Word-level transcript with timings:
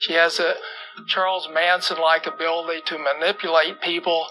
She 0.00 0.14
has 0.14 0.40
a 0.40 0.56
Charles 1.06 1.48
Manson 1.52 1.98
like 1.98 2.26
ability 2.26 2.80
to 2.86 2.98
manipulate 2.98 3.82
people 3.82 4.26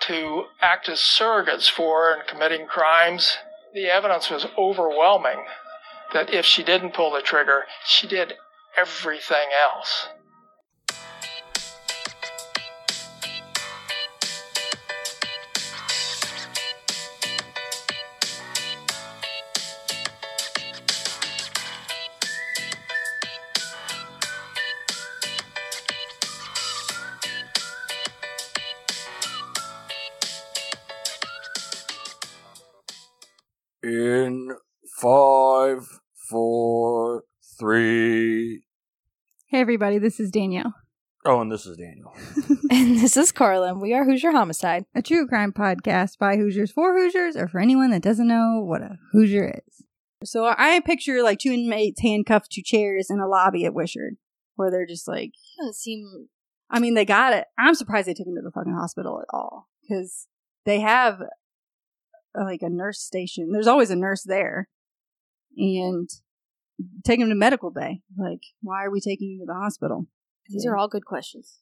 to 0.00 0.44
act 0.60 0.90
as 0.90 0.98
surrogates 1.00 1.70
for 1.70 2.12
in 2.12 2.20
committing 2.26 2.66
crimes. 2.66 3.38
The 3.72 3.86
evidence 3.86 4.30
was 4.30 4.46
overwhelming 4.58 5.46
that 6.12 6.32
if 6.32 6.44
she 6.44 6.62
didn't 6.62 6.92
pull 6.94 7.10
the 7.10 7.22
trigger, 7.22 7.64
she 7.84 8.06
did 8.06 8.34
everything 8.76 9.48
else. 9.58 10.08
Everybody, 39.76 39.98
this 39.98 40.18
is 40.18 40.30
Danielle, 40.30 40.72
Oh, 41.26 41.42
and 41.42 41.52
this 41.52 41.66
is 41.66 41.76
Daniel. 41.76 42.14
And 42.70 42.98
this 42.98 43.14
is 43.16 43.30
Carla. 43.30 43.68
and 43.72 43.80
We 43.82 43.92
are 43.92 44.04
Hoosier 44.06 44.30
Homicide. 44.32 44.86
a 44.94 45.02
true 45.02 45.26
crime 45.26 45.52
podcast 45.52 46.16
by 46.18 46.36
Hoosiers 46.38 46.72
for 46.72 46.94
Hoosiers, 46.96 47.36
or 47.36 47.46
for 47.46 47.60
anyone 47.60 47.90
that 47.90 48.00
doesn't 48.00 48.26
know 48.26 48.62
what 48.64 48.80
a 48.80 48.96
Hoosier 49.12 49.52
is. 49.66 49.84
So 50.24 50.46
I 50.46 50.80
picture 50.80 51.22
like 51.22 51.40
two 51.40 51.50
inmates 51.52 52.00
handcuffed 52.00 52.52
to 52.52 52.62
chairs 52.62 53.08
in 53.10 53.20
a 53.20 53.28
lobby 53.28 53.66
at 53.66 53.74
Wishard, 53.74 54.16
where 54.54 54.70
they're 54.70 54.86
just 54.86 55.06
like, 55.06 55.32
Doesn't 55.58 55.74
seem 55.74 56.28
I 56.70 56.80
mean, 56.80 56.94
they 56.94 57.04
got 57.04 57.34
it. 57.34 57.44
I'm 57.58 57.74
surprised 57.74 58.08
they 58.08 58.14
took 58.14 58.26
him 58.26 58.36
to 58.36 58.40
the 58.42 58.50
fucking 58.50 58.72
hospital 58.74 59.20
at 59.20 59.26
all 59.28 59.68
because 59.82 60.26
they 60.64 60.80
have 60.80 61.20
like 62.34 62.62
a 62.62 62.70
nurse 62.70 63.00
station. 63.02 63.52
There's 63.52 63.66
always 63.66 63.90
a 63.90 63.96
nurse 63.96 64.22
there, 64.22 64.70
and 65.58 66.08
take 67.04 67.20
him 67.20 67.28
to 67.28 67.34
medical 67.34 67.70
bay. 67.70 68.00
Like, 68.16 68.40
why 68.60 68.84
are 68.84 68.90
we 68.90 69.00
taking 69.00 69.32
him 69.32 69.40
to 69.40 69.46
the 69.46 69.58
hospital? 69.58 70.06
these 70.48 70.66
are 70.66 70.76
all 70.76 70.88
good 70.88 71.04
questions. 71.04 71.58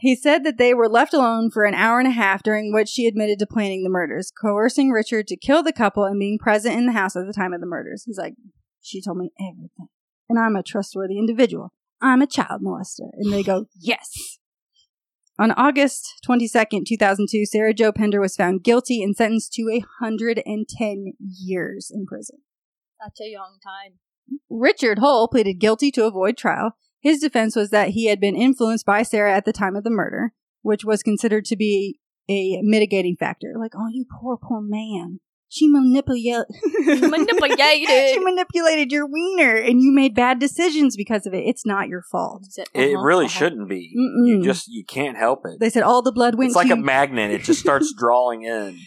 He 0.00 0.14
said 0.14 0.44
that 0.44 0.56
they 0.56 0.72
were 0.72 0.88
left 0.88 1.12
alone 1.12 1.50
for 1.50 1.64
an 1.64 1.74
hour 1.74 1.98
and 1.98 2.08
a 2.08 2.12
half, 2.12 2.42
during 2.42 2.72
which 2.72 2.88
she 2.88 3.06
admitted 3.06 3.38
to 3.40 3.46
planning 3.46 3.82
the 3.82 3.90
murders, 3.90 4.30
coercing 4.30 4.90
Richard 4.90 5.26
to 5.26 5.36
kill 5.36 5.62
the 5.62 5.72
couple 5.72 6.04
and 6.04 6.18
being 6.18 6.38
present 6.38 6.76
in 6.76 6.86
the 6.86 6.92
house 6.92 7.16
at 7.16 7.26
the 7.26 7.32
time 7.32 7.52
of 7.52 7.60
the 7.60 7.66
murders. 7.66 8.04
He's 8.04 8.18
like, 8.18 8.34
she 8.80 9.02
told 9.02 9.18
me 9.18 9.32
everything, 9.40 9.88
and 10.28 10.38
I'm 10.38 10.56
a 10.56 10.62
trustworthy 10.62 11.18
individual. 11.18 11.72
I'm 12.00 12.22
a 12.22 12.26
child 12.26 12.62
molester. 12.62 13.08
And 13.14 13.32
they 13.32 13.42
go, 13.42 13.66
yes. 13.80 14.38
On 15.38 15.50
August 15.52 16.20
22nd, 16.28 16.86
2002, 16.86 17.46
Sarah 17.46 17.74
Jo 17.74 17.90
Pender 17.90 18.20
was 18.20 18.36
found 18.36 18.62
guilty 18.62 19.02
and 19.02 19.16
sentenced 19.16 19.52
to 19.54 19.64
110 19.64 21.12
years 21.18 21.90
in 21.92 22.06
prison. 22.06 22.38
Such 23.02 23.26
a 23.26 23.30
young 23.30 23.58
time. 23.62 23.98
Richard 24.48 24.98
Hull 25.00 25.28
pleaded 25.28 25.54
guilty 25.54 25.90
to 25.92 26.04
avoid 26.06 26.36
trial. 26.36 26.72
His 27.00 27.20
defense 27.20 27.54
was 27.54 27.70
that 27.70 27.90
he 27.90 28.06
had 28.06 28.20
been 28.20 28.36
influenced 28.36 28.86
by 28.86 29.02
Sarah 29.02 29.34
at 29.34 29.44
the 29.44 29.52
time 29.52 29.76
of 29.76 29.84
the 29.84 29.90
murder, 29.90 30.32
which 30.62 30.84
was 30.84 31.02
considered 31.02 31.44
to 31.46 31.56
be 31.56 31.98
a 32.30 32.60
mitigating 32.62 33.16
factor. 33.18 33.54
Like, 33.58 33.72
oh, 33.76 33.88
you 33.92 34.06
poor, 34.20 34.38
poor 34.38 34.60
man. 34.62 35.20
She 35.50 35.68
manipulated. 35.68 36.46
Manipulated. 36.84 37.88
she 38.14 38.18
manipulated 38.18 38.90
your 38.90 39.06
wiener, 39.06 39.54
and 39.54 39.80
you 39.80 39.92
made 39.92 40.14
bad 40.14 40.40
decisions 40.40 40.96
because 40.96 41.26
of 41.26 41.34
it. 41.34 41.44
It's 41.46 41.64
not 41.64 41.88
your 41.88 42.02
fault. 42.10 42.44
Is 42.48 42.58
it- 42.58 42.68
It 42.74 42.94
uh-huh, 42.94 43.04
really 43.04 43.26
uh-huh. 43.26 43.38
shouldn't 43.38 43.68
be. 43.68 43.94
Mm-mm. 43.96 44.26
You 44.26 44.42
just 44.42 44.66
you 44.68 44.84
can't 44.84 45.16
help 45.16 45.42
it. 45.44 45.60
They 45.60 45.70
said 45.70 45.82
all 45.82 46.02
the 46.02 46.10
blood 46.10 46.34
went 46.36 46.48
It's 46.48 46.56
like 46.56 46.68
to 46.68 46.72
a 46.72 46.76
magnet. 46.76 47.30
It 47.30 47.42
just 47.44 47.60
starts 47.60 47.92
drawing 47.98 48.42
in. 48.42 48.78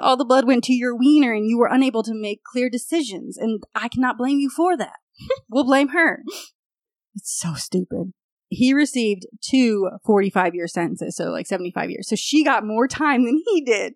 All 0.00 0.16
the 0.16 0.24
blood 0.24 0.46
went 0.46 0.64
to 0.64 0.72
your 0.72 0.96
wiener, 0.96 1.32
and 1.32 1.48
you 1.48 1.58
were 1.58 1.68
unable 1.70 2.02
to 2.02 2.14
make 2.14 2.42
clear 2.44 2.70
decisions. 2.70 3.36
And 3.36 3.62
I 3.74 3.88
cannot 3.88 4.18
blame 4.18 4.38
you 4.38 4.50
for 4.50 4.76
that. 4.76 4.96
we'll 5.48 5.64
blame 5.64 5.88
her. 5.88 6.22
It's 7.14 7.38
so 7.38 7.54
stupid. 7.54 8.12
He 8.48 8.72
received 8.72 9.26
two 9.40 9.90
45 10.04 10.54
year 10.54 10.68
sentences, 10.68 11.16
so 11.16 11.30
like 11.30 11.46
75 11.46 11.90
years. 11.90 12.08
So 12.08 12.16
she 12.16 12.44
got 12.44 12.64
more 12.64 12.86
time 12.86 13.24
than 13.24 13.42
he 13.44 13.62
did. 13.62 13.94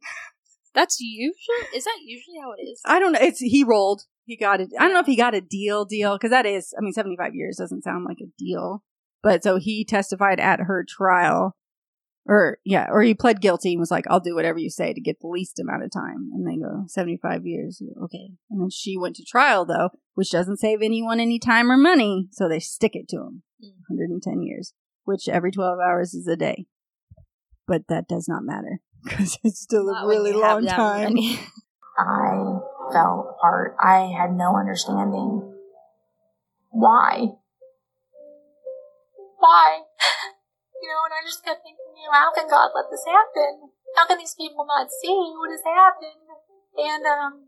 That's 0.75 1.01
usually. 1.01 1.77
Is 1.77 1.85
that 1.85 1.99
usually 2.05 2.39
how 2.41 2.53
it 2.53 2.63
is? 2.63 2.81
I 2.85 2.99
don't 3.01 3.13
know. 3.13 3.21
It's 3.21 3.41
he 3.41 3.65
rolled. 3.65 4.03
He 4.25 4.37
got 4.37 4.61
it. 4.61 4.71
I 4.79 4.85
don't 4.85 4.95
know 4.95 5.01
if 5.01 5.07
he 5.07 5.17
got 5.17 5.35
a 5.35 5.41
deal 5.41 5.85
deal 5.85 6.17
because 6.17 6.31
that 6.31 6.47
is. 6.47 6.73
I 6.79 6.81
mean, 6.81 6.93
75 6.93 7.35
years 7.35 7.57
doesn't 7.57 7.85
sound 7.85 8.05
like 8.05 8.19
a 8.21 8.31
deal. 8.39 8.83
But 9.23 9.43
so 9.43 9.57
he 9.57 9.85
testified 9.85 10.41
at 10.41 10.61
her 10.61 10.85
trial, 10.89 11.55
or 12.27 12.59
yeah, 12.65 12.87
or 12.91 13.03
he 13.03 13.15
pled 13.15 13.41
guilty 13.41 13.73
and 13.73 13.81
was 13.81 13.91
like, 13.91 14.05
"I'll 14.09 14.21
do 14.21 14.35
whatever 14.35 14.59
you 14.59 14.71
say 14.71 14.93
to 14.93 15.01
get 15.01 15.21
the 15.21 15.29
least 15.29 15.59
amount 15.59 15.85
of 15.85 15.91
time." 15.91 16.31
And 16.33 16.47
they 16.47 16.57
go 16.57 16.85
75 16.87 17.47
years. 17.47 17.83
Okay. 18.05 18.31
And 18.51 18.61
then 18.61 18.71
she 18.71 18.97
went 18.97 19.17
to 19.17 19.25
trial 19.25 19.65
though, 19.65 19.91
which 20.15 20.31
doesn't 20.31 20.59
save 20.59 20.83
anyone 20.83 21.21
any 21.21 21.39
time 21.39 21.71
or 21.71 21.77
money, 21.77 22.29
so 22.33 22.49
they 22.49 22.61
stick 22.61 22.95
it 22.95 23.09
to 23.09 23.17
him. 23.17 23.43
Mm. 23.63 23.81
110 23.89 24.43
years, 24.43 24.73
which 25.05 25.29
every 25.29 25.51
12 25.51 25.79
hours 25.81 26.15
is 26.15 26.27
a 26.27 26.37
day. 26.37 26.67
But 27.67 27.83
that 27.89 28.09
does 28.09 28.29
not 28.29 28.43
matter 28.43 28.81
because 29.05 29.39
it's 29.45 29.61
still 29.61 29.87
Not 29.87 30.05
a 30.05 30.09
really 30.09 30.33
long 30.33 30.67
time. 30.67 31.17
I 31.99 32.59
fell 32.93 33.37
apart. 33.37 33.77
I 33.83 34.11
had 34.17 34.33
no 34.33 34.57
understanding. 34.57 35.55
Why? 36.71 37.27
Why? 39.39 39.81
You 40.81 40.89
know, 40.89 41.05
and 41.05 41.13
I 41.13 41.21
just 41.29 41.45
kept 41.45 41.61
thinking, 41.61 41.90
you 42.01 42.09
know, 42.09 42.19
how 42.19 42.33
can 42.33 42.49
God 42.49 42.71
let 42.75 42.91
this 42.91 43.05
happen? 43.07 43.71
How 43.97 44.07
can 44.07 44.19
these 44.19 44.35
people 44.35 44.65
not 44.67 44.89
see 45.03 45.33
what 45.37 45.51
has 45.51 45.63
happened? 45.65 46.27
And 46.77 47.05
um 47.07 47.47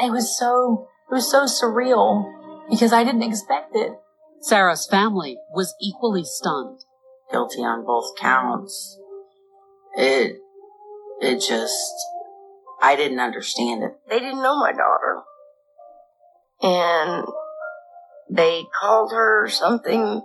it 0.00 0.10
was 0.10 0.36
so 0.36 0.88
it 1.10 1.14
was 1.14 1.30
so 1.30 1.44
surreal 1.44 2.24
because 2.70 2.92
I 2.92 3.04
didn't 3.04 3.22
expect 3.22 3.74
it. 3.74 3.92
Sarah's 4.40 4.86
family 4.86 5.38
was 5.54 5.74
equally 5.80 6.24
stunned. 6.24 6.80
guilty 7.30 7.60
on 7.60 7.86
both 7.86 8.16
counts. 8.18 8.98
It, 9.94 10.38
it 11.20 11.36
just, 11.36 11.94
I 12.80 12.96
didn't 12.96 13.20
understand 13.20 13.84
it. 13.84 13.92
they 14.08 14.18
didn't 14.18 14.42
know 14.42 14.58
my 14.58 14.72
daughter. 14.72 15.22
And 16.60 17.26
they 18.28 18.64
called 18.80 19.12
her 19.12 19.48
something 19.48 20.22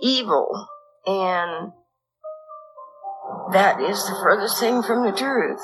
evil. 0.00 0.68
And 1.06 1.72
that 3.52 3.80
is 3.80 4.04
the 4.04 4.18
furthest 4.22 4.60
thing 4.60 4.82
from 4.82 5.04
the 5.04 5.16
truth. 5.16 5.60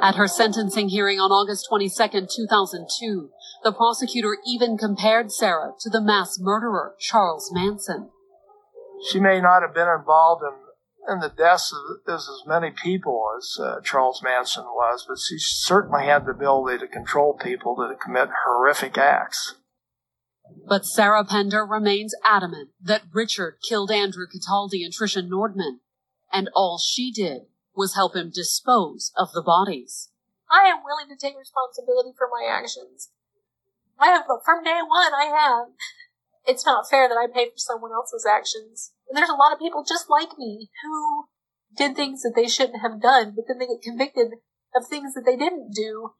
At 0.00 0.16
her 0.16 0.28
sentencing 0.28 0.88
hearing 0.88 1.18
on 1.18 1.30
August 1.30 1.66
22, 1.68 2.26
2002, 2.36 3.30
the 3.62 3.72
prosecutor 3.72 4.36
even 4.46 4.76
compared 4.76 5.32
Sarah 5.32 5.72
to 5.80 5.90
the 5.90 6.00
mass 6.00 6.38
murderer 6.38 6.94
Charles 6.98 7.50
Manson. 7.52 8.10
She 9.10 9.20
may 9.20 9.40
not 9.40 9.62
have 9.62 9.74
been 9.74 9.88
involved 9.88 10.42
in, 10.42 11.14
in 11.14 11.20
the 11.20 11.28
deaths 11.28 11.72
of 11.72 12.12
as, 12.12 12.28
as 12.28 12.42
many 12.46 12.70
people 12.70 13.26
as 13.38 13.56
uh, 13.60 13.80
Charles 13.82 14.22
Manson 14.22 14.64
was, 14.64 15.04
but 15.08 15.18
she 15.18 15.36
certainly 15.38 16.06
had 16.06 16.26
the 16.26 16.32
ability 16.32 16.78
to 16.78 16.88
control 16.88 17.34
people 17.34 17.76
to 17.76 17.94
commit 17.96 18.28
horrific 18.44 18.98
acts. 18.98 19.54
But 20.66 20.84
Sarah 20.84 21.24
Pender 21.24 21.64
remains 21.64 22.14
adamant 22.24 22.70
that 22.82 23.04
Richard 23.12 23.58
killed 23.66 23.90
Andrew 23.90 24.26
Cataldi 24.26 24.84
and 24.84 24.92
Tricia 24.92 25.26
Nordman, 25.26 25.78
and 26.32 26.50
all 26.54 26.78
she 26.78 27.12
did 27.12 27.42
was 27.74 27.94
help 27.94 28.14
him 28.14 28.30
dispose 28.32 29.12
of 29.16 29.32
the 29.32 29.42
bodies. 29.42 30.10
I 30.50 30.68
am 30.68 30.84
willing 30.84 31.08
to 31.08 31.16
take 31.16 31.36
responsibility 31.38 32.10
for 32.16 32.28
my 32.30 32.46
actions. 32.48 33.10
I 33.98 34.08
have, 34.08 34.24
from 34.44 34.64
day 34.64 34.80
one, 34.86 35.12
I 35.14 35.26
have. 35.26 35.68
It's 36.46 36.66
not 36.66 36.88
fair 36.90 37.08
that 37.08 37.16
I 37.16 37.26
pay 37.32 37.46
for 37.46 37.56
someone 37.56 37.92
else's 37.92 38.26
actions. 38.26 38.92
And 39.08 39.16
there's 39.16 39.30
a 39.30 39.34
lot 39.34 39.52
of 39.52 39.58
people 39.58 39.84
just 39.86 40.10
like 40.10 40.36
me 40.38 40.70
who 40.82 41.24
did 41.76 41.96
things 41.96 42.22
that 42.22 42.34
they 42.36 42.46
shouldn't 42.46 42.82
have 42.82 43.00
done, 43.00 43.32
but 43.34 43.44
then 43.48 43.58
they 43.58 43.66
get 43.66 43.82
convicted 43.82 44.38
of 44.74 44.86
things 44.86 45.14
that 45.14 45.24
they 45.24 45.36
didn't 45.36 45.72
do 45.74 46.12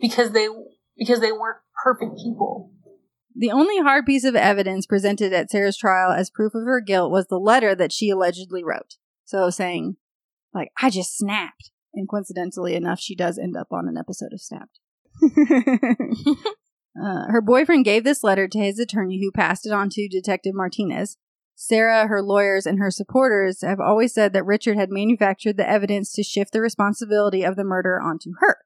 because 0.00 0.32
they 0.32 0.48
because 0.96 1.20
they 1.20 1.32
weren't 1.32 1.58
perfect 1.84 2.16
people. 2.16 2.72
The 3.38 3.52
only 3.52 3.78
hard 3.78 4.04
piece 4.04 4.24
of 4.24 4.34
evidence 4.34 4.84
presented 4.84 5.32
at 5.32 5.48
Sarah's 5.48 5.76
trial 5.76 6.10
as 6.10 6.28
proof 6.28 6.56
of 6.56 6.64
her 6.64 6.80
guilt 6.80 7.12
was 7.12 7.28
the 7.28 7.38
letter 7.38 7.72
that 7.76 7.92
she 7.92 8.10
allegedly 8.10 8.64
wrote. 8.64 8.96
So 9.24 9.48
saying, 9.48 9.96
like, 10.52 10.72
I 10.82 10.90
just 10.90 11.16
snapped. 11.16 11.70
And 11.94 12.08
coincidentally 12.08 12.74
enough, 12.74 12.98
she 12.98 13.14
does 13.14 13.38
end 13.38 13.56
up 13.56 13.68
on 13.70 13.86
an 13.86 13.96
episode 13.96 14.32
of 14.32 14.40
Snapped. 14.40 14.80
uh, 17.00 17.30
her 17.30 17.40
boyfriend 17.40 17.84
gave 17.84 18.02
this 18.02 18.24
letter 18.24 18.48
to 18.48 18.58
his 18.58 18.78
attorney, 18.80 19.20
who 19.22 19.30
passed 19.30 19.66
it 19.66 19.72
on 19.72 19.88
to 19.90 20.08
Detective 20.08 20.54
Martinez. 20.54 21.16
Sarah, 21.54 22.06
her 22.06 22.22
lawyers, 22.22 22.66
and 22.66 22.78
her 22.78 22.90
supporters 22.90 23.62
have 23.62 23.80
always 23.80 24.12
said 24.12 24.32
that 24.32 24.46
Richard 24.46 24.76
had 24.76 24.90
manufactured 24.90 25.56
the 25.56 25.68
evidence 25.68 26.12
to 26.12 26.22
shift 26.22 26.52
the 26.52 26.60
responsibility 26.60 27.42
of 27.42 27.56
the 27.56 27.64
murder 27.64 28.00
onto 28.00 28.32
her. 28.40 28.58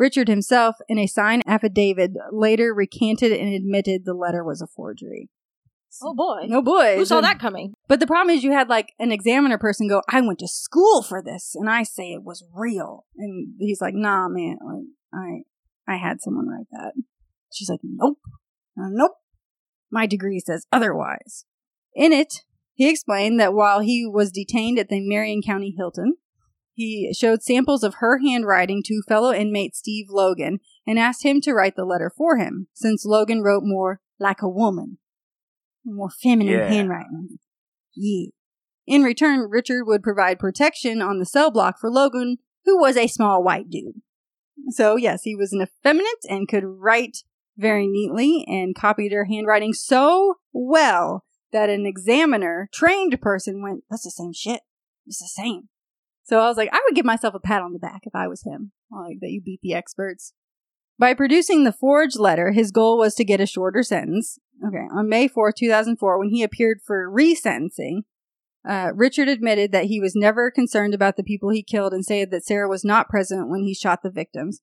Richard 0.00 0.28
himself, 0.28 0.76
in 0.88 0.98
a 0.98 1.06
signed 1.06 1.42
affidavit, 1.46 2.12
later 2.32 2.72
recanted 2.72 3.32
and 3.32 3.52
admitted 3.52 4.06
the 4.06 4.14
letter 4.14 4.42
was 4.42 4.62
a 4.62 4.66
forgery. 4.66 5.28
Oh 6.02 6.14
boy. 6.14 6.46
No 6.46 6.62
boy! 6.62 6.96
Who 6.96 7.04
saw 7.04 7.20
that 7.20 7.38
coming? 7.38 7.74
But 7.86 8.00
the 8.00 8.06
problem 8.06 8.34
is, 8.34 8.42
you 8.42 8.52
had 8.52 8.70
like 8.70 8.94
an 8.98 9.12
examiner 9.12 9.58
person 9.58 9.88
go, 9.88 10.00
"I 10.08 10.22
went 10.22 10.38
to 10.38 10.48
school 10.48 11.02
for 11.02 11.22
this," 11.22 11.54
and 11.54 11.68
I 11.68 11.82
say 11.82 12.12
it 12.12 12.24
was 12.24 12.44
real, 12.54 13.04
and 13.16 13.54
he's 13.58 13.82
like, 13.82 13.94
"Nah, 13.94 14.28
man, 14.28 14.56
like 14.64 14.86
I, 15.12 15.92
I 15.92 15.96
had 15.96 16.22
someone 16.22 16.48
write 16.48 16.68
that." 16.70 16.92
She's 17.52 17.68
like, 17.68 17.80
"Nope, 17.82 18.18
Uh, 18.78 18.88
nope, 18.88 19.16
my 19.90 20.06
degree 20.06 20.40
says 20.40 20.64
otherwise." 20.72 21.44
In 21.94 22.12
it, 22.12 22.44
he 22.72 22.88
explained 22.88 23.38
that 23.40 23.52
while 23.52 23.80
he 23.80 24.06
was 24.06 24.30
detained 24.30 24.78
at 24.78 24.88
the 24.88 25.00
Marion 25.00 25.42
County 25.44 25.74
Hilton, 25.76 26.14
he 26.80 27.12
showed 27.12 27.42
samples 27.42 27.84
of 27.84 27.96
her 27.96 28.18
handwriting 28.18 28.82
to 28.86 29.02
fellow 29.06 29.32
inmate 29.34 29.76
Steve 29.76 30.06
Logan 30.08 30.60
and 30.86 30.98
asked 30.98 31.24
him 31.24 31.42
to 31.42 31.52
write 31.52 31.76
the 31.76 31.84
letter 31.84 32.10
for 32.16 32.38
him, 32.38 32.68
since 32.72 33.04
Logan 33.04 33.42
wrote 33.42 33.62
more 33.64 34.00
like 34.18 34.40
a 34.40 34.48
woman, 34.48 34.96
more 35.84 36.08
feminine 36.08 36.54
Yeah. 36.54 36.68
handwriting. 36.68 37.38
Yeah. 37.94 38.30
In 38.86 39.02
return, 39.02 39.40
Richard 39.50 39.84
would 39.86 40.02
provide 40.02 40.38
protection 40.38 41.02
on 41.02 41.18
the 41.18 41.26
cell 41.26 41.50
block 41.50 41.78
for 41.78 41.90
Logan, 41.90 42.38
who 42.64 42.80
was 42.80 42.96
a 42.96 43.08
small 43.08 43.42
white 43.42 43.68
dude. 43.68 44.00
So, 44.70 44.96
yes, 44.96 45.22
he 45.24 45.36
was 45.36 45.52
an 45.52 45.60
effeminate 45.60 46.24
and 46.30 46.48
could 46.48 46.64
write 46.64 47.18
very 47.58 47.86
neatly 47.86 48.46
and 48.48 48.74
copied 48.74 49.12
her 49.12 49.26
handwriting 49.26 49.74
so 49.74 50.36
well 50.52 51.24
that 51.52 51.68
an 51.68 51.84
examiner, 51.84 52.70
trained 52.72 53.20
person, 53.20 53.62
went, 53.62 53.84
That's 53.90 54.04
the 54.04 54.10
same 54.10 54.32
shit. 54.32 54.62
It's 55.06 55.18
the 55.18 55.28
same. 55.42 55.68
So 56.30 56.38
I 56.38 56.46
was 56.46 56.56
like, 56.56 56.68
I 56.72 56.80
would 56.86 56.94
give 56.94 57.04
myself 57.04 57.34
a 57.34 57.40
pat 57.40 57.60
on 57.60 57.72
the 57.72 57.80
back 57.80 58.02
if 58.04 58.14
I 58.14 58.28
was 58.28 58.44
him. 58.44 58.70
Like 58.88 59.18
that 59.20 59.32
you 59.32 59.42
beat 59.42 59.58
the 59.64 59.74
experts. 59.74 60.32
By 60.96 61.12
producing 61.12 61.64
the 61.64 61.72
forged 61.72 62.20
letter, 62.20 62.52
his 62.52 62.70
goal 62.70 62.98
was 62.98 63.16
to 63.16 63.24
get 63.24 63.40
a 63.40 63.46
shorter 63.46 63.82
sentence. 63.82 64.38
Okay, 64.64 64.86
on 64.94 65.08
May 65.08 65.28
4th, 65.28 65.56
2004, 65.56 66.20
when 66.20 66.28
he 66.28 66.44
appeared 66.44 66.78
for 66.86 67.10
resentencing, 67.10 68.02
uh, 68.68 68.92
Richard 68.94 69.26
admitted 69.26 69.72
that 69.72 69.86
he 69.86 69.98
was 69.98 70.14
never 70.14 70.52
concerned 70.52 70.94
about 70.94 71.16
the 71.16 71.24
people 71.24 71.50
he 71.50 71.64
killed 71.64 71.92
and 71.92 72.04
said 72.04 72.30
that 72.30 72.44
Sarah 72.44 72.68
was 72.68 72.84
not 72.84 73.08
present 73.08 73.48
when 73.48 73.64
he 73.64 73.74
shot 73.74 74.04
the 74.04 74.10
victims. 74.10 74.60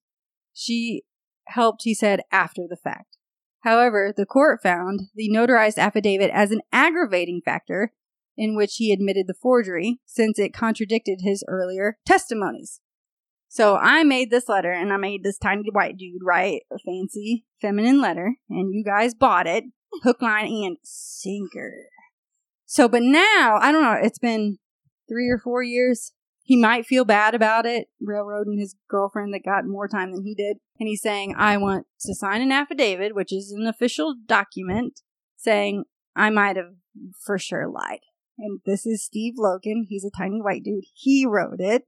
She 0.53 1.01
helped, 1.47 1.81
he 1.83 1.93
said, 1.93 2.21
after 2.31 2.61
the 2.69 2.77
fact. 2.77 3.17
However, 3.63 4.13
the 4.15 4.25
court 4.25 4.63
found 4.63 5.01
the 5.15 5.29
notarized 5.29 5.77
affidavit 5.77 6.31
as 6.31 6.51
an 6.51 6.61
aggravating 6.71 7.41
factor 7.43 7.91
in 8.37 8.55
which 8.55 8.75
he 8.75 8.91
admitted 8.91 9.27
the 9.27 9.33
forgery 9.33 9.99
since 10.05 10.37
it 10.37 10.53
contradicted 10.53 11.19
his 11.21 11.43
earlier 11.47 11.97
testimonies. 12.05 12.79
So 13.49 13.77
I 13.77 14.03
made 14.03 14.29
this 14.29 14.49
letter 14.49 14.71
and 14.71 14.93
I 14.93 14.97
made 14.97 15.23
this 15.23 15.37
tiny 15.37 15.63
white 15.71 15.97
dude 15.97 16.21
write 16.23 16.63
a 16.71 16.77
fancy 16.77 17.45
feminine 17.61 18.01
letter 18.01 18.35
and 18.49 18.73
you 18.73 18.83
guys 18.83 19.15
bought 19.15 19.47
it 19.47 19.63
hook, 20.03 20.21
line, 20.21 20.47
and 20.47 20.77
sinker. 20.83 21.87
So, 22.65 22.87
but 22.87 23.01
now, 23.01 23.57
I 23.61 23.71
don't 23.71 23.83
know, 23.83 23.97
it's 24.01 24.19
been 24.19 24.57
three 25.09 25.29
or 25.29 25.37
four 25.37 25.63
years. 25.63 26.11
He 26.43 26.55
might 26.55 26.85
feel 26.85 27.05
bad 27.05 27.35
about 27.35 27.65
it, 27.65 27.87
railroading 28.01 28.57
his 28.59 28.75
girlfriend 28.89 29.33
that 29.33 29.43
got 29.43 29.65
more 29.65 29.87
time 29.87 30.11
than 30.13 30.23
he 30.23 30.33
did. 30.33 30.57
And 30.79 30.87
he's 30.87 31.01
saying, 31.01 31.35
I 31.37 31.57
want 31.57 31.87
to 32.01 32.15
sign 32.15 32.41
an 32.41 32.51
affidavit, 32.51 33.15
which 33.15 33.33
is 33.33 33.51
an 33.51 33.67
official 33.67 34.15
document, 34.25 35.01
saying 35.35 35.85
I 36.15 36.29
might 36.29 36.55
have 36.55 36.75
for 37.25 37.37
sure 37.37 37.67
lied. 37.67 37.99
And 38.39 38.59
this 38.65 38.85
is 38.85 39.03
Steve 39.03 39.33
Logan. 39.37 39.85
He's 39.89 40.05
a 40.05 40.11
tiny 40.15 40.41
white 40.41 40.63
dude. 40.63 40.83
He 40.93 41.25
wrote 41.25 41.59
it. 41.59 41.83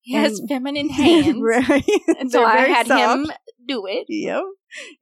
He 0.00 0.14
has 0.14 0.38
And- 0.38 0.48
feminine 0.48 0.88
hands. 0.90 1.36
right. 1.40 1.84
And 2.18 2.30
so 2.32 2.44
I 2.46 2.60
had 2.60 2.86
soft. 2.86 3.00
him 3.28 3.32
do 3.66 3.84
it. 3.86 4.06
Yep. 4.08 4.42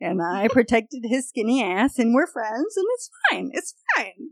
And 0.00 0.20
I 0.22 0.48
protected 0.52 1.02
his 1.04 1.28
skinny 1.28 1.62
ass, 1.62 1.98
and 1.98 2.14
we're 2.14 2.26
friends, 2.26 2.76
and 2.76 2.86
it's 2.94 3.10
fine. 3.30 3.50
It's 3.52 3.74
fine. 3.96 4.30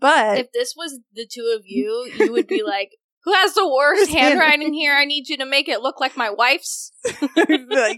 but 0.00 0.38
If 0.38 0.52
this 0.52 0.74
was 0.76 1.00
the 1.14 1.26
two 1.30 1.54
of 1.56 1.62
you, 1.64 2.10
you 2.18 2.32
would 2.32 2.46
be 2.46 2.62
like, 2.62 2.90
Who 3.24 3.32
has 3.32 3.54
the 3.54 3.68
worst 3.68 4.10
handwriting 4.10 4.72
here? 4.74 4.94
I 4.94 5.04
need 5.04 5.28
you 5.28 5.36
to 5.38 5.46
make 5.46 5.68
it 5.68 5.80
look 5.80 6.00
like 6.00 6.16
my 6.16 6.30
wife's. 6.30 6.92
like 7.04 7.48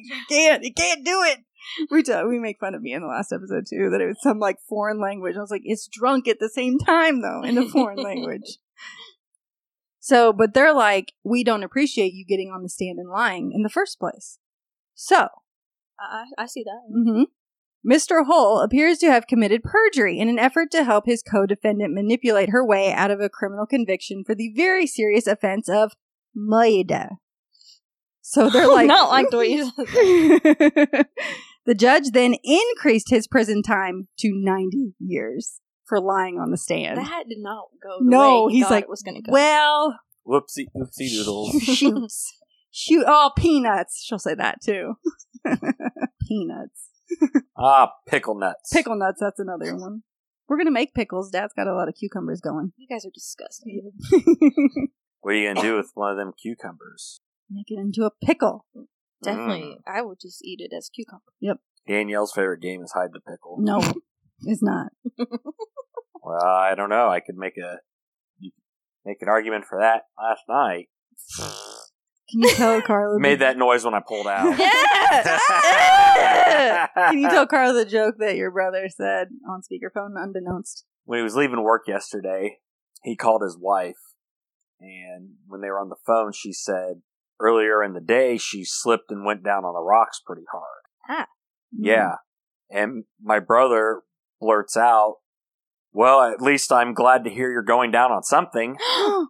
you 0.03 0.21
can't, 0.29 0.63
you 0.65 0.73
can't 0.75 1.05
do 1.05 1.23
it. 1.25 1.39
We 1.91 2.03
t- 2.03 2.25
we 2.29 2.39
make 2.39 2.59
fun 2.59 2.75
of 2.75 2.83
me 2.83 2.93
in 2.93 3.03
the 3.03 3.09
last 3.09 3.33
episode 3.33 3.65
too 3.69 3.91
that 3.91 4.01
it 4.01 4.07
was 4.07 4.23
some 4.23 4.39
like 4.39 4.59
foreign 4.69 5.01
language. 5.01 5.37
I 5.37 5.41
was 5.41 5.51
like, 5.51 5.63
it's 5.65 5.87
drunk 5.87 6.27
at 6.29 6.39
the 6.41 6.49
same 6.49 6.79
time 6.79 7.23
though 7.23 7.43
in 7.43 7.59
a 7.59 7.69
foreign 7.69 8.03
language. 8.03 8.59
So, 10.03 10.33
but 10.33 10.55
they're 10.55 10.73
like, 10.73 11.13
we 11.23 11.45
don't 11.45 11.63
appreciate 11.63 12.15
you 12.15 12.25
getting 12.25 12.51
on 12.51 12.63
the 12.63 12.71
stand 12.71 12.99
and 12.99 13.11
lying 13.11 13.53
in 13.55 13.63
the 13.63 13.69
first 13.69 14.01
place. 14.01 14.39
So, 14.95 15.29
I, 16.01 16.25
I 16.39 16.47
see 16.47 16.65
that. 16.65 16.81
hmm 16.91 17.25
Mr. 17.87 18.27
Hull 18.27 18.61
appears 18.61 18.99
to 18.99 19.11
have 19.11 19.27
committed 19.27 19.63
perjury 19.63 20.19
in 20.19 20.29
an 20.29 20.39
effort 20.39 20.71
to 20.71 20.85
help 20.85 21.07
his 21.07 21.23
co-defendant 21.23 21.95
manipulate 21.95 22.51
her 22.51 22.65
way 22.65 22.93
out 22.93 23.11
of 23.11 23.21
a 23.21 23.29
criminal 23.31 23.67
conviction 23.67 24.23
for 24.25 24.35
the 24.35 24.53
very 24.55 24.87
serious 24.87 25.27
offense 25.27 25.69
of 25.69 25.93
murder. 26.35 27.11
So 28.21 28.51
they're 28.51 28.69
like, 28.73 28.87
Not 28.87 29.09
like 29.09 29.31
the 29.31 29.39
way 29.39 29.47
you 29.49 29.73
said 29.77 31.07
the 31.71 31.77
judge 31.77 32.11
then 32.11 32.35
increased 32.43 33.11
his 33.11 33.29
prison 33.29 33.63
time 33.63 34.09
to 34.19 34.33
90 34.35 34.95
years 34.99 35.61
for 35.87 36.01
lying 36.01 36.37
on 36.37 36.51
the 36.51 36.57
stand. 36.57 36.99
That 36.99 37.27
did 37.29 37.39
not 37.39 37.67
go. 37.81 37.99
The 38.01 38.11
no, 38.11 38.47
way 38.47 38.53
he 38.53 38.59
he's 38.59 38.67
thought 38.67 38.73
like, 38.73 38.85
it 38.85 38.91
was 38.91 39.03
going 39.03 39.15
to 39.15 39.23
go. 39.23 39.33
well, 39.33 40.01
Whoopsie, 40.27 40.67
whoopsie 40.77 41.11
doodles. 41.11 41.51
shoots. 41.63 42.37
Shoot, 42.73 43.05
oh, 43.07 43.31
peanuts. 43.37 44.03
She'll 44.05 44.19
say 44.19 44.35
that 44.35 44.57
too. 44.61 44.95
peanuts. 46.29 46.89
ah, 47.57 47.93
pickle 48.05 48.37
nuts. 48.37 48.73
Pickle 48.73 48.99
nuts, 48.99 49.21
that's 49.21 49.39
another 49.39 49.77
one. 49.77 50.03
We're 50.49 50.59
gonna 50.59 50.73
make 50.73 50.93
pickles. 50.93 51.31
Dad's 51.31 51.53
got 51.55 51.69
a 51.69 51.75
lot 51.75 51.89
of 51.89 51.95
cucumbers 51.95 52.41
going. 52.41 52.73
you 52.79 52.89
guys 52.89 53.07
are 53.07 53.11
disgusting. 53.15 53.93
What 55.21 55.35
are 55.35 55.37
you 55.37 55.53
gonna 55.53 55.61
do 55.61 55.77
with 55.77 55.91
one 55.95 56.11
of 56.11 56.17
them 56.17 56.33
cucumbers? 56.33 57.21
Make 57.51 57.67
it 57.71 57.79
into 57.79 58.05
a 58.05 58.11
pickle. 58.25 58.65
Definitely, 59.23 59.73
um, 59.73 59.79
I 59.87 60.03
would 60.03 60.19
just 60.21 60.45
eat 60.45 60.61
it 60.61 60.75
as 60.75 60.91
cucumber. 60.95 61.23
Yep. 61.41 61.59
Danielle's 61.87 62.33
favorite 62.33 62.61
game 62.61 62.83
is 62.83 62.93
hide 62.93 63.11
the 63.13 63.21
pickle. 63.21 63.57
No, 63.59 63.81
it's 64.43 64.63
not. 64.63 64.89
Well, 66.23 66.45
I 66.45 66.75
don't 66.75 66.91
know. 66.91 67.09
I 67.09 67.21
could 67.21 67.37
make 67.37 67.57
a 67.57 67.79
you 68.39 68.51
could 68.51 69.09
make 69.09 69.23
an 69.23 69.29
argument 69.29 69.65
for 69.69 69.79
that 69.81 70.03
last 70.19 70.43
night. 70.49 70.89
Can 72.31 72.41
you 72.41 72.55
tell 72.55 72.81
Carla? 72.83 73.19
Made 73.19 73.41
that 73.41 73.59
noise 73.59 73.85
when 73.85 73.95
I 73.95 74.01
pulled 74.07 74.27
out. 74.27 74.57
Can 77.11 77.19
you 77.19 77.29
tell 77.29 77.47
Carla 77.47 77.73
the 77.73 77.85
joke 77.85 78.17
that 78.19 78.37
your 78.37 78.51
brother 78.51 78.89
said 78.89 79.29
on 79.49 79.63
speakerphone, 79.63 80.11
unbeknownst? 80.17 80.85
when 81.05 81.19
he 81.19 81.23
was 81.25 81.35
leaving 81.35 81.63
work 81.63 81.89
yesterday, 81.89 82.59
he 83.03 83.17
called 83.17 83.43
his 83.43 83.57
wife, 83.59 83.97
and 84.79 85.31
when 85.49 85.61
they 85.61 85.69
were 85.69 85.81
on 85.81 85.89
the 85.89 85.97
phone, 86.07 86.33
she 86.33 86.53
said 86.53 87.03
earlier 87.41 87.83
in 87.83 87.95
the 87.95 88.01
day 88.01 88.37
she 88.39 88.65
slipped 88.65 89.11
and 89.11 89.25
went 89.25 89.43
down 89.43 89.65
on 89.65 89.75
the 89.75 89.81
rocks 89.81 90.21
pretty 90.25 90.45
hard. 90.51 90.83
Ah. 91.09 91.27
Yeah, 91.73 92.17
and 92.71 93.05
my 93.23 93.39
brother 93.41 94.03
blurts 94.41 94.77
out, 94.77 95.17
"Well, 95.93 96.23
at 96.23 96.41
least 96.41 96.73
I'm 96.73 96.95
glad 96.95 97.25
to 97.25 97.31
hear 97.31 97.51
you're 97.51 97.63
going 97.63 97.91
down 97.91 98.13
on 98.13 98.23
something." 98.23 98.77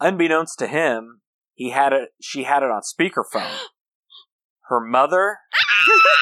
Unbeknownst 0.00 0.58
to 0.58 0.66
him, 0.66 1.22
he 1.54 1.70
had 1.70 1.92
it. 1.92 2.10
She 2.20 2.44
had 2.44 2.62
it 2.62 2.70
on 2.70 2.82
speakerphone. 2.82 3.50
Her 4.68 4.80
mother, 4.80 5.38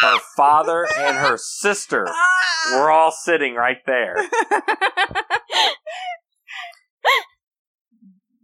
her 0.01 0.19
father, 0.37 0.87
and 0.97 1.17
her 1.17 1.37
sister 1.37 2.07
were 2.73 2.91
all 2.91 3.11
sitting 3.11 3.55
right 3.55 3.79
there. 3.87 4.17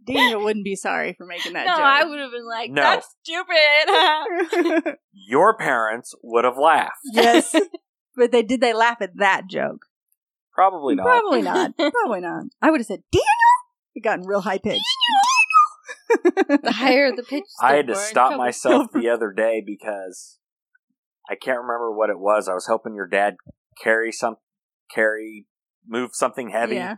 Daniel 0.05 0.43
wouldn't 0.43 0.65
be 0.65 0.75
sorry 0.75 1.13
for 1.17 1.25
making 1.25 1.53
that 1.53 1.65
joke. 1.65 1.73
no, 1.73 1.77
joke. 1.77 1.85
I 1.85 2.03
would 2.05 2.19
have 2.19 2.31
been 2.31 2.47
like, 2.47 2.71
No. 2.71 2.81
"That's 2.81 3.07
stupid." 3.23 4.95
Your 5.13 5.55
parents 5.57 6.13
would 6.23 6.43
have 6.43 6.57
laughed. 6.57 6.95
yes, 7.13 7.55
but 8.15 8.31
they 8.31 8.41
did. 8.43 8.61
They 8.61 8.73
laugh 8.73 8.97
at 9.01 9.11
that 9.17 9.43
joke. 9.49 9.85
Probably 10.53 10.95
not. 10.95 11.03
Probably 11.05 11.41
not. 11.41 11.71
Probably 11.93 12.21
not. 12.21 12.43
I 12.61 12.71
would 12.71 12.79
have 12.79 12.87
said 12.87 13.03
Daniel. 13.11 13.25
It 13.95 14.03
gotten 14.03 14.25
real 14.25 14.41
high 14.41 14.57
pitched. 14.57 14.81
the 16.09 16.71
higher 16.73 17.15
the 17.15 17.23
pitch, 17.23 17.43
I 17.61 17.75
had 17.75 17.87
to 17.87 17.93
more 17.93 18.01
stop 18.01 18.29
trouble. 18.31 18.43
myself 18.43 18.87
the 18.93 19.07
other 19.09 19.31
day 19.31 19.61
because 19.65 20.39
I 21.29 21.35
can't 21.35 21.59
remember 21.61 21.91
what 21.91 22.09
it 22.09 22.19
was. 22.19 22.47
I 22.49 22.53
was 22.53 22.67
helping 22.67 22.95
your 22.95 23.07
dad 23.07 23.35
carry 23.81 24.11
some, 24.11 24.35
carry, 24.93 25.47
move 25.87 26.11
something 26.13 26.49
heavy, 26.49 26.75
Yeah. 26.75 26.95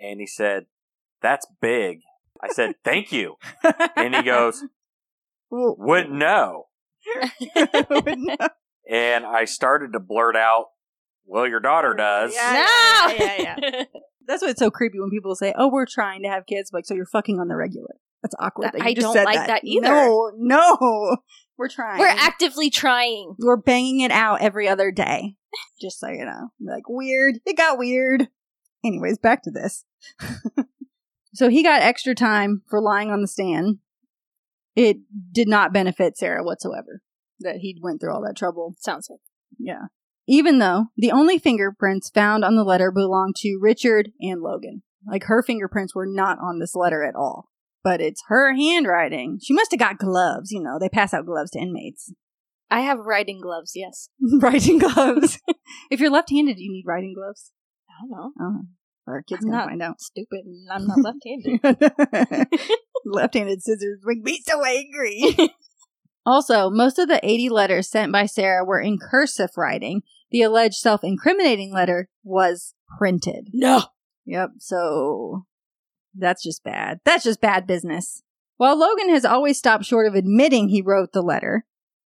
and 0.00 0.20
he 0.20 0.26
said, 0.26 0.66
"That's 1.20 1.46
big." 1.60 2.00
I 2.42 2.48
said, 2.52 2.74
"Thank 2.84 3.12
you," 3.12 3.36
and 3.96 4.14
he 4.14 4.22
goes, 4.22 4.64
"Wouldn't 5.50 6.12
know." 6.12 6.64
And 8.90 9.26
I 9.26 9.44
started 9.44 9.92
to 9.92 10.00
blurt 10.00 10.34
out, 10.34 10.66
"Well, 11.26 11.46
your 11.46 11.60
daughter 11.60 11.92
does." 11.94 12.32
Yeah. 12.34 12.52
No, 13.10 13.14
yeah, 13.14 13.56
yeah. 13.60 13.84
That's 14.26 14.42
why 14.42 14.48
it's 14.48 14.58
so 14.58 14.70
creepy 14.70 14.98
when 14.98 15.10
people 15.10 15.34
say, 15.34 15.52
"Oh, 15.56 15.68
we're 15.70 15.84
trying 15.86 16.22
to 16.22 16.28
have 16.30 16.46
kids." 16.46 16.70
Like, 16.72 16.86
so 16.86 16.94
you're 16.94 17.04
fucking 17.04 17.38
on 17.38 17.48
the 17.48 17.56
regular. 17.56 17.96
That's 18.22 18.34
awkward. 18.38 18.68
That- 18.68 18.72
that 18.72 18.82
you 18.84 18.88
I 18.88 18.94
just 18.94 19.04
don't 19.04 19.12
said 19.14 19.24
like 19.26 19.46
that 19.46 19.62
either. 19.64 19.88
No, 19.88 20.32
no. 20.38 21.16
We're 21.58 21.68
trying. 21.68 21.98
We're 21.98 22.06
actively 22.06 22.70
trying. 22.70 23.34
We're 23.38 23.56
banging 23.56 24.00
it 24.00 24.10
out 24.10 24.40
every 24.40 24.68
other 24.68 24.90
day. 24.90 25.34
Just 25.80 26.00
so 26.00 26.08
you 26.08 26.24
know. 26.24 26.48
Like, 26.60 26.88
weird. 26.88 27.40
It 27.44 27.56
got 27.56 27.78
weird. 27.78 28.28
Anyways, 28.84 29.18
back 29.18 29.42
to 29.42 29.50
this. 29.50 29.84
So 31.34 31.48
he 31.48 31.62
got 31.62 31.82
extra 31.82 32.14
time 32.14 32.62
for 32.68 32.80
lying 32.80 33.10
on 33.10 33.20
the 33.20 33.28
stand. 33.28 33.78
It 34.74 34.98
did 35.32 35.48
not 35.48 35.72
benefit 35.72 36.16
Sarah 36.16 36.44
whatsoever 36.44 37.00
that 37.40 37.56
he 37.56 37.78
went 37.82 38.00
through 38.00 38.12
all 38.12 38.22
that 38.22 38.36
trouble. 38.36 38.74
Sounds 38.78 39.08
like. 39.10 39.20
Yeah. 39.58 39.86
Even 40.26 40.58
though 40.58 40.86
the 40.96 41.10
only 41.10 41.38
fingerprints 41.38 42.10
found 42.10 42.44
on 42.44 42.54
the 42.54 42.64
letter 42.64 42.90
belonged 42.90 43.36
to 43.36 43.58
Richard 43.60 44.10
and 44.20 44.40
Logan. 44.40 44.82
Like 45.06 45.24
her 45.24 45.42
fingerprints 45.42 45.94
were 45.94 46.06
not 46.06 46.38
on 46.38 46.58
this 46.58 46.74
letter 46.74 47.02
at 47.02 47.14
all. 47.14 47.48
But 47.82 48.00
it's 48.00 48.24
her 48.28 48.54
handwriting. 48.54 49.38
She 49.42 49.54
must 49.54 49.70
have 49.70 49.80
got 49.80 49.98
gloves, 49.98 50.50
you 50.50 50.60
know, 50.60 50.78
they 50.78 50.88
pass 50.88 51.14
out 51.14 51.26
gloves 51.26 51.52
to 51.52 51.60
inmates. 51.60 52.12
I 52.70 52.80
have 52.80 52.98
writing 52.98 53.40
gloves, 53.40 53.72
yes. 53.74 54.10
writing 54.40 54.78
gloves. 54.78 55.38
if 55.90 56.00
you're 56.00 56.10
left 56.10 56.30
handed, 56.30 56.58
you 56.58 56.70
need 56.70 56.84
writing 56.86 57.14
gloves. 57.14 57.52
I 57.88 58.02
don't 58.02 58.10
know. 58.10 58.32
Oh. 58.40 58.60
Our 59.08 59.22
kids 59.22 59.44
I'm 59.44 59.50
gonna 59.50 59.64
find 59.66 59.82
out. 59.82 60.00
stupid 60.00 60.44
and 60.44 60.68
I'm 60.70 60.86
not 60.86 60.98
left 61.00 61.18
handed. 61.24 61.60
left 63.04 63.34
handed 63.34 63.62
scissors 63.62 64.00
make 64.04 64.22
me 64.22 64.40
so 64.44 64.62
angry. 64.64 65.50
also, 66.26 66.70
most 66.70 66.98
of 66.98 67.08
the 67.08 67.20
80 67.22 67.48
letters 67.48 67.88
sent 67.88 68.12
by 68.12 68.26
Sarah 68.26 68.64
were 68.64 68.80
in 68.80 68.98
cursive 68.98 69.50
writing. 69.56 70.02
The 70.30 70.42
alleged 70.42 70.76
self 70.76 71.02
incriminating 71.02 71.72
letter 71.72 72.08
was 72.22 72.74
printed. 72.98 73.48
no. 73.52 73.82
Yep, 74.26 74.50
so 74.58 75.46
that's 76.14 76.42
just 76.42 76.62
bad. 76.62 77.00
That's 77.06 77.24
just 77.24 77.40
bad 77.40 77.66
business. 77.66 78.22
While 78.58 78.78
Logan 78.78 79.08
has 79.08 79.24
always 79.24 79.56
stopped 79.56 79.86
short 79.86 80.06
of 80.06 80.14
admitting 80.14 80.68
he 80.68 80.82
wrote 80.82 81.12
the 81.12 81.22
letter, 81.22 81.64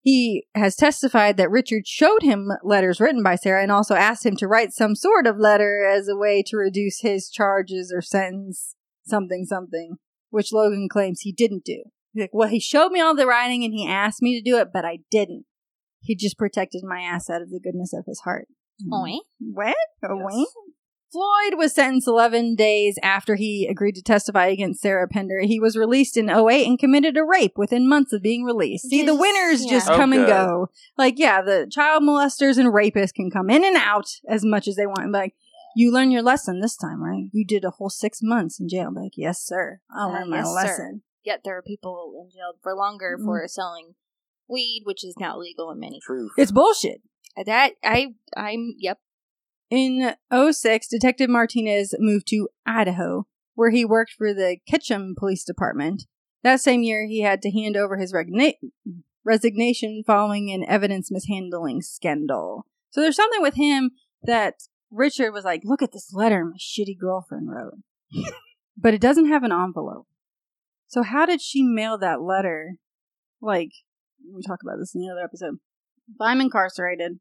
he 0.09 0.47
has 0.55 0.75
testified 0.75 1.37
that 1.37 1.51
Richard 1.51 1.87
showed 1.87 2.23
him 2.23 2.49
letters 2.65 2.99
written 2.99 3.23
by 3.23 3.35
Sarah 3.35 3.63
and 3.63 3.71
also 3.71 3.95
asked 3.95 4.25
him 4.25 4.37
to 4.37 4.49
write 4.49 4.73
some 4.73 4.95
sort 4.95 5.27
of 5.27 5.37
letter 5.37 5.85
as 5.85 6.09
a 6.09 6.17
way 6.17 6.43
to 6.47 6.57
reduce 6.57 7.01
his 7.01 7.29
charges 7.29 7.93
or 7.95 8.01
sentence, 8.01 8.75
something, 9.07 9.45
something, 9.45 9.97
which 10.31 10.51
Logan 10.51 10.89
claims 10.91 11.21
he 11.21 11.33
didn't 11.33 11.63
do. 11.63 11.83
He's 12.15 12.23
like, 12.23 12.31
well, 12.33 12.49
he 12.49 12.59
showed 12.59 12.91
me 12.91 13.03
all 13.03 13.15
the 13.15 13.27
writing 13.27 13.65
and 13.65 13.75
he 13.75 13.87
asked 13.87 14.23
me 14.23 14.41
to 14.41 14.51
do 14.51 14.57
it, 14.57 14.69
but 14.73 14.83
I 14.83 15.01
didn't. 15.11 15.45
He 16.01 16.17
just 16.17 16.39
protected 16.39 16.85
my 16.85 17.03
ass 17.03 17.29
out 17.29 17.43
of 17.43 17.51
the 17.51 17.61
goodness 17.63 17.93
of 17.93 18.07
his 18.07 18.21
heart. 18.21 18.49
Oink. 18.91 19.19
What? 19.41 19.77
Yes. 20.03 20.11
wink? 20.11 20.49
Floyd 21.11 21.55
was 21.57 21.75
sentenced 21.75 22.07
11 22.07 22.55
days 22.55 22.99
after 23.03 23.35
he 23.37 23.67
agreed 23.67 23.95
to 23.95 24.03
testify 24.03 24.47
against 24.47 24.81
Sarah 24.83 25.09
Pender. 25.09 25.41
He 25.41 25.59
was 25.59 25.77
released 25.77 26.17
in 26.17 26.29
08 26.29 26.67
and 26.67 26.79
committed 26.79 27.17
a 27.17 27.25
rape 27.25 27.57
within 27.57 27.89
months 27.89 28.13
of 28.13 28.23
being 28.23 28.45
released. 28.45 28.89
See, 28.91 29.03
the 29.05 29.15
winners 29.15 29.65
yeah. 29.65 29.71
just 29.71 29.89
Oh, 29.89 29.97
come 29.97 30.13
and 30.13 30.27
go. 30.27 30.69
Like, 30.99 31.15
yeah, 31.19 31.41
the 31.41 31.67
child 31.71 32.03
molesters 32.03 32.59
and 32.59 32.73
rapists 32.73 33.15
can 33.15 33.31
come 33.31 33.49
in 33.49 33.65
and 33.65 33.77
out 33.77 34.07
as 34.29 34.45
much 34.45 34.69
as 34.69 34.77
they 34.77 34.87
want. 34.87 35.11
Like, 35.11 35.35
you 35.75 35.91
learn 35.93 36.11
your 36.11 36.23
lesson 36.23 36.61
this 36.61 36.77
time, 36.77 37.03
right? 37.03 37.29
You 37.33 37.45
did 37.47 37.65
a 37.65 37.71
whole 37.71 37.91
six 37.91 38.19
months 38.23 38.61
in 38.61 38.69
jail. 38.69 38.91
Like, 38.95 39.13
yes, 39.17 39.41
sir. 39.43 39.81
I'll 39.97 40.09
Uh, 40.11 40.13
learn 40.13 40.31
my 40.31 40.37
yes, 40.39 40.47
sir. 40.49 40.55
lesson. 40.55 41.03
Yet 41.25 41.41
there 41.45 41.57
are 41.57 41.63
people 41.63 42.13
in 42.23 42.31
jail 42.31 42.53
for 42.63 42.75
longer 42.75 43.17
Mm. 43.19 43.25
for 43.25 43.49
selling 43.49 43.95
weed, 44.49 44.83
which 44.85 45.05
is 45.05 45.15
now 45.19 45.39
legal 45.39 45.71
in 45.71 45.79
many. 45.79 46.01
Truth. 46.05 46.33
It's 46.37 46.53
bullshit. 46.53 47.03
That 47.47 47.73
I 47.85 48.15
I'm 48.37 48.75
yep. 48.79 48.99
In 49.71 50.15
06, 50.33 50.89
Detective 50.89 51.29
Martinez 51.29 51.95
moved 51.99 52.27
to 52.29 52.49
Idaho, 52.67 53.27
where 53.55 53.71
he 53.71 53.85
worked 53.85 54.13
for 54.17 54.33
the 54.33 54.59
Ketchum 54.69 55.15
Police 55.19 55.45
Department. 55.45 56.05
That 56.43 56.61
same 56.61 56.83
year, 56.83 57.07
he 57.07 57.21
had 57.21 57.43
to 57.43 57.51
hand 57.51 57.77
over 57.77 57.97
his 57.97 58.13
regna- 58.13 58.55
resignation 59.25 60.03
following 60.07 60.51
an 60.51 60.65
evidence 60.67 61.11
mishandling 61.11 61.83
scandal. 61.83 62.65
So 62.91 63.01
there's 63.01 63.17
something 63.17 63.43
with 63.43 63.57
him 63.57 63.91
that 64.23 64.55
Richard 64.91 65.33
was 65.33 65.45
like, 65.45 65.63
look 65.65 65.83
at 65.83 65.93
this 65.93 66.13
letter 66.15 66.45
my 66.45 66.57
shitty 66.57 66.99
girlfriend 66.99 67.51
wrote. 67.51 67.75
but 68.77 68.95
it 68.95 69.01
doesn't 69.01 69.29
have 69.29 69.43
an 69.43 69.53
envelope. 69.53 70.07
So 70.87 71.03
how 71.03 71.27
did 71.27 71.43
she 71.43 71.63
mail 71.63 71.99
that 71.99 72.23
letter? 72.23 72.77
Like, 73.43 73.71
we 74.35 74.43
talk 74.43 74.61
about 74.63 74.79
this 74.79 74.95
in 74.95 75.03
the 75.03 75.11
other 75.13 75.23
episode. 75.23 75.57
If 76.09 76.17
I'm 76.21 76.41
incarcerated 76.41 77.19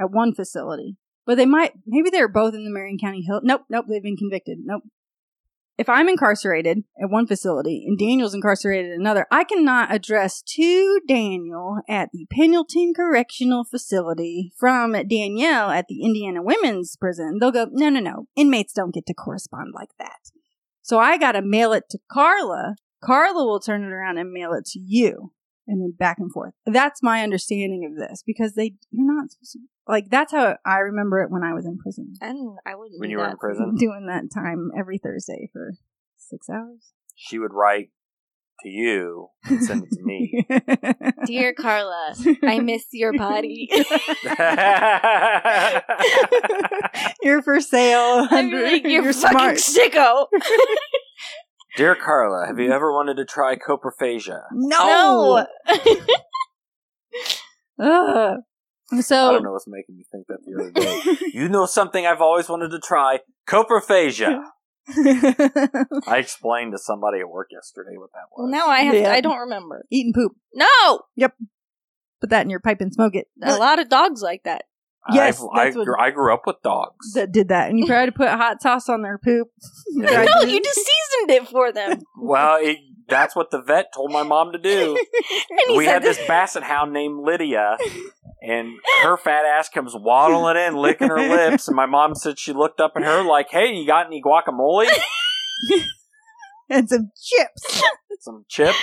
at 0.00 0.10
one 0.10 0.34
facility, 0.34 0.96
but 1.26 1.36
they 1.36 1.46
might, 1.46 1.72
maybe 1.86 2.10
they're 2.10 2.28
both 2.28 2.54
in 2.54 2.64
the 2.64 2.70
Marion 2.70 2.98
County 2.98 3.22
Hill. 3.22 3.40
Nope, 3.42 3.62
nope, 3.68 3.86
they've 3.88 4.02
been 4.02 4.16
convicted. 4.16 4.58
Nope. 4.62 4.82
If 5.78 5.88
I'm 5.88 6.10
incarcerated 6.10 6.84
at 7.02 7.08
one 7.08 7.26
facility 7.26 7.86
and 7.86 7.98
Daniel's 7.98 8.34
incarcerated 8.34 8.92
at 8.92 8.98
another, 8.98 9.26
I 9.30 9.44
cannot 9.44 9.90
address 9.90 10.42
to 10.56 11.00
Daniel 11.08 11.78
at 11.88 12.10
the 12.12 12.26
Pendleton 12.30 12.92
Correctional 12.94 13.64
Facility 13.64 14.52
from 14.58 14.92
Danielle 14.92 15.70
at 15.70 15.86
the 15.88 16.02
Indiana 16.02 16.42
Women's 16.42 16.96
Prison. 16.96 17.38
They'll 17.40 17.50
go, 17.50 17.68
no, 17.72 17.88
no, 17.88 18.00
no. 18.00 18.26
Inmates 18.36 18.74
don't 18.74 18.92
get 18.92 19.06
to 19.06 19.14
correspond 19.14 19.72
like 19.74 19.88
that. 19.98 20.18
So 20.82 20.98
I 20.98 21.16
gotta 21.16 21.40
mail 21.40 21.72
it 21.72 21.84
to 21.92 21.98
Carla. 22.12 22.76
Carla 23.02 23.46
will 23.46 23.60
turn 23.60 23.82
it 23.82 23.90
around 23.90 24.18
and 24.18 24.32
mail 24.32 24.52
it 24.52 24.66
to 24.72 24.78
you. 24.78 25.32
And 25.66 25.80
then 25.80 25.94
back 25.98 26.18
and 26.18 26.30
forth. 26.30 26.52
That's 26.66 27.02
my 27.02 27.22
understanding 27.22 27.88
of 27.90 27.96
this 27.96 28.22
because 28.26 28.54
they, 28.54 28.74
you're 28.90 29.06
not 29.06 29.30
supposed 29.30 29.52
to, 29.52 29.60
like, 29.90 30.08
that's 30.10 30.32
how 30.32 30.56
I 30.64 30.78
remember 30.78 31.20
it 31.22 31.30
when 31.30 31.42
I 31.42 31.52
was 31.52 31.66
in 31.66 31.76
prison. 31.78 32.14
And 32.20 32.56
I 32.66 32.74
wouldn't 32.76 32.98
When 33.00 33.08
do 33.08 33.12
you 33.12 33.18
were 33.18 33.24
that. 33.24 33.32
in 33.32 33.36
prison, 33.38 33.76
Doing 33.78 34.06
that 34.06 34.24
time 34.34 34.70
every 34.78 34.98
Thursday 34.98 35.48
for 35.52 35.72
six 36.16 36.48
hours. 36.48 36.92
she 37.16 37.38
would 37.38 37.52
write 37.52 37.90
to 38.62 38.68
you 38.68 39.28
and 39.44 39.64
send 39.64 39.84
it 39.84 39.90
to 39.90 40.02
me. 40.02 40.44
Dear 41.26 41.54
Carla, 41.54 42.14
I 42.44 42.60
miss 42.60 42.84
your 42.92 43.12
body. 43.16 43.70
You're 47.22 47.42
for 47.42 47.60
sale. 47.60 48.26
I'm 48.30 48.50
like, 48.52 48.82
you're, 48.82 49.02
You're 49.04 49.12
fucking 49.14 49.56
smart. 49.56 49.56
sicko. 49.56 50.26
Dear 51.76 51.94
Carla, 51.94 52.46
have 52.48 52.58
you 52.58 52.70
ever 52.70 52.92
wanted 52.92 53.16
to 53.16 53.24
try 53.24 53.56
coprophagia? 53.56 54.42
No. 54.52 55.46
Ugh. 57.80 58.38
I 58.92 59.32
don't 59.32 59.42
know 59.42 59.52
what's 59.52 59.66
making 59.68 59.96
me 59.96 60.04
think 60.10 60.26
that 60.28 60.38
the 60.44 60.60
other 60.60 60.70
day. 60.72 61.26
You 61.32 61.48
know 61.48 61.66
something 61.66 62.06
I've 62.06 62.20
always 62.20 62.48
wanted 62.48 62.70
to 62.70 62.80
try? 62.80 63.20
Coprophagia. 63.48 64.42
I 66.06 66.16
explained 66.18 66.72
to 66.72 66.78
somebody 66.78 67.20
at 67.20 67.28
work 67.28 67.48
yesterday 67.52 67.96
what 67.96 68.10
that 68.12 68.22
well, 68.36 68.46
was. 68.46 68.52
now 68.52 68.66
I 68.66 68.80
have. 68.80 68.94
Yeah. 68.94 69.02
To, 69.08 69.12
I 69.12 69.20
don't 69.20 69.38
remember. 69.38 69.84
eating 69.90 70.12
poop. 70.14 70.32
No, 70.54 71.02
Yep. 71.16 71.34
Put 72.20 72.30
that 72.30 72.42
in 72.42 72.50
your 72.50 72.60
pipe 72.60 72.80
and 72.80 72.92
smoke 72.92 73.14
it. 73.14 73.28
a 73.42 73.56
lot 73.56 73.78
of 73.78 73.88
dogs 73.88 74.20
like 74.20 74.42
that. 74.44 74.64
Yes, 75.10 75.40
I've- 75.40 75.48
I, 75.54 75.64
that's 75.64 75.76
what- 75.76 75.86
grew, 75.86 75.94
I 75.98 76.10
grew 76.10 76.34
up 76.34 76.42
with 76.46 76.56
dogs. 76.62 77.12
That 77.14 77.32
did 77.32 77.48
that, 77.48 77.70
and 77.70 77.78
you 77.78 77.86
tried 77.86 78.06
to 78.06 78.12
put 78.12 78.28
hot 78.28 78.60
sauce 78.60 78.88
on 78.90 79.00
their 79.02 79.16
poop. 79.18 79.48
You 79.88 80.02
Yeah. 80.02 80.10
tried 80.24 80.28
No, 80.34 80.42
you 80.42 80.60
just 80.62 80.76
seasoned 80.78 81.30
it 81.30 81.48
for 81.48 81.72
them. 81.72 82.00
well, 82.20 82.58
it, 82.60 82.76
that's 83.10 83.36
what 83.36 83.50
the 83.50 83.60
vet 83.60 83.92
told 83.94 84.12
my 84.12 84.22
mom 84.22 84.52
to 84.52 84.58
do. 84.58 84.96
and 85.68 85.76
we 85.76 85.84
had 85.84 86.02
this 86.02 86.18
basset 86.26 86.62
hound 86.62 86.92
named 86.92 87.20
Lydia, 87.22 87.76
and 88.42 88.68
her 89.02 89.16
fat 89.16 89.44
ass 89.44 89.68
comes 89.68 89.94
waddling 89.94 90.56
in, 90.66 90.76
licking 90.76 91.08
her 91.08 91.28
lips, 91.28 91.68
and 91.68 91.76
my 91.76 91.86
mom 91.86 92.14
said 92.14 92.38
she 92.38 92.52
looked 92.52 92.80
up 92.80 92.92
at 92.96 93.02
her 93.02 93.22
like, 93.22 93.48
"Hey, 93.50 93.74
you 93.74 93.86
got 93.86 94.06
any 94.06 94.22
guacamole? 94.22 94.88
and 96.70 96.88
some 96.88 97.10
chips. 97.20 97.82
Some 98.20 98.44
chips?" 98.48 98.78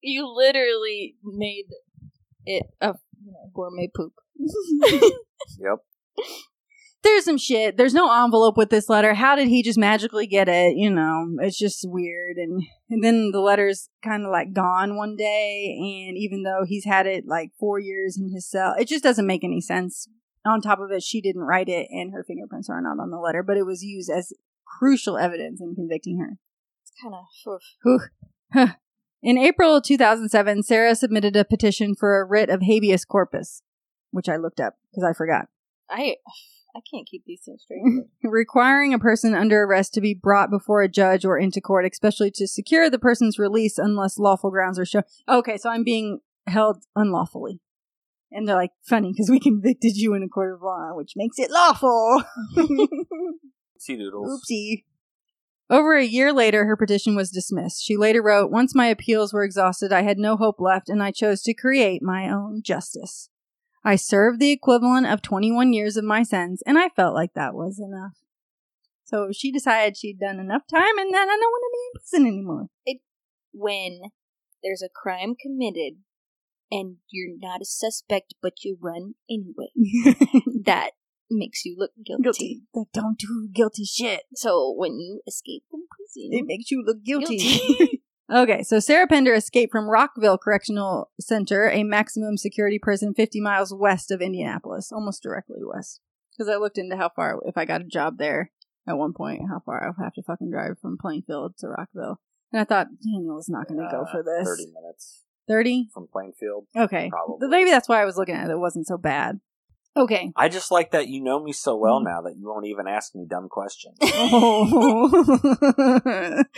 you 0.00 0.26
literally 0.34 1.16
made 1.24 1.66
it 2.44 2.66
a 2.80 2.94
you 3.24 3.32
know, 3.32 3.50
gourmet 3.54 3.88
poop. 3.94 4.12
Yep. 5.58 5.78
There's 7.06 7.24
some 7.24 7.38
shit. 7.38 7.76
There's 7.76 7.94
no 7.94 8.24
envelope 8.24 8.56
with 8.56 8.70
this 8.70 8.88
letter. 8.88 9.14
How 9.14 9.36
did 9.36 9.46
he 9.46 9.62
just 9.62 9.78
magically 9.78 10.26
get 10.26 10.48
it? 10.48 10.76
You 10.76 10.90
know, 10.90 11.36
it's 11.38 11.56
just 11.56 11.88
weird. 11.88 12.36
And, 12.36 12.64
and 12.90 13.04
then 13.04 13.30
the 13.30 13.38
letter's 13.38 13.88
kind 14.02 14.24
of 14.24 14.32
like 14.32 14.52
gone 14.52 14.96
one 14.96 15.14
day. 15.14 15.76
And 16.08 16.18
even 16.18 16.42
though 16.42 16.64
he's 16.66 16.84
had 16.84 17.06
it 17.06 17.24
like 17.24 17.52
four 17.60 17.78
years 17.78 18.18
in 18.18 18.32
his 18.34 18.50
cell, 18.50 18.74
it 18.76 18.88
just 18.88 19.04
doesn't 19.04 19.24
make 19.26 19.44
any 19.44 19.60
sense. 19.60 20.08
On 20.44 20.60
top 20.60 20.80
of 20.80 20.90
it, 20.90 21.04
she 21.04 21.20
didn't 21.20 21.42
write 21.42 21.68
it 21.68 21.86
and 21.92 22.12
her 22.12 22.24
fingerprints 22.24 22.68
are 22.68 22.82
not 22.82 23.00
on 23.00 23.10
the 23.10 23.20
letter, 23.20 23.44
but 23.44 23.56
it 23.56 23.66
was 23.66 23.84
used 23.84 24.10
as 24.10 24.32
crucial 24.66 25.16
evidence 25.16 25.60
in 25.60 25.76
convicting 25.76 26.18
her. 26.18 26.38
It's 26.82 26.92
kind 27.00 27.14
of. 27.14 28.70
In 29.22 29.38
April 29.38 29.80
2007, 29.80 30.64
Sarah 30.64 30.96
submitted 30.96 31.36
a 31.36 31.44
petition 31.44 31.94
for 31.94 32.20
a 32.20 32.24
writ 32.24 32.50
of 32.50 32.62
habeas 32.62 33.04
corpus, 33.04 33.62
which 34.10 34.28
I 34.28 34.36
looked 34.38 34.58
up 34.58 34.74
because 34.90 35.08
I 35.08 35.12
forgot. 35.12 35.46
I 35.88 36.16
I 36.76 36.80
can't 36.90 37.08
keep 37.08 37.24
these 37.24 37.40
things 37.42 37.62
straight. 37.62 37.80
requiring 38.22 38.92
a 38.92 38.98
person 38.98 39.34
under 39.34 39.62
arrest 39.62 39.94
to 39.94 40.02
be 40.02 40.12
brought 40.12 40.50
before 40.50 40.82
a 40.82 40.88
judge 40.88 41.24
or 41.24 41.38
into 41.38 41.60
court, 41.62 41.88
especially 41.90 42.30
to 42.32 42.46
secure 42.46 42.90
the 42.90 42.98
person's 42.98 43.38
release 43.38 43.78
unless 43.78 44.18
lawful 44.18 44.50
grounds 44.50 44.78
are 44.78 44.84
shown. 44.84 45.04
Okay, 45.26 45.56
so 45.56 45.70
I'm 45.70 45.84
being 45.84 46.20
held 46.46 46.84
unlawfully. 46.94 47.60
And 48.30 48.46
they're 48.46 48.56
like, 48.56 48.72
funny, 48.82 49.12
because 49.12 49.30
we 49.30 49.40
convicted 49.40 49.96
you 49.96 50.12
in 50.12 50.22
a 50.22 50.28
court 50.28 50.52
of 50.52 50.60
law, 50.60 50.90
which 50.94 51.12
makes 51.16 51.38
it 51.38 51.50
lawful. 51.50 52.24
See 53.78 53.96
doodles. 53.96 54.42
Oopsie. 54.42 54.84
Over 55.70 55.96
a 55.96 56.04
year 56.04 56.32
later, 56.32 56.66
her 56.66 56.76
petition 56.76 57.16
was 57.16 57.30
dismissed. 57.30 57.82
She 57.82 57.96
later 57.96 58.22
wrote, 58.22 58.50
Once 58.50 58.74
my 58.74 58.86
appeals 58.86 59.32
were 59.32 59.44
exhausted, 59.44 59.92
I 59.92 60.02
had 60.02 60.18
no 60.18 60.36
hope 60.36 60.60
left, 60.60 60.90
and 60.90 61.02
I 61.02 61.10
chose 61.10 61.42
to 61.42 61.54
create 61.54 62.02
my 62.02 62.28
own 62.28 62.60
justice. 62.62 63.30
I 63.86 63.94
served 63.94 64.40
the 64.40 64.50
equivalent 64.50 65.06
of 65.06 65.22
21 65.22 65.72
years 65.72 65.96
of 65.96 66.02
my 66.02 66.24
sentence, 66.24 66.60
and 66.66 66.76
I 66.76 66.88
felt 66.88 67.14
like 67.14 67.34
that 67.34 67.54
was 67.54 67.78
enough. 67.78 68.14
So 69.04 69.28
she 69.32 69.52
decided 69.52 69.96
she'd 69.96 70.18
done 70.18 70.40
enough 70.40 70.62
time, 70.68 70.98
and 70.98 71.14
then 71.14 71.28
I 71.28 71.38
don't 71.40 71.40
want 71.40 71.62
to 71.62 71.72
be 71.72 71.86
in 71.86 72.00
prison 72.00 72.26
anymore. 72.26 72.66
When 73.52 74.00
there's 74.60 74.82
a 74.82 74.88
crime 74.92 75.36
committed 75.40 75.98
and 76.68 76.96
you're 77.10 77.36
not 77.38 77.60
a 77.60 77.64
suspect, 77.64 78.34
but 78.42 78.64
you 78.64 78.76
run 78.82 79.14
anyway, 79.30 79.70
that 80.64 80.90
makes 81.30 81.64
you 81.64 81.76
look 81.78 81.92
guilty. 82.04 82.22
guilty. 82.24 82.62
Like, 82.74 82.88
don't 82.92 83.16
do 83.16 83.48
guilty 83.54 83.84
shit. 83.84 84.22
So 84.34 84.74
when 84.76 84.98
you 84.98 85.20
escape 85.28 85.62
from 85.70 85.82
prison, 85.88 86.30
It 86.32 86.44
makes 86.44 86.72
you 86.72 86.82
look 86.84 87.04
guilty. 87.04 87.36
Guilty. 87.38 88.02
okay, 88.32 88.62
so 88.62 88.78
Sarah 88.80 89.06
Pender 89.06 89.34
escaped 89.34 89.72
from 89.72 89.88
Rockville 89.88 90.38
Correctional 90.38 91.10
Center, 91.20 91.68
a 91.70 91.82
maximum 91.84 92.36
security 92.36 92.78
prison 92.78 93.14
50 93.14 93.40
miles 93.40 93.72
west 93.74 94.10
of 94.10 94.20
Indianapolis, 94.20 94.90
almost 94.92 95.22
directly 95.22 95.60
west. 95.62 96.00
Because 96.32 96.52
I 96.52 96.56
looked 96.56 96.78
into 96.78 96.96
how 96.96 97.08
far, 97.08 97.40
if 97.46 97.56
I 97.56 97.64
got 97.64 97.80
a 97.80 97.84
job 97.84 98.18
there 98.18 98.50
at 98.86 98.98
one 98.98 99.12
point, 99.14 99.42
how 99.48 99.60
far 99.64 99.82
I 99.82 99.88
would 99.88 100.02
have 100.04 100.12
to 100.14 100.22
fucking 100.22 100.50
drive 100.50 100.78
from 100.80 100.98
Plainfield 100.98 101.54
to 101.58 101.68
Rockville. 101.68 102.20
And 102.52 102.60
I 102.60 102.64
thought, 102.64 102.88
Daniel 103.02 103.38
is 103.38 103.48
not 103.48 103.68
going 103.68 103.80
to 103.80 103.88
go 103.90 104.02
Uh, 104.02 104.10
for 104.12 104.22
this. 104.22 104.46
30 104.46 104.66
minutes 104.72 105.22
30? 105.48 105.88
from 105.94 106.06
Plainfield. 106.12 106.66
Okay. 106.76 107.08
Probably. 107.10 107.48
Maybe 107.48 107.70
that's 107.70 107.88
why 107.88 108.02
I 108.02 108.04
was 108.04 108.16
looking 108.16 108.34
at 108.34 108.48
it. 108.48 108.52
It 108.52 108.58
wasn't 108.58 108.86
so 108.86 108.98
bad. 108.98 109.40
Okay. 109.96 110.30
I 110.36 110.48
just 110.48 110.70
like 110.70 110.90
that 110.90 111.08
you 111.08 111.22
know 111.22 111.42
me 111.42 111.52
so 111.52 111.76
well 111.76 112.00
Mm. 112.00 112.04
now 112.04 112.20
that 112.22 112.36
you 112.36 112.46
won't 112.46 112.66
even 112.66 112.86
ask 112.86 113.14
me 113.14 113.24
dumb 113.28 113.48
questions. 113.48 113.96
Oh. 114.02 115.24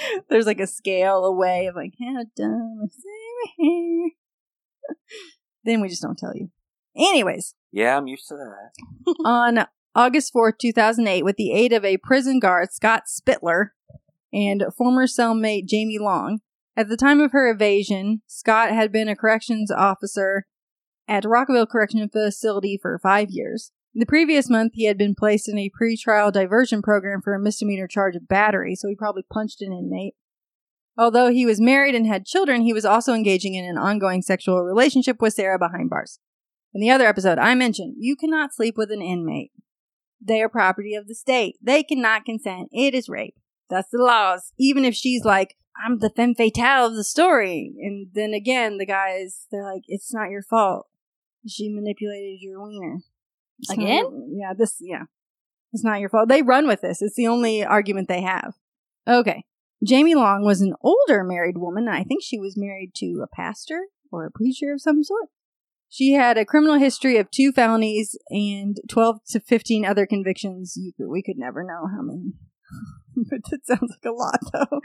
There's 0.29 0.47
like 0.47 0.61
a 0.61 0.67
scale 0.67 1.25
away 1.25 1.67
of 1.67 1.77
like, 1.77 1.95
how 2.01 2.25
dumb 2.37 2.81
is 2.85 3.05
then 5.65 5.81
we 5.81 5.89
just 5.89 6.03
don't 6.03 6.19
tell 6.19 6.35
you. 6.35 6.51
Anyways, 6.97 7.55
yeah, 7.71 7.97
I'm 7.97 8.07
used 8.09 8.27
to 8.29 8.35
that. 8.35 9.15
on 9.25 9.67
August 9.95 10.33
4th, 10.35 10.59
2008, 10.61 11.25
with 11.25 11.37
the 11.37 11.53
aid 11.53 11.73
of 11.73 11.85
a 11.85 11.97
prison 11.99 12.41
guard, 12.41 12.73
Scott 12.73 13.05
Spitler, 13.07 13.75
and 14.33 14.65
former 14.77 15.07
cellmate 15.07 15.67
Jamie 15.67 15.99
Long, 15.99 16.41
at 16.77 16.89
the 16.89 16.97
time 16.97 17.21
of 17.21 17.33
her 17.33 17.51
evasion, 17.51 18.23
Scott 18.27 18.71
had 18.71 18.91
been 18.93 19.09
a 19.09 19.17
corrections 19.17 19.71
officer 19.71 20.47
at 21.09 21.25
Rockville 21.25 21.67
Correctional 21.67 22.09
Facility 22.09 22.79
for 22.81 22.99
five 23.03 23.31
years. 23.31 23.73
The 23.95 24.07
previous 24.07 24.49
month, 24.49 24.73
he 24.75 24.85
had 24.85 24.99
been 24.99 25.15
placed 25.15 25.49
in 25.49 25.59
a 25.59 25.71
pretrial 25.71 26.31
diversion 26.31 26.83
program 26.83 27.21
for 27.23 27.35
a 27.35 27.41
misdemeanor 27.41 27.89
charge 27.89 28.15
of 28.15 28.29
battery, 28.29 28.77
so 28.77 28.87
he 28.87 28.95
probably 28.95 29.25
punched 29.33 29.63
an 29.63 29.73
inmate. 29.73 30.15
Although 30.97 31.31
he 31.31 31.47
was 31.47 31.61
married 31.61 31.95
and 31.95 32.07
had 32.07 32.27
children, 32.27 32.63
he 32.63 32.73
was 32.73 32.85
also 32.85 33.15
engaging 33.15 33.55
in 33.55 33.65
an 33.65 33.79
ongoing 33.79 34.21
sexual 34.21 34.63
relationship 34.63 35.23
with 35.23 35.35
Sarah 35.35 35.59
behind 35.59 35.91
bars. 35.91 36.19
In 36.75 36.81
the 36.81 36.91
other 36.91 37.07
episode, 37.07 37.39
I 37.39 37.55
mentioned 37.55 37.95
you 37.99 38.15
cannot 38.15 38.53
sleep 38.53 38.77
with 38.77 38.91
an 38.91 39.01
inmate. 39.01 39.53
They 40.21 40.43
are 40.43 40.49
property 40.49 40.95
of 40.95 41.07
the 41.07 41.15
state. 41.15 41.57
They 41.63 41.83
cannot 41.83 42.25
consent. 42.25 42.69
It 42.73 42.95
is 42.95 43.09
rape. 43.09 43.37
That's 43.71 43.89
the 43.91 44.03
laws. 44.03 44.53
Even 44.59 44.85
if 44.85 44.95
she's 44.95 45.25
like, 45.25 45.57
I'm 45.83 46.01
the 46.01 46.11
femme 46.11 46.35
fatale 46.35 46.87
of 46.87 46.97
the 46.97 47.05
story. 47.05 47.73
And 47.79 48.09
then 48.13 48.35
again, 48.35 48.79
the 48.79 48.87
guys, 48.87 49.47
they're 49.53 49.63
like, 49.63 49.83
it's 49.87 50.13
not 50.13 50.31
your 50.31 50.43
fault. 50.43 50.88
She 51.49 51.69
manipulated 51.69 52.39
your 52.41 52.63
wiener. 52.63 52.99
It's 53.59 53.71
Again? 53.71 54.05
your- 54.05 54.27
yeah, 54.31 54.55
this, 54.57 54.77
yeah. 54.81 55.05
It's 55.73 55.85
not 55.85 56.01
your 56.01 56.09
fault. 56.09 56.29
They 56.29 56.43
run 56.43 56.67
with 56.67 56.81
this. 56.81 57.03
It's 57.03 57.17
the 57.17 57.27
only 57.27 57.65
argument 57.65 58.09
they 58.09 58.23
have. 58.23 58.55
Okay. 59.07 59.45
Jamie 59.85 60.15
Long 60.15 60.45
was 60.45 60.61
an 60.61 60.75
older 60.83 61.23
married 61.23 61.59
woman. 61.59 61.89
I 61.89 62.05
think 62.05 62.23
she 62.23 62.39
was 62.39 62.57
married 62.57 62.93
to 62.97 63.23
a 63.23 63.35
pastor 63.35 63.87
or 64.11 64.27
a 64.27 64.31
preacher 64.31 64.73
of 64.73 64.81
some 64.81 65.05
sort. 65.05 65.29
She 65.91 66.13
had 66.13 66.37
a 66.37 66.45
criminal 66.45 66.79
history 66.79 67.17
of 67.17 67.31
two 67.31 67.53
felonies 67.53 68.17
and 68.29 68.77
12 68.89 69.21
to 69.31 69.41
15 69.41 69.85
other 69.85 70.07
convictions. 70.07 70.75
You 70.77 70.93
could, 70.97 71.09
we 71.09 71.23
could 71.23 71.39
never 71.39 71.63
know 71.63 71.87
how 71.87 72.03
many. 72.03 72.33
but 73.31 73.41
that 73.51 73.67
sounds 73.67 73.91
like 73.91 74.05
a 74.05 74.11
lot, 74.11 74.41
though. 74.53 74.81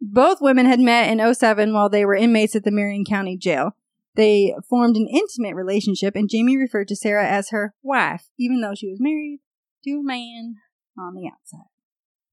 Both 0.00 0.40
women 0.40 0.66
had 0.66 0.78
met 0.78 1.10
in 1.10 1.34
07 1.34 1.72
while 1.72 1.88
they 1.88 2.04
were 2.04 2.14
inmates 2.14 2.54
at 2.54 2.62
the 2.62 2.70
Marion 2.70 3.04
County 3.04 3.36
Jail. 3.36 3.72
They 4.14 4.54
formed 4.68 4.96
an 4.96 5.06
intimate 5.10 5.54
relationship, 5.54 6.16
and 6.16 6.28
Jamie 6.28 6.56
referred 6.56 6.88
to 6.88 6.96
Sarah 6.96 7.26
as 7.28 7.50
her 7.50 7.74
wife, 7.82 8.28
even 8.38 8.60
though 8.60 8.74
she 8.74 8.88
was 8.88 8.98
married 9.00 9.40
to 9.84 9.90
a 10.00 10.02
man 10.02 10.56
on 10.98 11.14
the 11.14 11.28
outside. 11.28 11.68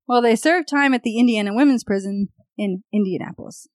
Well, 0.07 0.21
they 0.21 0.35
served 0.35 0.67
time 0.67 0.93
at 0.93 1.03
the 1.03 1.17
Indiana 1.19 1.53
Women's 1.53 1.83
Prison 1.83 2.29
in 2.57 2.83
Indianapolis. 2.91 3.67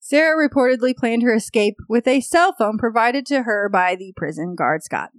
Sarah 0.00 0.36
reportedly 0.48 0.96
planned 0.96 1.22
her 1.22 1.34
escape 1.34 1.76
with 1.88 2.08
a 2.08 2.20
cell 2.20 2.54
phone 2.58 2.76
provided 2.78 3.24
to 3.26 3.42
her 3.44 3.68
by 3.68 3.94
the 3.96 4.12
prison 4.16 4.54
guard 4.56 4.82
Scott. 4.82 5.10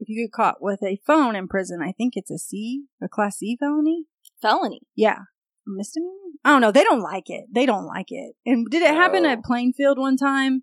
If 0.00 0.08
you 0.08 0.24
get 0.26 0.32
caught 0.32 0.56
with 0.60 0.82
a 0.82 1.00
phone 1.06 1.36
in 1.36 1.48
prison, 1.48 1.80
I 1.82 1.92
think 1.92 2.14
it's 2.16 2.30
a 2.30 2.38
C, 2.38 2.84
a 3.02 3.08
class 3.08 3.38
C 3.38 3.56
felony. 3.58 4.04
felony. 4.42 4.80
Yeah. 4.94 5.18
A 5.66 5.70
misdemeanor? 5.70 6.10
Oh, 6.12 6.38
I 6.44 6.50
don't 6.50 6.60
know. 6.60 6.72
They 6.72 6.84
don't 6.84 7.00
like 7.02 7.30
it. 7.30 7.46
They 7.52 7.66
don't 7.66 7.86
like 7.86 8.06
it. 8.10 8.34
And 8.44 8.66
did 8.68 8.82
it 8.82 8.94
happen 8.94 9.22
No. 9.22 9.30
at 9.30 9.42
Plainfield 9.44 9.98
one 9.98 10.16
time 10.16 10.62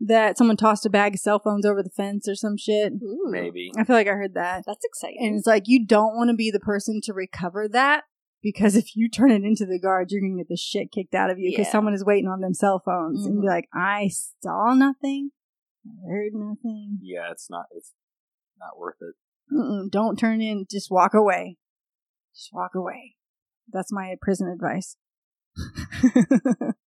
that 0.00 0.38
someone 0.38 0.56
tossed 0.56 0.86
a 0.86 0.90
bag 0.90 1.14
of 1.14 1.20
cell 1.20 1.38
phones 1.38 1.66
over 1.66 1.82
the 1.82 1.90
fence 1.90 2.28
or 2.28 2.34
some 2.34 2.56
shit? 2.56 2.92
Ooh, 3.02 3.26
Maybe. 3.30 3.70
I 3.76 3.84
feel 3.84 3.96
like 3.96 4.06
I 4.08 4.12
heard 4.12 4.34
that. 4.34 4.64
That's 4.66 4.84
exciting. 4.84 5.18
And 5.20 5.36
it's 5.36 5.46
like 5.46 5.64
you 5.66 5.84
don't 5.84 6.16
want 6.16 6.30
to 6.30 6.36
be 6.36 6.50
the 6.50 6.60
person 6.60 7.00
to 7.04 7.12
recover 7.12 7.66
that 7.68 8.04
because 8.42 8.76
if 8.76 8.94
you 8.94 9.08
turn 9.10 9.30
it 9.32 9.42
into 9.42 9.66
the 9.66 9.80
guards, 9.80 10.12
you're 10.12 10.22
gonna 10.22 10.36
get 10.36 10.48
the 10.48 10.56
shit 10.56 10.92
kicked 10.92 11.14
out 11.14 11.30
of 11.30 11.38
you 11.38 11.50
because 11.50 11.66
Yeah. 11.66 11.72
someone 11.72 11.94
is 11.94 12.04
waiting 12.04 12.28
on 12.28 12.40
them 12.40 12.54
cell 12.54 12.80
phones 12.84 13.26
and 13.26 13.40
be 13.40 13.46
Mhm. 13.46 13.50
like, 13.50 13.68
I 13.74 14.08
saw 14.42 14.74
nothing, 14.74 15.32
I 15.86 16.08
heard 16.08 16.32
nothing. 16.34 16.98
Yeah, 17.02 17.30
it's 17.32 17.50
not. 17.50 17.66
It's 17.72 17.92
not 18.58 18.78
worth 18.78 18.96
it. 19.00 19.14
Mm-mm, 19.52 19.90
don't 19.90 20.16
turn 20.18 20.40
in. 20.40 20.66
Just 20.70 20.90
walk 20.90 21.14
away. 21.14 21.56
Just 22.34 22.50
walk 22.52 22.74
away. 22.74 23.16
That's 23.72 23.90
my 23.92 24.14
prison 24.20 24.48
advice. 24.48 24.96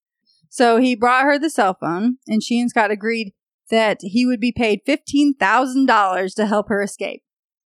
so 0.50 0.78
he 0.78 0.96
brought 0.96 1.24
her 1.26 1.38
the 1.40 1.50
cell 1.50 1.76
phone, 1.80 2.18
and 2.28 2.42
she 2.44 2.60
and 2.60 2.70
Scott 2.70 2.92
agreed 2.92 3.34
that 3.70 3.98
he 4.02 4.26
would 4.26 4.40
be 4.40 4.52
paid 4.52 4.80
fifteen 4.86 5.34
thousand 5.36 5.86
dollars 5.88 6.34
to 6.36 6.46
help 6.46 6.70
her 6.70 6.82
escape. 6.82 7.22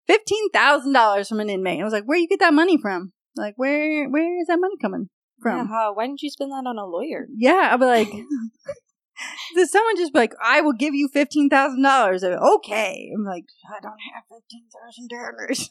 Fifteen 0.06 0.50
thousand 0.50 0.92
dollars 0.92 1.28
from 1.28 1.40
an 1.40 1.50
inmate. 1.50 1.80
I 1.80 1.84
was 1.84 1.92
like, 1.92 2.04
where 2.04 2.18
you 2.18 2.28
get 2.28 2.40
that 2.40 2.54
money 2.54 2.78
from? 2.80 3.12
Like, 3.36 3.54
where 3.56 4.08
where 4.08 4.40
is 4.40 4.46
that 4.48 4.58
money 4.60 4.74
coming 4.80 5.08
Yeah, 5.44 5.62
from? 5.62 5.68
why 5.94 6.06
didn't 6.06 6.22
you 6.22 6.30
spend 6.30 6.50
that 6.52 6.64
on 6.66 6.78
a 6.78 6.86
lawyer? 6.86 7.26
Yeah, 7.36 7.68
I'll 7.70 7.78
be 7.78 7.84
like, 7.98 8.08
does 9.54 9.70
someone 9.70 9.96
just 9.96 10.12
be 10.12 10.18
like, 10.18 10.32
I 10.42 10.60
will 10.62 10.72
give 10.72 10.94
you 10.94 11.08
fifteen 11.12 11.48
thousand 11.48 11.82
dollars? 11.82 12.24
Okay, 12.24 13.10
I'm 13.14 13.24
like, 13.24 13.44
I 13.68 13.80
don't 13.80 13.98
have 14.14 14.24
fifteen 14.28 14.66
thousand 14.72 15.08
dollars. 15.10 15.70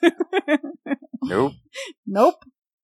Nope. 1.22 1.54
Nope. 2.08 2.36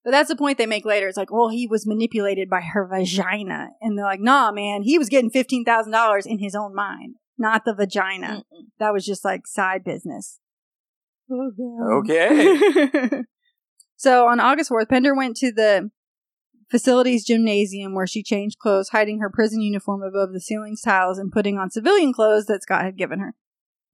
But 0.05 0.11
that's 0.11 0.29
the 0.29 0.35
point 0.35 0.59
they 0.59 0.67
make 0.67 0.85
later. 0.85 1.07
It's 1.07 1.17
like, 1.17 1.33
well, 1.33 1.49
he 1.49 1.67
was 1.67 1.87
manipulated 1.87 2.47
by 2.47 2.61
her 2.61 2.87
vagina, 2.87 3.69
and 3.81 3.97
they're 3.97 4.05
like, 4.05 4.21
nah, 4.21 4.51
man, 4.51 4.83
he 4.83 4.99
was 4.99 5.09
getting 5.09 5.31
fifteen 5.31 5.65
thousand 5.65 5.91
dollars 5.91 6.27
in 6.27 6.37
his 6.37 6.53
own 6.53 6.75
mind, 6.75 7.15
not 7.39 7.63
the 7.65 7.73
vagina. 7.73 8.43
Mm-mm. 8.53 8.65
That 8.79 8.93
was 8.93 9.03
just 9.03 9.25
like 9.25 9.47
side 9.47 9.83
business. 9.83 10.39
Okay. 11.29 13.09
so 13.95 14.27
on 14.27 14.39
August 14.39 14.69
4th, 14.69 14.89
Pender 14.89 15.15
went 15.15 15.35
to 15.37 15.51
the 15.51 15.89
facility's 16.69 17.25
gymnasium 17.25 17.95
where 17.95 18.07
she 18.07 18.23
changed 18.23 18.59
clothes, 18.59 18.89
hiding 18.89 19.19
her 19.19 19.29
prison 19.29 19.61
uniform 19.61 20.03
above 20.03 20.33
the 20.33 20.39
ceiling 20.39 20.75
tiles 20.83 21.17
and 21.17 21.31
putting 21.31 21.57
on 21.57 21.71
civilian 21.71 22.13
clothes 22.13 22.45
that 22.45 22.63
Scott 22.63 22.83
had 22.83 22.97
given 22.97 23.19
her. 23.19 23.33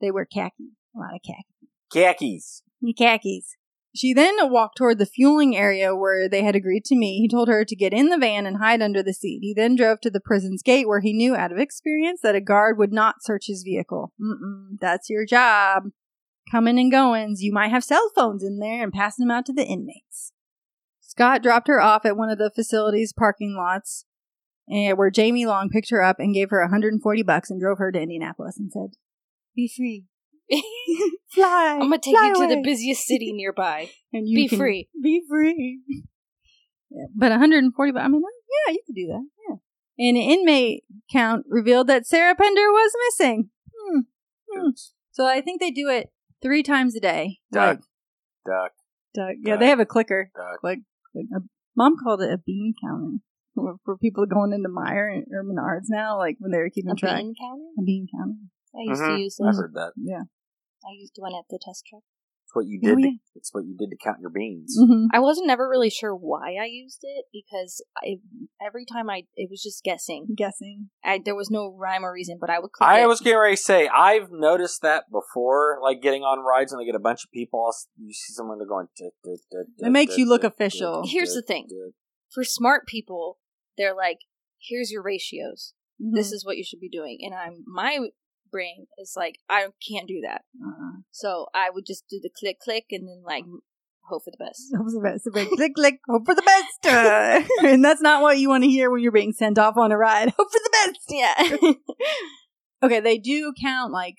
They 0.01 0.11
wear 0.11 0.25
khaki. 0.25 0.71
A 0.95 0.99
lot 0.99 1.15
of 1.15 1.21
khaki. 1.25 1.45
Khakis. 1.93 2.63
Khakis. 2.97 3.55
She 3.93 4.13
then 4.13 4.35
walked 4.49 4.77
toward 4.77 4.99
the 4.99 5.05
fueling 5.05 5.55
area 5.55 5.93
where 5.93 6.29
they 6.29 6.43
had 6.43 6.55
agreed 6.55 6.85
to 6.85 6.95
meet. 6.95 7.19
He 7.19 7.27
told 7.27 7.49
her 7.49 7.65
to 7.65 7.75
get 7.75 7.93
in 7.93 8.07
the 8.07 8.17
van 8.17 8.45
and 8.45 8.57
hide 8.57 8.81
under 8.81 9.03
the 9.03 9.13
seat. 9.13 9.39
He 9.41 9.53
then 9.53 9.75
drove 9.75 9.99
to 10.01 10.09
the 10.09 10.21
prison's 10.21 10.61
gate 10.61 10.87
where 10.87 11.01
he 11.01 11.11
knew 11.11 11.35
out 11.35 11.51
of 11.51 11.57
experience 11.57 12.21
that 12.21 12.35
a 12.35 12.41
guard 12.41 12.77
would 12.77 12.93
not 12.93 13.21
search 13.21 13.47
his 13.47 13.63
vehicle. 13.63 14.13
Mm-mm, 14.21 14.79
that's 14.79 15.09
your 15.09 15.25
job. 15.25 15.83
Coming 16.49 16.79
and 16.79 16.91
goings. 16.91 17.41
You 17.41 17.51
might 17.51 17.71
have 17.71 17.83
cell 17.83 18.09
phones 18.15 18.43
in 18.43 18.59
there 18.59 18.81
and 18.81 18.93
passing 18.93 19.25
them 19.25 19.35
out 19.35 19.45
to 19.47 19.53
the 19.53 19.65
inmates. 19.65 20.31
Scott 21.01 21.43
dropped 21.43 21.67
her 21.67 21.81
off 21.81 22.05
at 22.05 22.15
one 22.15 22.29
of 22.29 22.37
the 22.37 22.51
facility's 22.55 23.11
parking 23.11 23.55
lots 23.57 24.05
eh, 24.71 24.93
where 24.93 25.11
Jamie 25.11 25.45
Long 25.45 25.69
picked 25.69 25.89
her 25.89 26.01
up 26.01 26.17
and 26.19 26.33
gave 26.33 26.49
her 26.49 26.61
140 26.61 27.23
bucks 27.23 27.49
and 27.49 27.59
drove 27.59 27.77
her 27.77 27.91
to 27.91 27.99
Indianapolis 27.99 28.57
and 28.57 28.71
said, 28.71 28.91
Be 29.53 29.67
free. 29.67 30.05
Fly. 31.31 31.73
I'm 31.73 31.79
gonna 31.81 31.97
take 31.99 32.15
fly 32.15 32.27
you 32.27 32.33
to 32.47 32.55
the 32.55 32.61
busiest 32.63 33.05
city 33.05 33.31
nearby. 33.33 33.89
and 34.13 34.27
you 34.27 34.35
Be 34.35 34.47
can 34.49 34.57
free. 34.57 34.89
Be 35.01 35.21
free. 35.29 35.81
Yeah, 36.89 37.05
but 37.15 37.29
140. 37.31 37.97
I 37.97 38.07
mean, 38.09 38.21
yeah, 38.67 38.73
you 38.73 38.81
could 38.85 38.95
do 38.95 39.07
that. 39.07 39.25
Yeah. 39.49 40.09
An 40.09 40.17
inmate 40.17 40.83
count 41.11 41.45
revealed 41.47 41.87
that 41.87 42.05
Sarah 42.05 42.35
Pender 42.35 42.69
was 42.71 42.91
missing. 43.07 43.49
Hmm. 43.79 43.99
Hmm. 44.51 44.69
So 45.11 45.25
I 45.25 45.41
think 45.41 45.61
they 45.61 45.71
do 45.71 45.87
it 45.89 46.09
three 46.41 46.63
times 46.63 46.95
a 46.95 46.99
day. 46.99 47.39
Duck. 47.51 47.77
Like, 47.77 47.79
Duck. 48.45 48.71
Doug. 49.13 49.35
Yeah, 49.43 49.57
they 49.57 49.67
have 49.67 49.79
a 49.79 49.85
clicker. 49.85 50.31
Duck. 50.35 50.59
Click. 50.59 50.79
click. 51.13 51.25
Uh, 51.35 51.39
Mom 51.77 51.95
called 52.03 52.21
it 52.21 52.33
a 52.33 52.37
bean 52.37 52.73
counter 52.83 53.17
for- 53.55 53.77
for 53.85 53.97
people 53.97 54.25
going 54.25 54.51
into 54.53 54.67
Meijer 54.69 55.21
or 55.31 55.43
Menards 55.43 55.85
now, 55.89 56.17
like 56.17 56.35
when 56.39 56.51
they 56.51 56.57
were 56.57 56.69
keeping 56.69 56.95
track. 56.95 57.11
A 57.11 57.15
track. 57.15 57.21
bean 57.23 57.33
counter? 57.39 57.63
A 57.79 57.81
bean 57.83 58.07
counter. 58.17 58.35
I 58.75 58.89
used 58.89 59.01
Mhm. 59.01 59.15
to 59.15 59.21
use 59.21 59.39
I 59.41 59.45
those. 59.47 59.57
heard 59.57 59.73
that. 59.75 59.93
Yeah. 59.97 60.23
I 60.85 60.93
used 60.97 61.13
one 61.17 61.33
at 61.33 61.45
the 61.49 61.59
test 61.63 61.83
truck. 61.89 62.03
It's 62.43 62.55
what 62.55 62.65
you 62.67 62.79
Oh, 62.83 62.95
did. 62.95 63.01
to, 63.03 63.11
it's 63.35 63.53
what 63.53 63.63
you 63.65 63.77
did 63.77 63.91
to 63.91 63.97
count 64.03 64.19
your 64.19 64.29
beans. 64.29 64.75
hmm 64.77 65.05
I 65.13 65.19
wasn't 65.19 65.47
never 65.47 65.69
really 65.69 65.89
sure 65.89 66.13
why 66.13 66.55
I 66.61 66.65
used 66.65 66.99
it 67.03 67.25
because 67.31 67.81
I 68.03 68.17
every 68.65 68.83
time 68.83 69.09
I 69.09 69.23
it 69.35 69.49
was 69.49 69.61
just 69.63 69.83
guessing. 69.85 70.27
Guessing. 70.35 70.89
I 71.03 71.21
there 71.23 71.35
was 71.35 71.49
no 71.49 71.73
rhyme 71.73 72.03
or 72.03 72.11
reason, 72.11 72.37
but 72.41 72.49
I 72.49 72.59
would 72.59 72.71
click 72.73 72.89
I 72.89 73.03
it. 73.03 73.07
was 73.07 73.21
getting 73.21 73.39
ready 73.39 73.55
to 73.55 73.61
say 73.61 73.87
I've 73.87 74.31
noticed 74.31 74.81
that 74.81 75.05
before, 75.11 75.79
like 75.81 76.01
getting 76.01 76.23
on 76.23 76.39
rides 76.43 76.73
and 76.73 76.81
they 76.81 76.85
get 76.85 76.95
a 76.95 76.99
bunch 76.99 77.23
of 77.23 77.31
people. 77.31 77.71
You 77.97 78.11
see 78.13 78.33
someone 78.33 78.57
they're 78.57 78.67
going. 78.67 78.87
"Duh, 78.99 79.11
duh, 79.23 79.31
duh, 79.49 79.63
duh, 79.79 79.87
It 79.87 79.91
makes 79.91 80.17
you 80.17 80.27
look 80.27 80.43
official. 80.43 81.03
Here's 81.07 81.33
the 81.33 81.41
thing. 81.41 81.69
for 82.33 82.43
smart 82.43 82.85
people. 82.85 83.37
They're 83.77 83.95
like, 83.95 84.19
here's 84.59 84.91
your 84.91 85.03
ratios. 85.03 85.73
Mm-hmm. 86.01 86.15
This 86.15 86.31
is 86.33 86.43
what 86.45 86.57
you 86.57 86.63
should 86.65 86.81
be 86.81 86.89
doing. 86.89 87.19
And 87.21 87.33
I'm 87.33 87.63
my 87.65 87.99
brain 88.51 88.87
is 88.97 89.13
like, 89.15 89.37
I 89.49 89.67
can't 89.87 90.07
do 90.07 90.21
that. 90.23 90.41
Uh-uh. 90.61 91.01
So 91.11 91.47
I 91.53 91.69
would 91.69 91.85
just 91.85 92.05
do 92.09 92.19
the 92.21 92.29
click 92.29 92.59
click 92.59 92.85
and 92.91 93.07
then 93.07 93.23
like 93.25 93.45
hope 94.03 94.23
for 94.23 94.31
the 94.31 94.43
best. 94.43 94.71
Hope 94.75 94.87
for 94.87 94.91
the 94.91 95.01
best. 95.01 95.55
Click, 95.55 95.73
click, 95.73 95.99
hope 96.07 96.25
for 96.25 96.35
the 96.35 96.41
best. 96.41 96.85
Uh, 96.85 97.41
and 97.67 97.83
that's 97.83 98.01
not 98.01 98.21
what 98.21 98.39
you 98.39 98.49
want 98.49 98.63
to 98.63 98.69
hear 98.69 98.91
when 98.91 99.01
you're 99.01 99.11
being 99.11 99.33
sent 99.33 99.57
off 99.57 99.77
on 99.77 99.91
a 99.91 99.97
ride. 99.97 100.29
Hope 100.37 100.51
for 100.51 100.59
the 100.63 100.71
best. 100.85 101.05
Yeah. 101.09 101.73
Okay, 102.83 102.99
they 102.99 103.17
do 103.19 103.53
count 103.61 103.91
like 103.93 104.15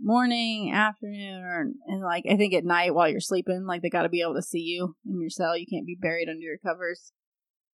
morning, 0.00 0.72
afternoon, 0.72 1.42
or, 1.42 1.66
and 1.86 2.02
like 2.02 2.24
I 2.28 2.36
think 2.36 2.52
at 2.52 2.64
night 2.64 2.94
while 2.94 3.08
you're 3.08 3.20
sleeping. 3.20 3.64
Like 3.66 3.82
they 3.82 3.90
got 3.90 4.02
to 4.02 4.08
be 4.08 4.22
able 4.22 4.34
to 4.34 4.42
see 4.42 4.60
you 4.60 4.96
in 5.06 5.20
your 5.20 5.30
cell. 5.30 5.56
You 5.56 5.66
can't 5.70 5.86
be 5.86 5.96
buried 6.00 6.28
under 6.28 6.40
your 6.40 6.58
covers. 6.58 7.12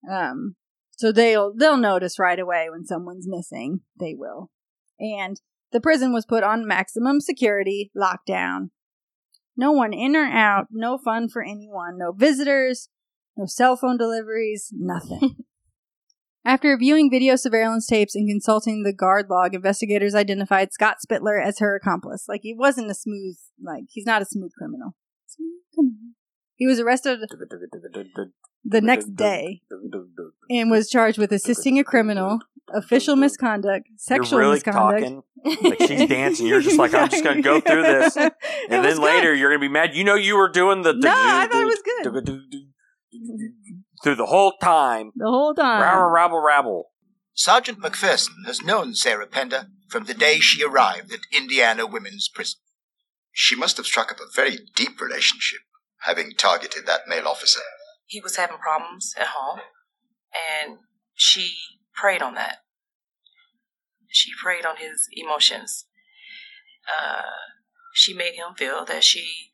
Um, 0.09 0.55
so 0.91 1.11
they'll 1.11 1.53
they'll 1.55 1.77
notice 1.77 2.19
right 2.19 2.39
away 2.39 2.67
when 2.69 2.85
someone's 2.85 3.27
missing. 3.27 3.81
They 3.99 4.13
will, 4.15 4.51
and 4.99 5.41
the 5.73 5.81
prison 5.81 6.13
was 6.13 6.25
put 6.25 6.43
on 6.43 6.67
maximum 6.67 7.19
security 7.19 7.91
lockdown. 7.97 8.69
No 9.57 9.71
one 9.71 9.93
in 9.93 10.15
or 10.15 10.25
out. 10.25 10.67
No 10.71 10.97
fun 10.97 11.29
for 11.29 11.43
anyone. 11.43 11.97
No 11.97 12.11
visitors. 12.11 12.89
No 13.35 13.45
cell 13.45 13.75
phone 13.75 13.97
deliveries. 13.97 14.69
Nothing. 14.71 15.37
After 16.45 16.75
viewing 16.77 17.09
video 17.09 17.35
surveillance 17.35 17.87
tapes 17.87 18.15
and 18.15 18.27
consulting 18.27 18.83
the 18.83 18.93
guard 18.93 19.27
log, 19.29 19.55
investigators 19.55 20.13
identified 20.13 20.73
Scott 20.73 20.97
Spitler 21.01 21.39
as 21.39 21.59
her 21.59 21.75
accomplice. 21.75 22.25
Like 22.27 22.41
he 22.43 22.53
wasn't 22.53 22.91
a 22.91 22.93
smooth, 22.93 23.37
like 23.61 23.85
he's 23.89 24.05
not 24.05 24.21
a 24.21 24.25
smooth 24.25 24.51
criminal. 24.57 24.95
Smooth 25.27 25.61
criminal. 25.73 25.99
He 26.55 26.67
was 26.67 26.79
arrested 26.79 27.19
the 28.65 28.81
next 28.81 29.15
day 29.15 29.61
and 30.49 30.69
was 30.69 30.89
charged 30.89 31.17
with 31.17 31.31
assisting 31.31 31.79
a 31.79 31.83
criminal, 31.83 32.39
official 32.73 33.15
misconduct, 33.15 33.87
sexual 33.97 34.29
you're 34.31 34.39
really 34.39 34.55
misconduct. 34.55 35.01
talking 35.01 35.23
like 35.69 35.87
she's 35.87 36.07
dancing. 36.09 36.47
You're 36.47 36.61
just 36.61 36.77
like 36.77 36.93
I'm 36.93 37.09
just 37.09 37.23
gonna 37.23 37.41
go 37.41 37.59
through 37.59 37.83
this, 37.83 38.15
and 38.17 38.31
then 38.69 38.83
good. 38.95 38.99
later 38.99 39.33
you're 39.33 39.49
gonna 39.51 39.59
be 39.59 39.67
mad. 39.67 39.95
You 39.95 40.03
know 40.03 40.15
you 40.15 40.35
were 40.37 40.49
doing 40.49 40.81
the 40.81 40.93
No, 40.93 41.11
I 41.11 41.47
thought 41.47 41.61
it 41.61 41.65
was 41.65 41.81
good. 41.83 42.63
through 44.03 44.15
the 44.15 44.25
whole 44.25 44.53
time. 44.61 45.11
the 45.15 45.29
whole 45.29 45.53
time. 45.53 45.81
Rabble, 45.81 46.09
rabble, 46.09 46.41
rabble. 46.41 46.89
Sergeant 47.33 47.79
McPherson 47.81 48.45
has 48.45 48.61
known 48.61 48.93
Sarah 48.93 49.27
Pender 49.27 49.67
from 49.89 50.03
the 50.05 50.13
day 50.13 50.39
she 50.39 50.63
arrived 50.63 51.11
at 51.11 51.19
Indiana 51.35 51.85
Women's 51.87 52.29
Prison. 52.33 52.59
She 53.31 53.55
must 53.55 53.77
have 53.77 53.85
struck 53.87 54.11
up 54.11 54.19
a 54.19 54.29
very 54.35 54.59
deep 54.75 54.99
relationship, 55.01 55.61
having 56.01 56.31
targeted 56.37 56.85
that 56.85 57.01
male 57.07 57.27
officer. 57.27 57.61
he 58.05 58.19
was 58.21 58.35
having 58.35 58.57
problems 58.57 59.13
at 59.19 59.27
home 59.27 59.61
and 60.61 60.77
she 61.15 61.53
preyed 61.95 62.21
on 62.21 62.35
that. 62.35 62.57
She 64.09 64.31
preyed 64.41 64.65
on 64.65 64.77
his 64.77 65.07
emotions. 65.11 65.85
Uh, 66.87 67.23
she 67.93 68.13
made 68.13 68.35
him 68.35 68.53
feel 68.57 68.85
that 68.85 69.03
she 69.03 69.51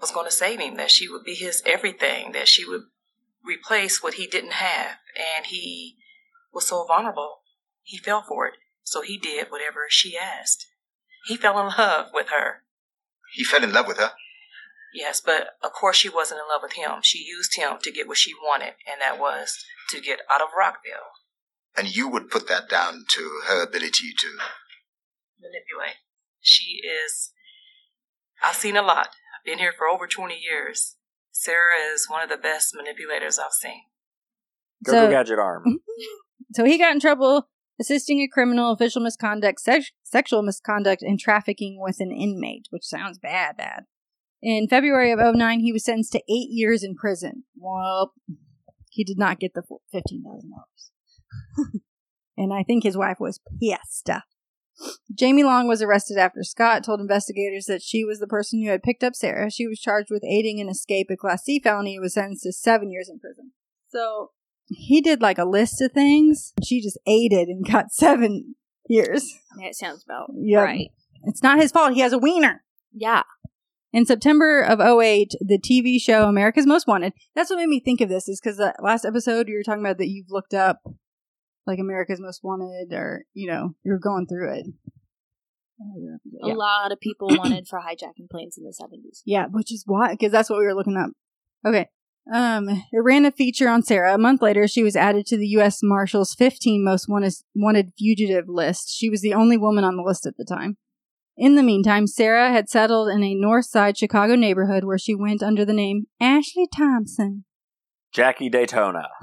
was 0.00 0.10
going 0.10 0.26
to 0.26 0.32
save 0.32 0.60
him 0.60 0.76
that 0.76 0.90
she 0.90 1.08
would 1.08 1.24
be 1.24 1.34
his 1.34 1.62
everything 1.64 2.32
that 2.32 2.48
she 2.48 2.64
would 2.64 2.82
replace 3.44 4.02
what 4.02 4.14
he 4.14 4.26
didn't 4.26 4.52
have. 4.52 4.96
And 5.16 5.46
he 5.46 5.96
was 6.52 6.66
so 6.66 6.84
vulnerable 6.86 7.38
he 7.88 7.96
fell 7.96 8.22
for 8.22 8.46
it. 8.46 8.54
So 8.82 9.00
he 9.00 9.16
did 9.16 9.50
whatever 9.50 9.86
she 9.88 10.14
asked. 10.16 10.66
He 11.26 11.36
fell 11.38 11.58
in 11.58 11.72
love 11.78 12.08
with 12.12 12.28
her. 12.28 12.62
He 13.32 13.42
fell 13.42 13.64
in 13.64 13.72
love 13.72 13.86
with 13.86 13.96
her. 13.96 14.12
Yes, 14.92 15.22
but 15.24 15.56
of 15.62 15.72
course 15.72 15.96
she 15.96 16.10
wasn't 16.10 16.40
in 16.40 16.48
love 16.48 16.60
with 16.62 16.72
him. 16.72 17.00
She 17.02 17.24
used 17.24 17.56
him 17.56 17.78
to 17.82 17.90
get 17.90 18.06
what 18.06 18.18
she 18.18 18.34
wanted, 18.34 18.74
and 18.90 19.00
that 19.00 19.18
was 19.18 19.64
to 19.88 20.00
get 20.00 20.20
out 20.30 20.42
of 20.42 20.48
Rockville, 20.56 21.12
And 21.78 21.94
you 21.94 22.08
would 22.08 22.28
put 22.30 22.48
that 22.48 22.68
down 22.68 23.04
to 23.10 23.40
her 23.48 23.62
ability 23.62 24.12
to. 24.18 24.26
manipulate. 25.40 25.96
She 26.40 26.80
is. 26.84 27.32
I've 28.42 28.56
seen 28.56 28.76
a 28.76 28.82
lot. 28.82 29.08
I've 29.08 29.44
been 29.44 29.58
here 29.58 29.72
for 29.76 29.86
over 29.86 30.06
20 30.06 30.34
years. 30.34 30.96
Sarah 31.30 31.76
is 31.94 32.08
one 32.10 32.22
of 32.22 32.28
the 32.30 32.36
best 32.36 32.74
manipulators 32.74 33.38
I've 33.38 33.52
seen. 33.52 33.82
Go 34.84 34.92
So- 34.92 35.06
go 35.06 35.10
gadget 35.10 35.38
arm. 35.38 35.64
So 36.54 36.64
he 36.64 36.78
got 36.78 36.92
in 36.92 37.00
trouble 37.00 37.48
assisting 37.78 38.20
a 38.20 38.28
criminal, 38.28 38.72
official 38.72 39.02
misconduct, 39.02 39.60
sex- 39.60 39.90
sexual 40.02 40.40
misconduct, 40.42 41.02
and 41.02 41.18
trafficking 41.20 41.76
with 41.78 41.96
an 42.00 42.10
inmate, 42.10 42.66
which 42.70 42.84
sounds 42.84 43.18
bad, 43.18 43.56
bad. 43.58 43.82
In 44.40 44.66
February 44.66 45.12
of 45.12 45.18
09, 45.20 45.60
he 45.60 45.72
was 45.72 45.84
sentenced 45.84 46.12
to 46.12 46.20
eight 46.20 46.48
years 46.50 46.82
in 46.82 46.94
prison. 46.94 47.44
Well, 47.56 48.14
he 48.88 49.04
did 49.04 49.18
not 49.18 49.40
get 49.40 49.52
the 49.54 49.62
full 49.62 49.82
$15,000. 49.94 50.00
and 52.36 52.52
I 52.52 52.62
think 52.62 52.82
his 52.84 52.96
wife 52.96 53.18
was 53.20 53.40
pissed. 53.60 54.10
Jamie 55.12 55.42
Long 55.42 55.66
was 55.66 55.82
arrested 55.82 56.18
after 56.18 56.42
Scott 56.42 56.84
told 56.84 57.00
investigators 57.00 57.66
that 57.66 57.82
she 57.82 58.04
was 58.04 58.20
the 58.20 58.26
person 58.28 58.62
who 58.62 58.70
had 58.70 58.82
picked 58.82 59.02
up 59.02 59.14
Sarah. 59.14 59.50
She 59.50 59.66
was 59.66 59.80
charged 59.80 60.08
with 60.10 60.22
aiding 60.24 60.60
an 60.60 60.68
escape, 60.68 61.08
a 61.10 61.16
Class 61.16 61.42
C 61.44 61.58
felony, 61.58 61.96
and 61.96 62.02
was 62.02 62.14
sentenced 62.14 62.44
to 62.44 62.52
seven 62.52 62.90
years 62.90 63.08
in 63.08 63.18
prison. 63.18 63.52
So 63.88 64.30
he 64.66 65.00
did 65.00 65.20
like 65.20 65.38
a 65.38 65.44
list 65.44 65.80
of 65.80 65.92
things. 65.92 66.52
She 66.64 66.80
just 66.80 66.98
aided 67.06 67.48
and 67.48 67.66
got 67.68 67.90
seven 67.92 68.54
years. 68.88 69.34
That 69.60 69.74
sounds 69.74 70.04
about 70.04 70.30
Yep. 70.36 70.62
right. 70.64 70.88
It's 71.24 71.42
not 71.42 71.58
his 71.58 71.72
fault. 71.72 71.94
He 71.94 72.00
has 72.00 72.12
a 72.12 72.18
wiener. 72.18 72.62
Yeah. 72.92 73.22
In 73.92 74.04
September 74.06 74.60
of 74.60 74.80
08, 74.80 75.32
the 75.40 75.58
TV 75.58 76.00
show 76.00 76.28
America's 76.28 76.66
Most 76.66 76.86
Wanted. 76.86 77.14
That's 77.34 77.50
what 77.50 77.56
made 77.56 77.68
me 77.68 77.80
think 77.80 78.00
of 78.00 78.08
this, 78.08 78.28
is 78.28 78.38
because 78.40 78.58
the 78.58 78.68
uh, 78.68 78.82
last 78.82 79.04
episode 79.04 79.48
you 79.48 79.56
were 79.56 79.62
talking 79.62 79.82
about 79.84 79.96
that 79.98 80.08
you've 80.08 80.30
looked 80.30 80.52
up, 80.54 80.80
like 81.68 81.78
America's 81.78 82.20
Most 82.20 82.40
Wanted, 82.42 82.92
or, 82.92 83.24
you 83.34 83.48
know, 83.48 83.74
you're 83.84 83.98
going 83.98 84.26
through 84.26 84.54
it. 84.54 84.66
A 86.42 86.48
lot 86.48 86.90
of 86.90 87.00
people 87.00 87.28
wanted 87.30 87.68
for 87.68 87.78
hijacking 87.78 88.28
planes 88.30 88.58
in 88.58 88.64
the 88.64 88.74
70s. 88.80 89.20
Yeah, 89.24 89.46
which 89.50 89.72
is 89.72 89.84
why, 89.86 90.12
because 90.12 90.32
that's 90.32 90.50
what 90.50 90.58
we 90.58 90.66
were 90.66 90.74
looking 90.74 90.96
up. 90.96 91.10
Okay. 91.66 91.88
Um, 92.32 92.68
it 92.68 93.02
ran 93.02 93.24
a 93.24 93.30
feature 93.30 93.68
on 93.68 93.82
Sarah. 93.82 94.14
A 94.14 94.18
month 94.18 94.42
later, 94.42 94.66
she 94.68 94.82
was 94.82 94.96
added 94.96 95.24
to 95.26 95.38
the 95.38 95.46
U.S. 95.48 95.78
Marshals 95.82 96.34
15 96.34 96.84
most 96.84 97.08
wanted, 97.08 97.32
wanted 97.54 97.92
fugitive 97.96 98.48
list. 98.48 98.94
She 98.94 99.08
was 99.08 99.22
the 99.22 99.34
only 99.34 99.56
woman 99.56 99.84
on 99.84 99.96
the 99.96 100.02
list 100.02 100.26
at 100.26 100.36
the 100.36 100.44
time. 100.44 100.76
In 101.36 101.54
the 101.54 101.62
meantime, 101.62 102.06
Sarah 102.08 102.50
had 102.50 102.68
settled 102.68 103.08
in 103.08 103.22
a 103.22 103.34
north 103.34 103.66
side 103.66 103.96
Chicago 103.96 104.34
neighborhood 104.34 104.84
where 104.84 104.98
she 104.98 105.14
went 105.14 105.42
under 105.42 105.64
the 105.64 105.72
name 105.72 106.06
Ashley 106.20 106.66
Thompson. 106.76 107.44
Jackie 108.12 108.48
Daytona. 108.48 109.08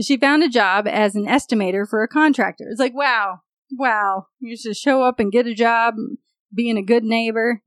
she 0.00 0.16
found 0.16 0.42
a 0.42 0.48
job 0.48 0.86
as 0.86 1.14
an 1.14 1.26
estimator 1.26 1.88
for 1.88 2.02
a 2.02 2.08
contractor. 2.08 2.66
It's 2.70 2.80
like, 2.80 2.94
wow, 2.94 3.40
wow. 3.72 4.26
You 4.40 4.56
just 4.56 4.82
show 4.82 5.02
up 5.02 5.20
and 5.20 5.32
get 5.32 5.46
a 5.46 5.54
job, 5.54 5.94
being 6.54 6.76
a 6.76 6.82
good 6.82 7.04
neighbor. 7.04 7.62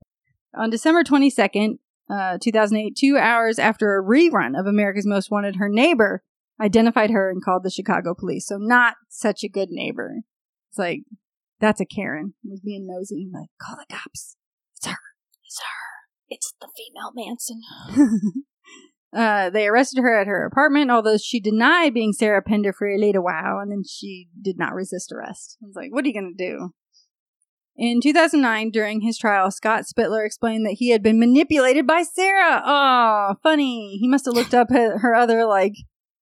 On 0.55 0.69
December 0.69 1.03
22nd, 1.03 1.79
uh, 2.09 2.37
2008, 2.41 2.95
two 2.97 3.17
hours 3.17 3.59
after 3.59 3.97
a 3.97 4.03
rerun 4.03 4.59
of 4.59 4.65
America's 4.65 5.05
Most 5.05 5.29
Wanted, 5.29 5.57
her 5.57 5.69
neighbor 5.69 6.23
identified 6.59 7.11
her 7.11 7.29
and 7.29 7.43
called 7.43 7.63
the 7.63 7.69
Chicago 7.69 8.15
police. 8.17 8.47
So, 8.47 8.57
not 8.57 8.95
such 9.09 9.43
a 9.43 9.49
good 9.49 9.69
neighbor. 9.69 10.21
It's 10.69 10.79
like, 10.79 11.01
that's 11.59 11.79
a 11.79 11.85
Karen. 11.85 12.33
Was 12.43 12.61
being 12.61 12.87
nosy. 12.87 13.29
Like, 13.31 13.49
call 13.61 13.75
the 13.75 13.93
cops. 13.93 14.37
It's 14.75 14.87
her. 14.87 14.97
It's 15.45 15.59
her. 15.59 15.89
It's 16.29 16.53
the 16.59 16.67
female 16.75 17.11
Manson. 17.13 17.61
Uh, 19.15 19.49
they 19.49 19.67
arrested 19.67 20.01
her 20.01 20.19
at 20.19 20.27
her 20.27 20.45
apartment, 20.45 20.91
although 20.91 21.17
she 21.17 21.39
denied 21.39 21.93
being 21.93 22.13
Sarah 22.13 22.43
Pender 22.43 22.71
for 22.71 22.87
a 22.87 22.97
little 22.97 23.23
while, 23.23 23.57
and 23.59 23.71
then 23.71 23.83
she 23.83 24.27
did 24.39 24.57
not 24.59 24.73
resist 24.73 25.11
arrest. 25.11 25.57
I 25.63 25.65
was 25.65 25.75
like, 25.75 25.91
what 25.91 26.05
are 26.05 26.07
you 26.07 26.13
going 26.13 26.35
to 26.37 26.45
do? 26.45 26.69
In 27.75 28.01
2009, 28.01 28.71
during 28.71 29.01
his 29.01 29.17
trial, 29.17 29.49
Scott 29.51 29.87
Spitler 29.87 30.25
explained 30.25 30.65
that 30.65 30.75
he 30.79 30.89
had 30.89 31.01
been 31.01 31.17
manipulated 31.17 31.87
by 31.87 32.03
Sarah. 32.03 32.61
Oh, 32.63 33.35
funny. 33.41 33.97
He 33.99 34.07
must 34.07 34.25
have 34.25 34.35
looked 34.35 34.53
up 34.53 34.69
at 34.71 34.99
her 34.99 35.15
other, 35.15 35.45
like, 35.45 35.73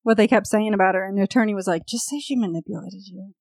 what 0.03 0.15
they 0.15 0.27
kept 0.27 0.47
saying 0.47 0.73
about 0.73 0.95
her, 0.95 1.03
and 1.03 1.17
the 1.17 1.23
attorney 1.23 1.53
was 1.53 1.67
like, 1.67 1.85
just 1.85 2.07
say 2.07 2.19
she 2.19 2.35
manipulated 2.35 3.07
you. 3.07 3.33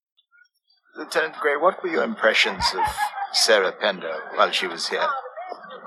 Lieutenant 0.96 1.34
Gray, 1.34 1.56
what 1.56 1.82
were 1.82 1.90
your 1.90 2.02
impressions 2.02 2.64
of 2.74 2.84
Sarah 3.32 3.70
Pender 3.70 4.16
while 4.34 4.50
she 4.50 4.66
was 4.66 4.88
here? 4.88 5.06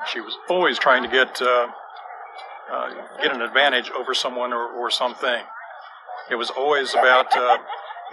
She 0.07 0.21
was 0.21 0.37
always 0.47 0.77
trying 0.77 1.03
to 1.03 1.09
get 1.09 1.41
uh, 1.41 1.67
uh, 2.71 2.89
get 3.21 3.33
an 3.33 3.41
advantage 3.41 3.91
over 3.91 4.13
someone 4.13 4.53
or, 4.53 4.67
or 4.67 4.89
something. 4.91 5.41
It 6.29 6.35
was 6.35 6.49
always 6.49 6.93
about 6.93 7.35
uh, 7.35 7.57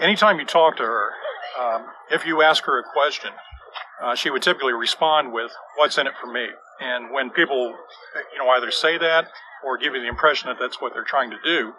anytime 0.01 0.39
you 0.39 0.47
talk 0.47 0.77
to 0.77 0.83
her, 0.83 1.11
um, 1.61 1.87
if 2.11 2.27
you 2.27 2.43
ask 2.43 2.65
her 2.65 2.79
a 2.79 2.83
question, 2.83 3.31
uh, 4.03 4.15
she 4.15 4.31
would 4.31 4.43
typically 4.43 4.73
respond 4.73 5.33
with, 5.33 5.53
What's 5.77 5.99
in 5.99 6.07
it 6.07 6.15
for 6.21 6.31
me? 6.31 6.47
And 6.81 7.11
when 7.11 7.31
people, 7.31 7.75
you 8.33 8.39
know, 8.39 8.49
either 8.51 8.71
say 8.71 8.99
that 8.99 9.29
or 9.65 9.79
give 9.79 9.95
you 9.95 10.01
the 10.01 10.09
impression 10.09 10.49
that 10.49 10.59
that's 10.59 10.81
what 10.81 10.93
they're 10.93 11.05
trying 11.05 11.31
to 11.31 11.39
do, 11.43 11.73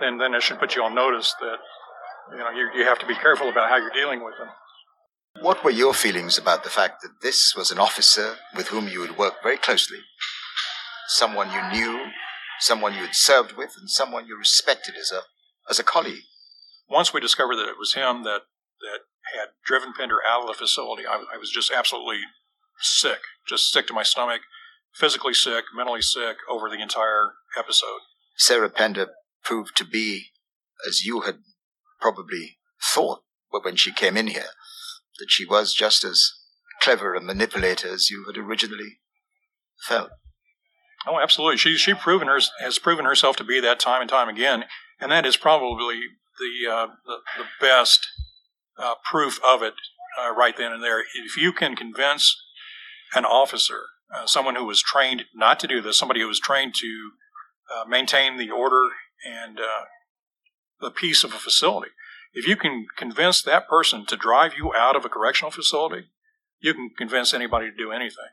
then, 0.00 0.18
then 0.18 0.34
it 0.34 0.42
should 0.42 0.58
put 0.58 0.74
you 0.74 0.82
on 0.82 0.94
notice 0.94 1.34
that, 1.40 1.56
you 2.32 2.38
know, 2.38 2.50
you, 2.50 2.68
you 2.74 2.84
have 2.84 2.98
to 2.98 3.06
be 3.06 3.14
careful 3.14 3.48
about 3.48 3.68
how 3.68 3.76
you're 3.76 3.90
dealing 3.90 4.24
with 4.24 4.34
them. 4.38 4.48
What 5.40 5.64
were 5.64 5.70
your 5.70 5.94
feelings 5.94 6.36
about 6.38 6.62
the 6.62 6.70
fact 6.70 7.02
that 7.02 7.22
this 7.22 7.54
was 7.56 7.70
an 7.70 7.78
officer 7.78 8.36
with 8.56 8.68
whom 8.68 8.88
you 8.88 9.02
had 9.02 9.16
worked 9.16 9.42
very 9.42 9.56
closely? 9.56 9.98
Someone 11.08 11.50
you 11.50 11.62
knew, 11.70 12.06
someone 12.60 12.94
you 12.94 13.00
had 13.00 13.14
served 13.14 13.52
with, 13.52 13.74
and 13.78 13.90
someone 13.90 14.26
you 14.26 14.36
respected 14.36 14.94
as 14.98 15.12
a, 15.12 15.20
as 15.70 15.78
a 15.78 15.84
colleague? 15.84 16.24
Once 16.88 17.12
we 17.12 17.20
discovered 17.20 17.56
that 17.56 17.68
it 17.68 17.78
was 17.78 17.94
him 17.94 18.24
that, 18.24 18.42
that 18.80 19.00
had 19.38 19.48
driven 19.64 19.92
Pender 19.92 20.18
out 20.28 20.42
of 20.42 20.48
the 20.48 20.54
facility, 20.54 21.06
I, 21.06 21.24
I 21.34 21.38
was 21.38 21.50
just 21.50 21.72
absolutely 21.72 22.20
sick, 22.80 23.20
just 23.48 23.70
sick 23.70 23.86
to 23.86 23.94
my 23.94 24.02
stomach, 24.02 24.42
physically 24.94 25.34
sick, 25.34 25.64
mentally 25.74 26.02
sick 26.02 26.36
over 26.48 26.68
the 26.68 26.82
entire 26.82 27.32
episode. 27.58 28.00
Sarah 28.36 28.70
Pender 28.70 29.08
proved 29.44 29.76
to 29.76 29.84
be 29.84 30.26
as 30.86 31.04
you 31.04 31.20
had 31.20 31.38
probably 32.00 32.58
thought 32.82 33.22
when 33.62 33.76
she 33.76 33.92
came 33.92 34.16
in 34.16 34.28
here, 34.28 34.50
that 35.18 35.30
she 35.30 35.44
was 35.44 35.74
just 35.74 36.04
as 36.04 36.32
clever 36.80 37.14
a 37.14 37.20
manipulator 37.20 37.88
as 37.88 38.10
you 38.10 38.24
had 38.26 38.36
originally 38.36 38.98
felt. 39.86 40.10
Oh, 41.06 41.18
absolutely. 41.20 41.58
She 41.58 41.76
she 41.76 41.94
proven 41.94 42.28
her, 42.28 42.40
has 42.60 42.78
proven 42.78 43.04
herself 43.04 43.36
to 43.36 43.44
be 43.44 43.60
that 43.60 43.80
time 43.80 44.00
and 44.00 44.10
time 44.10 44.28
again, 44.28 44.64
and 45.00 45.10
that 45.10 45.26
is 45.26 45.36
probably 45.36 46.00
the 46.38 46.70
uh, 46.70 46.86
the, 47.04 47.16
the, 47.38 47.44
best 47.60 48.06
uh, 48.78 48.94
proof 49.04 49.40
of 49.44 49.62
it 49.62 49.74
uh, 50.20 50.32
right 50.32 50.56
then 50.56 50.72
and 50.72 50.82
there. 50.82 51.00
If 51.00 51.36
you 51.36 51.52
can 51.52 51.74
convince 51.74 52.36
an 53.14 53.24
officer, 53.24 53.80
uh, 54.14 54.26
someone 54.26 54.54
who 54.54 54.64
was 54.64 54.80
trained 54.80 55.24
not 55.34 55.58
to 55.60 55.66
do 55.66 55.80
this, 55.80 55.98
somebody 55.98 56.20
who 56.20 56.28
was 56.28 56.40
trained 56.40 56.74
to 56.76 57.10
uh, 57.74 57.84
maintain 57.88 58.38
the 58.38 58.50
order 58.50 58.88
and 59.26 59.58
uh, 59.58 59.86
the 60.80 60.90
peace 60.90 61.24
of 61.24 61.34
a 61.34 61.38
facility, 61.38 61.90
if 62.32 62.46
you 62.46 62.56
can 62.56 62.86
convince 62.96 63.42
that 63.42 63.68
person 63.68 64.06
to 64.06 64.16
drive 64.16 64.52
you 64.56 64.72
out 64.74 64.96
of 64.96 65.04
a 65.04 65.08
correctional 65.08 65.50
facility, 65.50 66.06
you 66.60 66.74
can 66.74 66.90
convince 66.96 67.34
anybody 67.34 67.70
to 67.70 67.76
do 67.76 67.90
anything. 67.90 68.30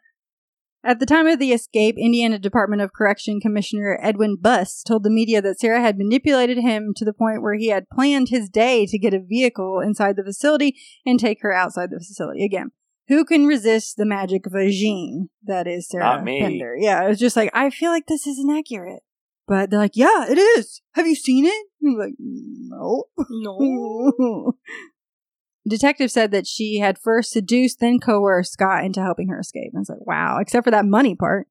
At 0.84 1.00
the 1.00 1.06
time 1.06 1.28
of 1.28 1.40
the 1.40 1.52
escape, 1.52 1.96
Indiana 1.98 2.40
Department 2.40 2.82
of 2.82 2.94
Correction 2.94 3.42
Commissioner 3.42 4.00
Edwin 4.02 4.38
Buss 4.40 4.82
told 4.82 5.04
the 5.04 5.10
media 5.10 5.42
that 5.42 5.60
Sarah 5.60 5.82
had 5.82 5.98
manipulated 5.98 6.58
him 6.58 6.94
to 6.96 7.04
the 7.04 7.14
point 7.14 7.42
where 7.42 7.56
he 7.56 7.68
had 7.68 7.90
planned 7.90 8.30
his 8.30 8.50
day 8.50 8.86
to 8.86 8.98
get 8.98 9.14
a 9.14 9.20
vehicle 9.20 9.82
inside 9.82 10.16
the 10.16 10.24
facility 10.24 10.78
and 11.06 11.20
take 11.20 11.42
her 11.42 11.52
outside 11.52 11.90
the 11.92 12.00
facility. 12.00 12.46
Again, 12.46 12.72
who 13.10 13.26
can 13.26 13.46
resist 13.46 13.98
the 13.98 14.06
magic 14.06 14.46
of 14.46 14.54
a 14.54 14.70
Jean 14.70 15.30
that 15.44 15.68
is 15.68 15.90
Sarah 15.90 16.06
Not 16.06 16.24
me. 16.24 16.40
Pender? 16.42 16.78
Yeah, 16.80 17.04
it 17.04 17.10
was 17.10 17.20
just 17.20 17.36
like, 17.36 17.52
I 17.54 17.72
feel 17.72 17.92
like 17.92 18.06
this 18.08 18.26
isn't 18.26 18.50
accurate. 18.50 19.02
But 19.48 19.72
they're 19.72 19.80
like, 19.80 19.98
yeah, 19.98 20.30
it 20.30 20.38
is. 20.38 20.82
Have 20.94 21.08
you 21.08 21.16
seen 21.16 21.46
it? 21.46 21.66
And 21.82 21.94
I'm 21.94 22.00
like, 22.00 22.14
no. 22.20 23.06
No. 23.30 24.54
Detective 25.70 26.12
said 26.12 26.32
that 26.32 26.48
she 26.48 26.80
had 26.80 26.98
first 26.98 27.32
seduced, 27.32 27.80
then 27.80 28.00
coerced 28.00 28.54
Scott 28.54 28.84
into 28.84 29.02
helping 29.02 29.30
her 29.30 29.40
escape. 29.40 29.72
I 29.76 29.80
was 29.80 29.90
like, 29.90 30.06
wow, 30.06 30.40
except 30.40 30.66
for 30.66 30.72
that 30.72 30.86
money 30.86 31.16
part. 31.16 31.48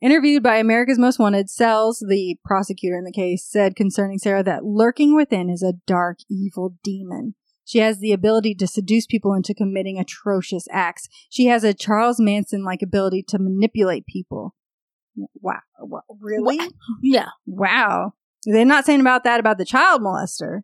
Interviewed 0.00 0.42
by 0.42 0.56
America's 0.56 0.98
Most 0.98 1.18
Wanted, 1.18 1.50
Sells, 1.50 2.04
the 2.08 2.36
prosecutor 2.44 2.96
in 2.96 3.04
the 3.04 3.12
case, 3.12 3.44
said 3.44 3.74
concerning 3.74 4.18
Sarah 4.18 4.44
that 4.44 4.64
lurking 4.64 5.14
within 5.14 5.50
is 5.50 5.62
a 5.62 5.74
dark, 5.86 6.18
evil 6.30 6.76
demon. 6.84 7.34
She 7.64 7.80
has 7.80 7.98
the 7.98 8.12
ability 8.12 8.54
to 8.56 8.66
seduce 8.66 9.06
people 9.06 9.34
into 9.34 9.54
committing 9.54 9.98
atrocious 9.98 10.66
acts. 10.70 11.08
She 11.28 11.46
has 11.46 11.64
a 11.64 11.74
Charles 11.74 12.20
Manson 12.20 12.64
like 12.64 12.80
ability 12.80 13.24
to 13.28 13.38
manipulate 13.38 14.06
people. 14.06 14.54
Wow. 15.34 15.60
Wow. 15.80 16.02
Really? 16.20 16.58
Yeah. 17.02 17.28
Wow. 17.44 18.14
They're 18.44 18.64
not 18.64 18.86
saying 18.86 19.00
about 19.00 19.24
that 19.24 19.40
about 19.40 19.58
the 19.58 19.64
child 19.64 20.00
molester. 20.00 20.60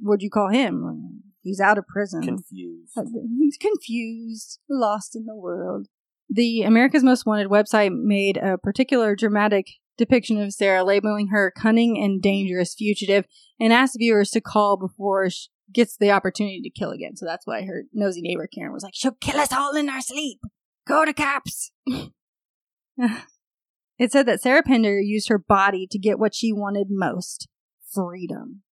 What'd 0.00 0.22
you 0.22 0.30
call 0.30 0.50
him? 0.50 1.23
He's 1.44 1.60
out 1.60 1.76
of 1.76 1.86
prison. 1.86 2.22
Confused. 2.22 2.98
He's 3.38 3.58
confused, 3.58 4.58
lost 4.68 5.14
in 5.14 5.26
the 5.26 5.36
world. 5.36 5.88
The 6.30 6.62
America's 6.62 7.04
Most 7.04 7.26
Wanted 7.26 7.48
website 7.48 7.92
made 7.92 8.38
a 8.38 8.56
particular 8.56 9.14
dramatic 9.14 9.66
depiction 9.98 10.40
of 10.40 10.54
Sarah, 10.54 10.82
labeling 10.82 11.28
her 11.28 11.52
cunning 11.54 12.02
and 12.02 12.20
dangerous 12.22 12.74
fugitive, 12.74 13.26
and 13.60 13.74
asked 13.74 13.98
viewers 13.98 14.30
to 14.30 14.40
call 14.40 14.78
before 14.78 15.28
she 15.28 15.48
gets 15.72 15.96
the 15.98 16.10
opportunity 16.10 16.62
to 16.62 16.70
kill 16.70 16.90
again. 16.90 17.14
So 17.16 17.26
that's 17.26 17.46
why 17.46 17.64
her 17.66 17.84
nosy 17.92 18.22
neighbor 18.22 18.46
Karen 18.46 18.72
was 18.72 18.82
like, 18.82 18.94
"She'll 18.94 19.12
kill 19.12 19.38
us 19.38 19.52
all 19.52 19.76
in 19.76 19.90
our 19.90 20.00
sleep. 20.00 20.40
Go 20.86 21.04
to 21.04 21.12
cops." 21.12 21.72
it 22.96 24.10
said 24.10 24.26
that 24.26 24.40
Sarah 24.40 24.62
Pender 24.62 24.98
used 24.98 25.28
her 25.28 25.38
body 25.38 25.86
to 25.90 25.98
get 25.98 26.18
what 26.18 26.34
she 26.34 26.54
wanted 26.54 26.86
most: 26.90 27.48
freedom. 27.92 28.62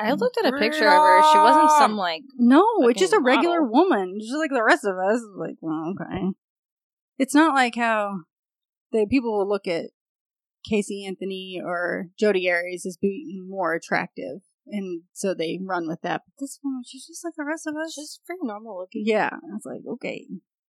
I 0.00 0.12
looked 0.12 0.38
at 0.38 0.52
a 0.52 0.56
picture 0.58 0.86
of 0.86 0.92
her. 0.92 1.22
She 1.32 1.38
wasn't 1.38 1.70
some 1.78 1.96
like 1.96 2.22
No, 2.36 2.64
it's 2.88 3.00
just 3.00 3.12
a 3.12 3.20
regular 3.20 3.60
model. 3.60 3.72
woman, 3.72 4.18
just 4.20 4.36
like 4.36 4.50
the 4.50 4.64
rest 4.64 4.84
of 4.84 4.96
us. 4.96 5.20
Like, 5.36 5.56
well, 5.60 5.94
okay. 5.94 6.28
It's 7.18 7.34
not 7.34 7.54
like 7.54 7.74
how 7.76 8.20
the 8.92 9.06
people 9.08 9.36
will 9.36 9.48
look 9.48 9.66
at 9.66 9.90
Casey 10.68 11.04
Anthony 11.06 11.60
or 11.62 12.06
Jodi 12.18 12.50
Arias 12.50 12.86
as 12.86 12.96
being 12.96 13.46
more 13.48 13.74
attractive, 13.74 14.40
and 14.66 15.02
so 15.12 15.34
they 15.34 15.58
run 15.62 15.86
with 15.88 16.00
that. 16.02 16.22
But 16.26 16.42
this 16.42 16.58
woman, 16.62 16.82
she's 16.86 17.06
just 17.06 17.24
like 17.24 17.34
the 17.36 17.44
rest 17.44 17.66
of 17.66 17.74
us. 17.76 17.94
just 17.94 18.20
very 18.26 18.38
normal 18.42 18.78
looking. 18.78 19.04
Yeah, 19.06 19.30
I 19.32 19.54
was 19.54 19.64
like, 19.64 19.82
okay, 19.94 20.26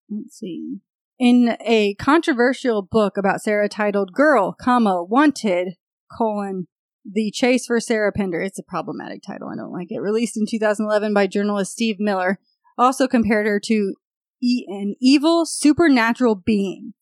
let's 0.08 0.38
see. 0.38 0.78
In 1.18 1.56
a 1.60 1.94
controversial 1.94 2.82
book 2.82 3.16
about 3.16 3.42
Sarah 3.42 3.68
titled 3.68 4.12
"Girl, 4.12 4.54
comma 4.58 5.04
Wanted: 5.04 5.74
colon 6.16 6.66
The 7.04 7.30
Chase 7.30 7.66
for 7.66 7.80
Sarah 7.80 8.12
Pender," 8.12 8.40
it's 8.40 8.58
a 8.58 8.62
problematic 8.62 9.22
title. 9.22 9.48
I 9.48 9.56
don't 9.56 9.72
like 9.72 9.90
it. 9.90 10.00
Released 10.00 10.36
in 10.36 10.46
2011 10.46 11.14
by 11.14 11.26
journalist 11.26 11.72
Steve 11.72 11.96
Miller, 11.98 12.38
also 12.76 13.06
compared 13.08 13.46
her 13.46 13.60
to 13.60 13.94
e- 14.42 14.66
an 14.68 14.94
evil 15.00 15.46
supernatural 15.46 16.34
being. 16.34 16.94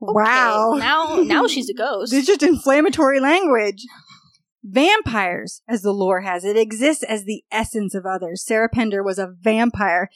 Wow! 0.00 0.74
Now 0.76 1.22
now 1.22 1.46
she's 1.46 1.68
a 1.70 1.74
ghost. 1.78 2.12
It's 2.12 2.26
just 2.26 2.42
inflammatory 2.42 3.20
language. 3.20 3.84
Vampires, 4.64 5.60
as 5.68 5.82
the 5.82 5.92
lore 5.92 6.22
has 6.22 6.44
it, 6.44 6.56
exist 6.56 7.04
as 7.04 7.24
the 7.24 7.44
essence 7.52 7.94
of 7.94 8.06
others. 8.06 8.44
Sarah 8.44 8.68
Pender 8.68 9.02
was 9.02 9.18
a 9.18 9.34
vampire 9.38 10.08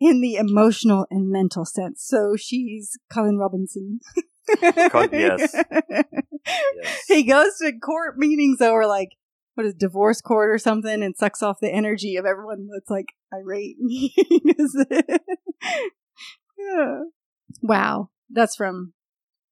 in 0.00 0.20
the 0.20 0.34
emotional 0.34 1.06
and 1.10 1.30
mental 1.30 1.64
sense. 1.64 2.04
So 2.04 2.34
she's 2.36 2.98
Colin 3.10 3.38
Robinson. 3.38 4.00
Yes. 5.12 5.54
He 7.08 7.24
goes 7.24 7.58
to 7.60 7.72
court 7.72 8.16
meetings 8.16 8.60
or 8.60 8.86
like 8.86 9.10
what 9.54 9.66
is 9.66 9.74
divorce 9.74 10.20
court 10.20 10.50
or 10.50 10.58
something, 10.58 11.02
and 11.02 11.16
sucks 11.16 11.42
off 11.42 11.58
the 11.60 11.72
energy 11.72 12.16
of 12.16 12.24
everyone 12.24 12.68
that's 12.72 12.90
like 12.90 13.06
irate. 13.32 13.76
Yeah. 16.58 17.00
Wow, 17.62 18.10
that's 18.30 18.56
from 18.56 18.92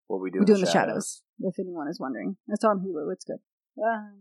What 0.06 0.20
we 0.20 0.30
do, 0.30 0.38
we 0.38 0.42
in 0.42 0.46
do 0.46 0.54
in 0.54 0.60
the 0.62 0.70
shadows. 0.70 1.22
If 1.40 1.58
anyone 1.58 1.88
is 1.88 2.00
wondering, 2.00 2.36
it's 2.48 2.64
on 2.64 2.80
Hulu. 2.80 3.12
It's 3.12 3.24
good. 3.24 3.38
Um, 3.82 4.12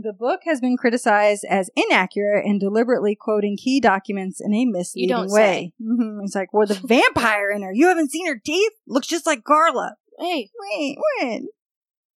the 0.00 0.12
book 0.12 0.40
has 0.44 0.60
been 0.60 0.76
criticized 0.76 1.44
as 1.48 1.70
inaccurate 1.76 2.44
and 2.44 2.60
deliberately 2.60 3.16
quoting 3.18 3.56
key 3.56 3.80
documents 3.80 4.40
in 4.40 4.54
a 4.54 4.64
misleading 4.64 5.26
way. 5.30 5.72
hmm 5.82 6.20
It's 6.22 6.34
like, 6.34 6.52
well, 6.52 6.66
the 6.66 6.74
vampire 6.84 7.50
in 7.50 7.62
her. 7.62 7.72
You 7.72 7.88
haven't 7.88 8.10
seen 8.12 8.26
her 8.26 8.40
teeth? 8.42 8.72
Looks 8.86 9.08
just 9.08 9.26
like 9.26 9.44
Carla. 9.44 9.96
Hey, 10.18 10.50
Wait, 10.76 10.98
when? 11.20 11.48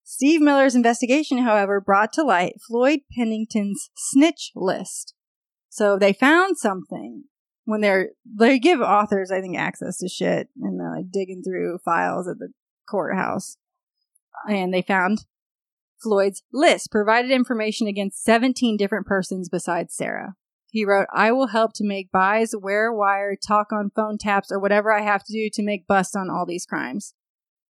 Steve 0.03 0.41
Miller's 0.41 0.75
investigation, 0.75 1.39
however, 1.39 1.79
brought 1.79 2.11
to 2.13 2.23
light 2.23 2.55
Floyd 2.67 2.99
Pennington's 3.15 3.89
snitch 3.95 4.51
list. 4.55 5.13
So 5.69 5.97
they 5.97 6.11
found 6.11 6.57
something 6.57 7.23
when 7.65 7.81
they're 7.81 8.09
they 8.25 8.59
give 8.59 8.81
authors, 8.81 9.31
I 9.31 9.39
think, 9.39 9.57
access 9.57 9.99
to 9.99 10.09
shit, 10.09 10.49
and 10.61 10.79
they're 10.79 10.95
like 10.97 11.11
digging 11.11 11.41
through 11.43 11.79
files 11.85 12.27
at 12.27 12.39
the 12.39 12.49
courthouse, 12.89 13.57
and 14.49 14.73
they 14.73 14.81
found 14.81 15.25
Floyd's 16.01 16.43
list 16.51 16.91
provided 16.91 17.31
information 17.31 17.87
against 17.87 18.23
17 18.23 18.77
different 18.77 19.05
persons 19.05 19.49
besides 19.49 19.95
Sarah. 19.95 20.35
He 20.69 20.85
wrote, 20.85 21.07
I 21.13 21.31
will 21.31 21.47
help 21.47 21.73
to 21.75 21.85
make 21.85 22.11
buys, 22.11 22.53
wear 22.57 22.93
wire, 22.93 23.35
talk 23.35 23.73
on 23.73 23.91
phone 23.93 24.17
taps, 24.17 24.51
or 24.51 24.59
whatever 24.59 24.91
I 24.91 25.01
have 25.01 25.23
to 25.25 25.33
do 25.33 25.49
to 25.51 25.63
make 25.63 25.87
bust 25.87 26.15
on 26.15 26.29
all 26.29 26.45
these 26.45 26.65
crimes. 26.65 27.13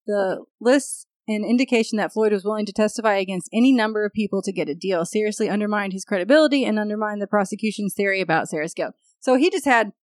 The 0.06 0.46
list 0.60 1.08
an 1.28 1.46
indication 1.46 1.98
that 1.98 2.12
Floyd 2.14 2.34
was 2.34 2.44
willing 2.44 2.66
to 2.66 2.74
testify 2.74 3.16
against 3.16 3.50
any 3.54 3.72
number 3.72 4.06
of 4.06 4.14
people 4.14 4.42
to 4.42 4.52
get 4.52 4.70
a 4.70 4.76
deal 4.76 5.06
seriously 5.06 5.50
undermined 5.50 5.94
his 5.94 6.06
credibility 6.06 6.66
and 6.66 6.80
undermined 6.80 7.22
the 7.22 7.28
prosecution's 7.28 7.94
theory 7.94 8.22
about 8.22 8.50
Sarah's 8.50 8.74
guilt. 8.74 8.96
So 9.20 9.36
he 9.36 9.50
just 9.50 9.66
had 9.66 9.94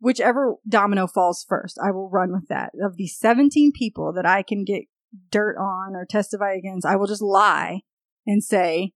whichever 0.00 0.56
domino 0.68 1.06
falls 1.06 1.44
first, 1.48 1.78
I 1.82 1.90
will 1.90 2.10
run 2.10 2.32
with 2.32 2.48
that. 2.48 2.72
Of 2.82 2.96
the 2.96 3.06
17 3.06 3.72
people 3.72 4.12
that 4.12 4.26
I 4.26 4.42
can 4.42 4.64
get 4.64 4.84
dirt 5.30 5.56
on 5.58 5.94
or 5.94 6.06
testify 6.08 6.52
against. 6.54 6.86
I 6.86 6.96
will 6.96 7.06
just 7.06 7.22
lie 7.22 7.80
and 8.26 8.42
say 8.42 8.92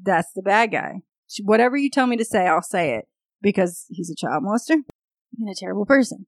that's 0.00 0.32
the 0.34 0.42
bad 0.42 0.72
guy. 0.72 1.02
Whatever 1.42 1.76
you 1.76 1.90
tell 1.90 2.06
me 2.06 2.16
to 2.16 2.24
say, 2.24 2.46
I'll 2.46 2.62
say 2.62 2.94
it 2.94 3.06
because 3.40 3.86
he's 3.88 4.10
a 4.10 4.14
child 4.14 4.44
molester 4.44 4.76
and 5.38 5.48
a 5.48 5.54
terrible 5.58 5.86
person. 5.86 6.26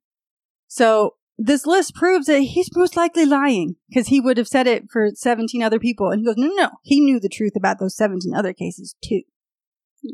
So 0.67 1.15
this 1.37 1.67
list 1.67 1.95
proves 1.95 2.27
that 2.27 2.41
he's 2.41 2.71
most 2.75 2.97
likely 2.97 3.27
lying 3.27 3.77
because 3.89 4.09
he 4.09 4.21
would 4.21 4.39
have 4.39 4.49
said 4.49 4.67
it 4.67 4.85
for 4.91 5.11
17 5.15 5.63
other 5.63 5.79
people. 5.79 6.11
And 6.11 6.21
he 6.21 6.27
goes, 6.27 6.37
no, 6.37 6.47
no, 6.47 6.55
no. 6.55 6.71
He 6.83 7.01
knew 7.01 7.21
the 7.21 7.29
truth 7.29 7.55
about 7.57 7.79
those 7.81 7.97
17 7.97 8.35
other 8.35 8.53
cases 8.53 8.95
too. 9.05 9.23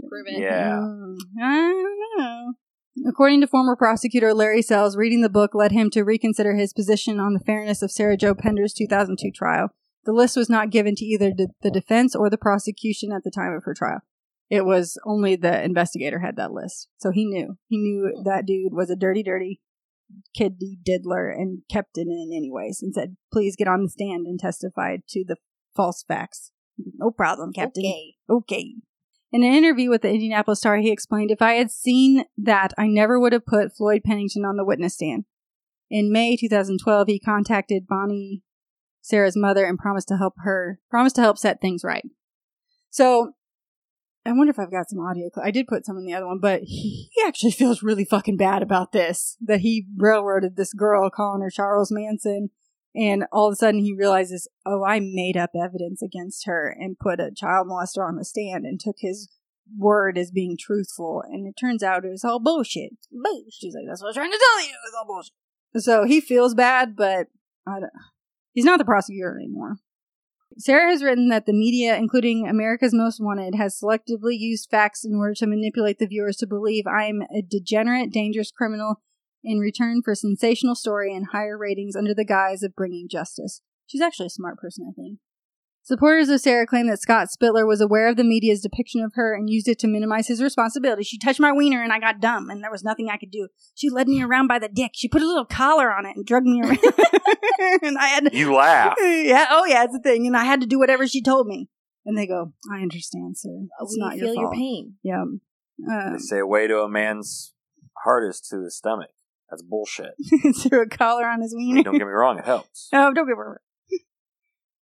Prove 0.08 0.26
it. 0.26 0.40
Yeah. 0.40 0.78
Mm, 0.80 1.16
I 1.40 1.68
don't 1.68 2.18
know. 2.18 2.52
According 3.08 3.40
to 3.40 3.46
former 3.46 3.76
prosecutor 3.76 4.34
Larry 4.34 4.62
Sells, 4.62 4.96
reading 4.96 5.22
the 5.22 5.28
book 5.28 5.54
led 5.54 5.72
him 5.72 5.90
to 5.90 6.04
reconsider 6.04 6.54
his 6.54 6.72
position 6.72 7.18
on 7.18 7.32
the 7.32 7.40
fairness 7.40 7.82
of 7.82 7.90
Sarah 7.90 8.16
Jo 8.16 8.34
Pender's 8.34 8.74
2002 8.74 9.30
trial. 9.34 9.68
The 10.04 10.12
list 10.12 10.36
was 10.36 10.50
not 10.50 10.70
given 10.70 10.94
to 10.96 11.04
either 11.04 11.32
the 11.32 11.70
defense 11.70 12.14
or 12.14 12.30
the 12.30 12.38
prosecution 12.38 13.12
at 13.12 13.22
the 13.24 13.30
time 13.30 13.52
of 13.52 13.64
her 13.64 13.74
trial. 13.74 14.00
It 14.48 14.64
was 14.64 14.98
only 15.06 15.36
the 15.36 15.62
investigator 15.62 16.20
had 16.20 16.36
that 16.36 16.52
list. 16.52 16.88
So 16.98 17.10
he 17.10 17.24
knew. 17.24 17.56
He 17.68 17.78
knew 17.78 18.22
that 18.24 18.46
dude 18.46 18.72
was 18.74 18.90
a 18.90 18.96
dirty, 18.96 19.22
dirty 19.22 19.60
kiddy 20.34 20.78
diddler 20.84 21.30
and 21.30 21.62
kept 21.70 21.96
it 21.96 22.08
in 22.08 22.30
anyways 22.34 22.82
and 22.82 22.92
said, 22.92 23.16
please 23.32 23.54
get 23.56 23.68
on 23.68 23.84
the 23.84 23.88
stand 23.88 24.26
and 24.26 24.40
testify 24.40 24.96
to 25.08 25.24
the 25.26 25.36
false 25.76 26.04
facts. 26.06 26.50
No 26.96 27.10
problem, 27.10 27.52
Captain. 27.52 27.84
Okay. 27.84 28.14
Okay. 28.28 28.74
In 29.32 29.44
an 29.44 29.52
interview 29.52 29.90
with 29.90 30.02
the 30.02 30.10
Indianapolis 30.10 30.58
Star, 30.58 30.78
he 30.78 30.90
explained, 30.90 31.30
If 31.30 31.40
I 31.40 31.54
had 31.54 31.70
seen 31.70 32.24
that, 32.36 32.72
I 32.76 32.88
never 32.88 33.20
would 33.20 33.32
have 33.32 33.46
put 33.46 33.74
Floyd 33.76 34.02
Pennington 34.04 34.44
on 34.44 34.56
the 34.56 34.64
witness 34.64 34.94
stand. 34.94 35.24
In 35.88 36.12
May 36.12 36.36
2012, 36.36 37.06
he 37.06 37.20
contacted 37.20 37.86
Bonnie, 37.86 38.42
Sarah's 39.00 39.36
mother, 39.36 39.64
and 39.64 39.78
promised 39.78 40.08
to 40.08 40.16
help 40.16 40.34
her, 40.38 40.80
promised 40.90 41.16
to 41.16 41.22
help 41.22 41.38
set 41.38 41.60
things 41.60 41.84
right. 41.84 42.04
So, 42.90 43.32
I 44.26 44.32
wonder 44.32 44.50
if 44.50 44.58
I've 44.58 44.70
got 44.70 44.90
some 44.90 45.00
audio. 45.00 45.30
I 45.42 45.50
did 45.50 45.68
put 45.68 45.86
some 45.86 45.96
in 45.96 46.04
the 46.04 46.14
other 46.14 46.26
one, 46.26 46.40
but 46.40 46.62
he 46.64 47.08
actually 47.26 47.50
feels 47.52 47.82
really 47.82 48.04
fucking 48.04 48.36
bad 48.36 48.62
about 48.62 48.90
this. 48.92 49.36
That 49.40 49.60
he 49.60 49.86
railroaded 49.96 50.56
this 50.56 50.72
girl, 50.72 51.08
calling 51.08 51.42
her 51.42 51.50
Charles 51.50 51.92
Manson, 51.92 52.50
and 52.94 53.24
all 53.32 53.48
of 53.48 53.52
a 53.52 53.56
sudden 53.56 53.80
he 53.80 53.92
realizes, 53.92 54.48
oh, 54.66 54.84
I 54.84 55.00
made 55.00 55.36
up 55.36 55.50
evidence 55.54 56.02
against 56.02 56.46
her 56.46 56.68
and 56.68 56.98
put 56.98 57.20
a 57.20 57.30
child 57.34 57.68
molester 57.68 58.06
on 58.06 58.16
the 58.16 58.24
stand 58.24 58.64
and 58.64 58.80
took 58.80 58.96
his 58.98 59.28
word 59.78 60.18
as 60.18 60.30
being 60.30 60.56
truthful. 60.58 61.22
And 61.26 61.46
it 61.46 61.54
turns 61.60 61.82
out 61.82 62.04
it 62.04 62.10
was 62.10 62.24
all 62.24 62.40
bullshit. 62.40 62.92
She's 63.50 63.74
like, 63.74 63.84
that's 63.88 64.02
what 64.02 64.08
I 64.08 64.10
was 64.10 64.16
trying 64.16 64.32
to 64.32 64.38
tell 64.38 64.66
you. 64.66 64.70
It 64.70 64.84
was 64.84 64.94
all 64.98 65.06
bullshit. 65.06 65.32
So 65.76 66.04
he 66.04 66.20
feels 66.20 66.54
bad, 66.54 66.96
but 66.96 67.28
I 67.66 67.78
don't, 67.80 67.92
he's 68.52 68.64
not 68.64 68.78
the 68.78 68.84
prosecutor 68.84 69.38
anymore. 69.38 69.76
Sarah 70.58 70.90
has 70.90 71.04
written 71.04 71.28
that 71.28 71.46
the 71.46 71.52
media, 71.52 71.96
including 71.96 72.48
America's 72.48 72.92
Most 72.92 73.20
Wanted, 73.20 73.54
has 73.54 73.78
selectively 73.80 74.36
used 74.36 74.68
facts 74.68 75.04
in 75.04 75.14
order 75.14 75.34
to 75.34 75.46
manipulate 75.46 76.00
the 76.00 76.08
viewers 76.08 76.36
to 76.38 76.46
believe 76.46 76.88
I 76.88 77.04
am 77.04 77.22
a 77.32 77.40
degenerate, 77.40 78.12
dangerous 78.12 78.50
criminal 78.50 79.00
in 79.42 79.58
return 79.58 80.02
for 80.04 80.14
sensational 80.14 80.74
story 80.74 81.14
and 81.14 81.28
higher 81.32 81.56
ratings 81.56 81.96
under 81.96 82.14
the 82.14 82.24
guise 82.24 82.62
of 82.62 82.74
bringing 82.74 83.08
justice. 83.10 83.60
She's 83.86 84.00
actually 84.00 84.26
a 84.26 84.30
smart 84.30 84.58
person, 84.58 84.86
I 84.88 84.94
think. 84.94 85.18
Supporters 85.82 86.28
of 86.28 86.40
Sarah 86.40 86.66
claim 86.66 86.86
that 86.88 87.00
Scott 87.00 87.28
Spitler 87.30 87.66
was 87.66 87.80
aware 87.80 88.08
of 88.08 88.16
the 88.16 88.22
media's 88.22 88.60
depiction 88.60 89.02
of 89.02 89.12
her 89.14 89.34
and 89.34 89.48
used 89.48 89.66
it 89.66 89.78
to 89.80 89.88
minimize 89.88 90.28
his 90.28 90.42
responsibility. 90.42 91.02
She 91.02 91.18
touched 91.18 91.40
my 91.40 91.52
wiener 91.52 91.82
and 91.82 91.92
I 91.92 91.98
got 91.98 92.20
dumb 92.20 92.50
and 92.50 92.62
there 92.62 92.70
was 92.70 92.84
nothing 92.84 93.08
I 93.08 93.16
could 93.16 93.30
do. 93.30 93.48
She 93.74 93.88
led 93.88 94.06
me 94.06 94.22
around 94.22 94.46
by 94.46 94.58
the 94.58 94.68
dick. 94.68 94.92
She 94.94 95.08
put 95.08 95.22
a 95.22 95.26
little 95.26 95.46
collar 95.46 95.90
on 95.90 96.04
it 96.04 96.14
and 96.16 96.26
drug 96.26 96.44
me 96.44 96.60
around. 96.60 96.78
and 97.82 97.98
I 97.98 98.08
had 98.08 98.26
to, 98.26 98.36
You 98.36 98.54
laugh. 98.54 98.94
yeah, 99.00 99.46
oh 99.50 99.64
yeah, 99.64 99.84
it's 99.84 99.94
a 99.94 100.00
thing. 100.00 100.26
And 100.26 100.36
I 100.36 100.44
had 100.44 100.60
to 100.60 100.66
do 100.66 100.78
whatever 100.78 101.08
she 101.08 101.22
told 101.22 101.46
me. 101.46 101.68
And 102.04 102.16
they 102.16 102.26
go, 102.26 102.52
I 102.72 102.82
understand, 102.82 103.38
sir. 103.38 103.50
It's 103.80 103.96
we 103.96 104.04
not 104.04 104.14
feel 104.14 104.34
your 104.34 104.44
your 104.44 104.52
pain. 104.52 104.94
Yeah. 105.02 105.22
Um, 105.22 105.40
They 106.12 106.18
say 106.18 106.38
a 106.38 106.46
way 106.46 106.66
to 106.66 106.80
a 106.80 106.88
man's 106.88 107.54
heart 108.04 108.28
is 108.28 108.40
to 108.50 108.62
his 108.62 108.76
stomach. 108.76 109.10
That's 109.50 109.62
bullshit. 109.62 110.14
threw 110.62 110.82
a 110.82 110.88
collar 110.88 111.26
on 111.26 111.40
his 111.42 111.54
I 111.54 111.58
mean, 111.58 111.82
don't 111.82 111.98
get 111.98 112.06
me 112.06 112.12
wrong, 112.12 112.38
it 112.38 112.44
helps. 112.44 112.88
Oh, 112.92 113.12
don't 113.12 113.26
get 113.26 113.36
me 113.36 113.42
wrong. 113.44 113.56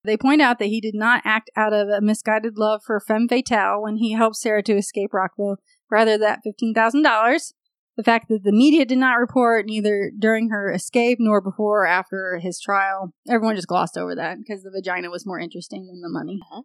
They 0.05 0.17
point 0.17 0.41
out 0.41 0.59
that 0.61 0.67
he 0.67 0.81
did 0.81 0.95
not 0.95 1.23
act 1.25 1.51
out 1.57 1.73
of 1.73 1.89
a 1.89 2.01
misguided 2.01 2.57
love 2.57 2.83
for 2.87 3.01
femme 3.01 3.29
fatale 3.29 3.83
when 3.83 3.97
he 3.97 4.13
helped 4.13 4.37
Sarah 4.37 4.63
to 4.63 4.77
escape 4.77 5.13
Rockville, 5.13 5.57
rather 5.91 6.17
that 6.17 6.41
$15,000. 6.47 7.53
The 7.97 8.05
fact 8.05 8.29
that 8.29 8.45
the 8.45 8.53
media 8.53 8.85
did 8.85 8.99
not 8.99 9.19
report 9.19 9.67
neither 9.67 10.13
during 10.17 10.51
her 10.51 10.73
escape 10.73 11.19
nor 11.21 11.41
before 11.41 11.83
or 11.83 11.87
after 11.87 12.39
his 12.39 12.61
trial, 12.61 13.13
everyone 13.29 13.57
just 13.57 13.67
glossed 13.67 13.99
over 13.99 14.15
that 14.15 14.39
because 14.39 14.63
the 14.63 14.71
vagina 14.71 15.11
was 15.11 15.27
more 15.27 15.41
interesting 15.41 15.89
than 15.89 16.01
the 16.01 16.09
money. 16.09 16.39
Uh-huh. 16.53 16.63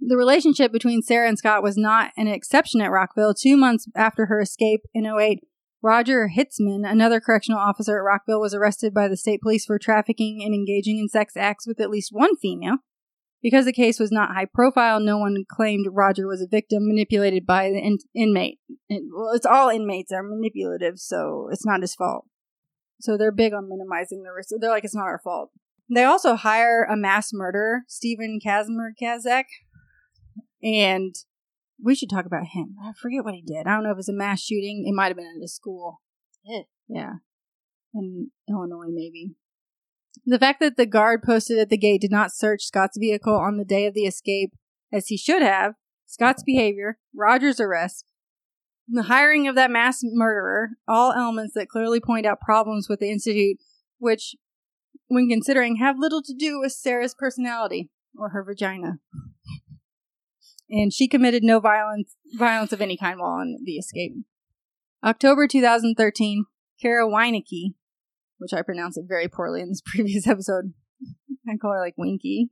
The 0.00 0.16
relationship 0.16 0.70
between 0.70 1.02
Sarah 1.02 1.28
and 1.28 1.36
Scott 1.36 1.62
was 1.64 1.76
not 1.76 2.12
an 2.16 2.28
exception 2.28 2.80
at 2.80 2.92
Rockville. 2.92 3.34
Two 3.34 3.56
months 3.56 3.88
after 3.96 4.26
her 4.26 4.40
escape 4.40 4.82
in 4.94 5.06
08, 5.06 5.40
Roger 5.82 6.30
Hitzman, 6.36 6.88
another 6.88 7.20
correctional 7.20 7.60
officer 7.60 7.98
at 7.98 8.04
Rockville, 8.04 8.40
was 8.40 8.54
arrested 8.54 8.92
by 8.92 9.06
the 9.08 9.16
state 9.16 9.40
police 9.40 9.64
for 9.64 9.78
trafficking 9.78 10.42
and 10.44 10.52
engaging 10.54 10.98
in 10.98 11.08
sex 11.08 11.36
acts 11.36 11.66
with 11.66 11.80
at 11.80 11.90
least 11.90 12.10
one 12.12 12.36
female. 12.36 12.78
Because 13.40 13.66
the 13.66 13.72
case 13.72 14.00
was 14.00 14.10
not 14.10 14.34
high 14.34 14.48
profile, 14.52 14.98
no 14.98 15.16
one 15.16 15.44
claimed 15.48 15.86
Roger 15.92 16.26
was 16.26 16.42
a 16.42 16.48
victim 16.48 16.88
manipulated 16.88 17.46
by 17.46 17.70
the 17.70 17.78
in- 17.78 17.98
inmate. 18.12 18.58
And, 18.90 19.10
well, 19.14 19.32
it's 19.32 19.46
all 19.46 19.68
inmates 19.68 20.10
are 20.10 20.24
manipulative, 20.24 20.98
so 20.98 21.48
it's 21.52 21.64
not 21.64 21.82
his 21.82 21.94
fault. 21.94 22.26
So 23.00 23.16
they're 23.16 23.30
big 23.30 23.52
on 23.52 23.68
minimizing 23.68 24.24
the 24.24 24.32
risk. 24.32 24.48
They're 24.58 24.70
like, 24.70 24.84
it's 24.84 24.96
not 24.96 25.04
our 25.04 25.20
fault. 25.22 25.50
They 25.88 26.02
also 26.02 26.34
hire 26.34 26.82
a 26.82 26.96
mass 26.96 27.30
murderer, 27.32 27.82
Stephen 27.86 28.40
Kazmer 28.44 28.90
Kazak, 29.00 29.44
and 30.60 31.14
we 31.82 31.94
should 31.94 32.10
talk 32.10 32.26
about 32.26 32.46
him. 32.52 32.76
I 32.82 32.92
forget 32.92 33.24
what 33.24 33.34
he 33.34 33.42
did. 33.42 33.66
I 33.66 33.74
don't 33.74 33.84
know 33.84 33.90
if 33.90 33.94
it 33.94 33.98
was 33.98 34.08
a 34.08 34.12
mass 34.12 34.42
shooting. 34.42 34.84
It 34.86 34.94
might 34.94 35.08
have 35.08 35.16
been 35.16 35.34
at 35.36 35.44
a 35.44 35.48
school. 35.48 36.00
Yeah. 36.44 36.62
Yeah. 36.88 37.12
In 37.94 38.30
Illinois, 38.48 38.90
maybe. 38.92 39.34
The 40.26 40.38
fact 40.38 40.60
that 40.60 40.76
the 40.76 40.86
guard 40.86 41.22
posted 41.22 41.58
at 41.58 41.68
the 41.68 41.78
gate 41.78 42.00
did 42.00 42.10
not 42.10 42.32
search 42.32 42.64
Scott's 42.64 42.98
vehicle 42.98 43.36
on 43.36 43.56
the 43.56 43.64
day 43.64 43.86
of 43.86 43.94
the 43.94 44.04
escape, 44.04 44.50
as 44.92 45.06
he 45.06 45.16
should 45.16 45.42
have, 45.42 45.74
Scott's 46.06 46.42
behavior, 46.42 46.98
Roger's 47.14 47.60
arrest, 47.60 48.04
the 48.88 49.04
hiring 49.04 49.46
of 49.46 49.54
that 49.54 49.70
mass 49.70 50.00
murderer, 50.02 50.70
all 50.88 51.12
elements 51.12 51.54
that 51.54 51.68
clearly 51.68 52.00
point 52.00 52.26
out 52.26 52.40
problems 52.40 52.88
with 52.88 53.00
the 53.00 53.10
Institute, 53.10 53.58
which, 53.98 54.34
when 55.08 55.28
considering, 55.28 55.76
have 55.76 55.98
little 55.98 56.22
to 56.22 56.34
do 56.34 56.58
with 56.58 56.72
Sarah's 56.72 57.14
personality 57.14 57.90
or 58.18 58.30
her 58.30 58.42
vagina. 58.42 58.98
And 60.70 60.92
she 60.92 61.08
committed 61.08 61.42
no 61.42 61.60
violence 61.60 62.14
violence 62.36 62.72
of 62.72 62.80
any 62.80 62.96
kind 62.96 63.18
while 63.18 63.40
on 63.40 63.56
the 63.64 63.76
escape. 63.76 64.12
October 65.02 65.46
2013, 65.46 66.44
Kara 66.80 67.08
Weinecke, 67.08 67.74
which 68.38 68.52
I 68.52 68.62
pronounced 68.62 68.98
it 68.98 69.04
very 69.08 69.28
poorly 69.28 69.60
in 69.60 69.68
this 69.68 69.82
previous 69.86 70.26
episode. 70.26 70.74
I 71.48 71.56
call 71.56 71.72
her 71.72 71.80
like 71.80 71.94
Winky. 71.96 72.50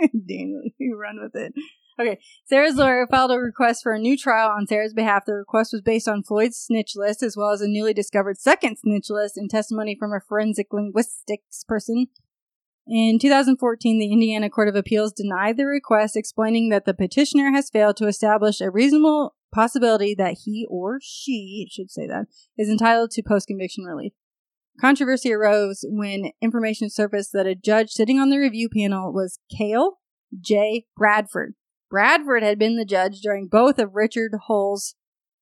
Daniel, 0.00 0.62
you 0.78 0.98
run 0.98 1.18
with 1.22 1.34
it. 1.34 1.54
Okay. 2.00 2.18
Sarah's 2.46 2.76
lawyer 2.76 3.06
filed 3.10 3.32
a 3.32 3.38
request 3.38 3.82
for 3.82 3.92
a 3.92 3.98
new 3.98 4.16
trial 4.16 4.50
on 4.50 4.66
Sarah's 4.66 4.94
behalf. 4.94 5.24
The 5.26 5.34
request 5.34 5.72
was 5.72 5.82
based 5.82 6.06
on 6.06 6.22
Floyd's 6.22 6.56
snitch 6.56 6.92
list 6.94 7.22
as 7.22 7.36
well 7.36 7.50
as 7.50 7.60
a 7.60 7.66
newly 7.66 7.92
discovered 7.92 8.38
second 8.38 8.76
snitch 8.78 9.10
list 9.10 9.36
and 9.36 9.50
testimony 9.50 9.96
from 9.98 10.12
a 10.12 10.20
forensic 10.20 10.68
linguistics 10.72 11.64
person. 11.66 12.06
In 12.90 13.18
2014, 13.18 13.98
the 13.98 14.10
Indiana 14.10 14.48
Court 14.48 14.68
of 14.68 14.74
Appeals 14.74 15.12
denied 15.12 15.58
the 15.58 15.66
request, 15.66 16.16
explaining 16.16 16.70
that 16.70 16.86
the 16.86 16.94
petitioner 16.94 17.50
has 17.52 17.68
failed 17.68 17.98
to 17.98 18.06
establish 18.06 18.62
a 18.62 18.70
reasonable 18.70 19.34
possibility 19.52 20.14
that 20.14 20.38
he 20.44 20.66
or 20.70 20.98
she, 21.02 21.68
should 21.70 21.90
say 21.90 22.06
that, 22.06 22.26
is 22.56 22.70
entitled 22.70 23.10
to 23.10 23.22
post 23.22 23.46
conviction 23.46 23.84
relief. 23.84 24.12
Controversy 24.80 25.32
arose 25.32 25.84
when 25.86 26.30
information 26.40 26.88
surfaced 26.88 27.32
that 27.32 27.46
a 27.46 27.54
judge 27.54 27.90
sitting 27.90 28.18
on 28.18 28.30
the 28.30 28.38
review 28.38 28.70
panel 28.74 29.12
was 29.12 29.38
Cale 29.54 29.98
J. 30.40 30.86
Bradford. 30.96 31.54
Bradford 31.90 32.42
had 32.42 32.58
been 32.58 32.76
the 32.76 32.84
judge 32.86 33.20
during 33.20 33.48
both 33.48 33.78
of 33.78 33.94
Richard 33.94 34.32
Hull's 34.46 34.94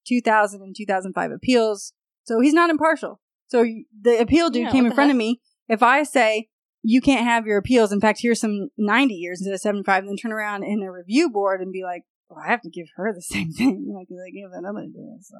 2000 0.09 0.63
and 0.63 0.75
2005 0.77 1.31
appeals, 1.31 1.93
so 2.25 2.41
he's 2.41 2.55
not 2.55 2.71
impartial. 2.71 3.21
So 3.49 3.65
the 4.01 4.21
appeal 4.21 4.51
dude 4.51 4.65
Yeah, 4.65 4.73
came 4.73 4.87
in 4.87 4.93
front 4.93 5.13
of 5.13 5.17
me. 5.17 5.41
If 5.69 5.83
I 5.83 6.03
say 6.03 6.49
you 6.89 7.01
can't 7.01 7.27
have 7.27 7.47
your 7.47 7.59
appeals, 7.59 7.91
in 7.91 8.01
fact, 8.01 8.21
here's 8.23 8.41
some 8.41 8.69
90 8.79 9.13
years 9.15 9.41
instead 9.41 9.55
of 9.55 9.61
75, 9.61 10.05
and 10.05 10.09
then 10.09 10.17
turn 10.17 10.33
around 10.33 10.63
in 10.63 10.83
a 10.83 10.93
review 10.93 11.29
board 11.29 11.61
and 11.61 11.73
be 11.73 11.83
like, 11.83 12.05
well, 12.29 12.39
I 12.45 12.49
have 12.49 12.63
to 12.63 12.71
give 12.71 12.87
her 12.95 13.13
the 13.13 13.23
same 13.35 13.53
thing 13.53 13.93
like 13.93 14.07
I 14.07 14.31
give 14.31 14.51
that. 14.51 15.19
So 15.21 15.37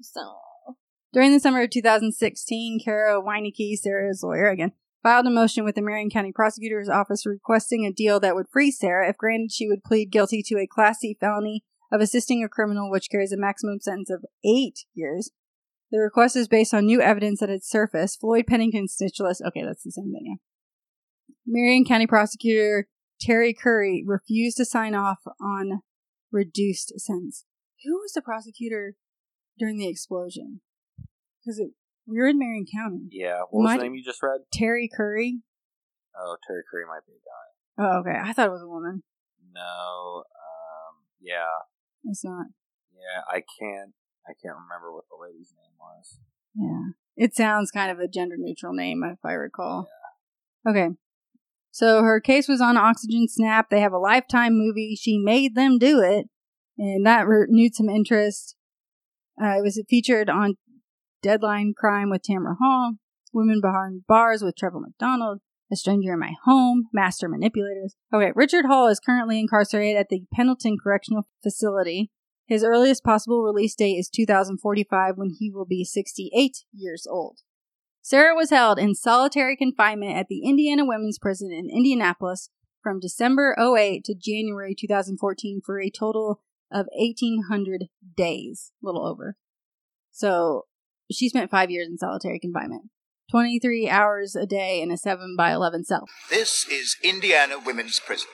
So 0.00 0.34
during 1.12 1.32
the 1.32 1.38
summer 1.38 1.62
of 1.62 1.70
2016, 1.70 2.80
Kara 2.84 3.22
Weinecke, 3.22 3.76
Sarah's 3.76 4.24
lawyer 4.24 4.48
again, 4.48 4.72
filed 5.04 5.26
a 5.26 5.30
motion 5.30 5.64
with 5.64 5.76
the 5.76 5.82
Marion 5.82 6.10
County 6.10 6.32
Prosecutor's 6.32 6.88
Office 6.88 7.24
requesting 7.24 7.86
a 7.86 7.92
deal 7.92 8.18
that 8.18 8.34
would 8.34 8.48
free 8.52 8.72
Sarah. 8.72 9.08
If 9.08 9.16
granted, 9.16 9.52
she 9.52 9.68
would 9.68 9.84
plead 9.84 10.10
guilty 10.10 10.42
to 10.46 10.58
a 10.58 10.66
Class 10.66 10.98
C 10.98 11.16
felony 11.20 11.62
of 11.92 12.00
assisting 12.00 12.42
a 12.42 12.48
criminal, 12.48 12.90
which 12.90 13.08
carries 13.08 13.30
a 13.30 13.36
maximum 13.36 13.78
sentence 13.78 14.10
of 14.10 14.24
eight 14.44 14.80
years. 14.94 15.30
The 15.92 16.00
request 16.00 16.34
is 16.34 16.48
based 16.48 16.74
on 16.74 16.86
new 16.86 17.00
evidence 17.00 17.38
that 17.38 17.50
had 17.50 17.62
surfaced. 17.62 18.18
Floyd 18.20 18.48
Pennington's 18.48 18.94
snitch 18.94 19.20
list. 19.20 19.42
Okay, 19.46 19.62
that's 19.64 19.84
the 19.84 19.92
same 19.92 20.12
thing. 20.12 20.24
Yeah. 20.24 20.34
Marion 21.46 21.84
County 21.84 22.06
prosecutor 22.06 22.88
Terry 23.20 23.54
Curry 23.54 24.02
refused 24.06 24.56
to 24.58 24.64
sign 24.64 24.94
off 24.94 25.18
on 25.40 25.80
reduced 26.30 26.92
sentence. 26.98 27.44
Who 27.84 27.94
was 27.94 28.12
the 28.12 28.22
prosecutor 28.22 28.94
during 29.58 29.78
the 29.78 29.88
explosion? 29.88 30.60
Because 31.40 31.62
we 32.06 32.18
were 32.18 32.26
in 32.28 32.38
Marion 32.38 32.66
County. 32.74 33.06
Yeah. 33.10 33.40
What 33.50 33.62
was 33.62 33.64
Might- 33.64 33.76
the 33.78 33.82
name 33.84 33.94
you 33.94 34.04
just 34.04 34.22
read? 34.22 34.40
Terry 34.52 34.88
Curry. 34.94 35.42
Oh, 36.18 36.36
Terry 36.46 36.62
Curry 36.70 36.84
might 36.86 37.06
be 37.06 37.12
a 37.12 37.16
guy. 37.16 37.84
Oh, 37.86 37.98
okay. 38.00 38.18
I 38.18 38.32
thought 38.32 38.48
it 38.48 38.52
was 38.52 38.62
a 38.62 38.68
woman. 38.68 39.02
No. 39.54 40.24
Um. 40.24 41.04
Yeah. 41.20 41.44
It's 42.04 42.24
not. 42.24 42.46
Yeah. 42.92 43.22
I 43.28 43.42
can't. 43.58 43.92
I 44.26 44.32
can't 44.42 44.56
remember 44.56 44.92
what 44.92 45.04
the 45.08 45.16
lady's 45.20 45.52
name 45.54 45.76
was. 45.78 46.18
Yeah. 46.54 46.92
It 47.24 47.34
sounds 47.34 47.70
kind 47.70 47.90
of 47.90 47.98
a 48.00 48.08
gender 48.08 48.36
neutral 48.38 48.72
name, 48.72 49.02
if 49.04 49.18
I 49.24 49.32
recall. 49.32 49.88
Yeah. 50.64 50.70
Okay. 50.70 50.96
So 51.76 52.02
her 52.04 52.20
case 52.20 52.48
was 52.48 52.62
on 52.62 52.78
Oxygen 52.78 53.28
Snap. 53.28 53.68
They 53.68 53.80
have 53.80 53.92
a 53.92 53.98
lifetime 53.98 54.56
movie. 54.56 54.96
She 54.98 55.18
made 55.18 55.54
them 55.54 55.76
do 55.76 56.00
it, 56.00 56.24
and 56.78 57.04
that 57.04 57.26
renewed 57.26 57.74
some 57.74 57.90
interest. 57.90 58.56
Uh, 59.38 59.58
it 59.58 59.62
was 59.62 59.78
featured 59.86 60.30
on 60.30 60.54
Deadline 61.22 61.74
Crime 61.76 62.08
with 62.08 62.22
Tamron 62.22 62.56
Hall, 62.58 62.94
Women 63.34 63.60
Behind 63.60 64.06
Bars 64.06 64.42
with 64.42 64.56
Trevor 64.56 64.80
McDonald, 64.80 65.40
A 65.70 65.76
Stranger 65.76 66.14
in 66.14 66.18
My 66.18 66.32
Home, 66.46 66.84
Master 66.94 67.28
Manipulators. 67.28 67.94
Okay, 68.10 68.32
Richard 68.34 68.64
Hull 68.64 68.88
is 68.88 68.98
currently 68.98 69.38
incarcerated 69.38 69.98
at 69.98 70.08
the 70.08 70.22
Pendleton 70.32 70.78
Correctional 70.82 71.28
Facility. 71.42 72.10
His 72.46 72.64
earliest 72.64 73.04
possible 73.04 73.42
release 73.42 73.74
date 73.74 73.96
is 73.96 74.08
2045 74.08 75.18
when 75.18 75.28
he 75.38 75.50
will 75.50 75.66
be 75.66 75.84
68 75.84 76.56
years 76.72 77.06
old. 77.06 77.40
Sarah 78.06 78.36
was 78.36 78.50
held 78.50 78.78
in 78.78 78.94
solitary 78.94 79.56
confinement 79.56 80.16
at 80.16 80.28
the 80.28 80.44
Indiana 80.44 80.84
Women's 80.86 81.18
Prison 81.18 81.50
in 81.50 81.68
Indianapolis 81.68 82.50
from 82.80 83.00
December 83.00 83.56
08 83.58 84.04
to 84.04 84.14
January 84.14 84.76
2014 84.78 85.60
for 85.66 85.80
a 85.80 85.90
total 85.90 86.40
of 86.70 86.86
1,800 86.96 87.86
days, 88.16 88.70
a 88.80 88.86
little 88.86 89.04
over. 89.04 89.34
So 90.12 90.66
she 91.10 91.28
spent 91.28 91.50
five 91.50 91.68
years 91.68 91.88
in 91.88 91.98
solitary 91.98 92.38
confinement. 92.38 92.90
23 93.32 93.88
hours 93.88 94.36
a 94.36 94.46
day 94.46 94.80
in 94.80 94.92
a 94.92 94.96
7 94.96 95.34
by 95.36 95.50
11 95.50 95.84
cell. 95.84 96.04
This 96.30 96.64
is 96.68 96.96
Indiana 97.02 97.56
Women's 97.58 97.98
Prison. 97.98 98.28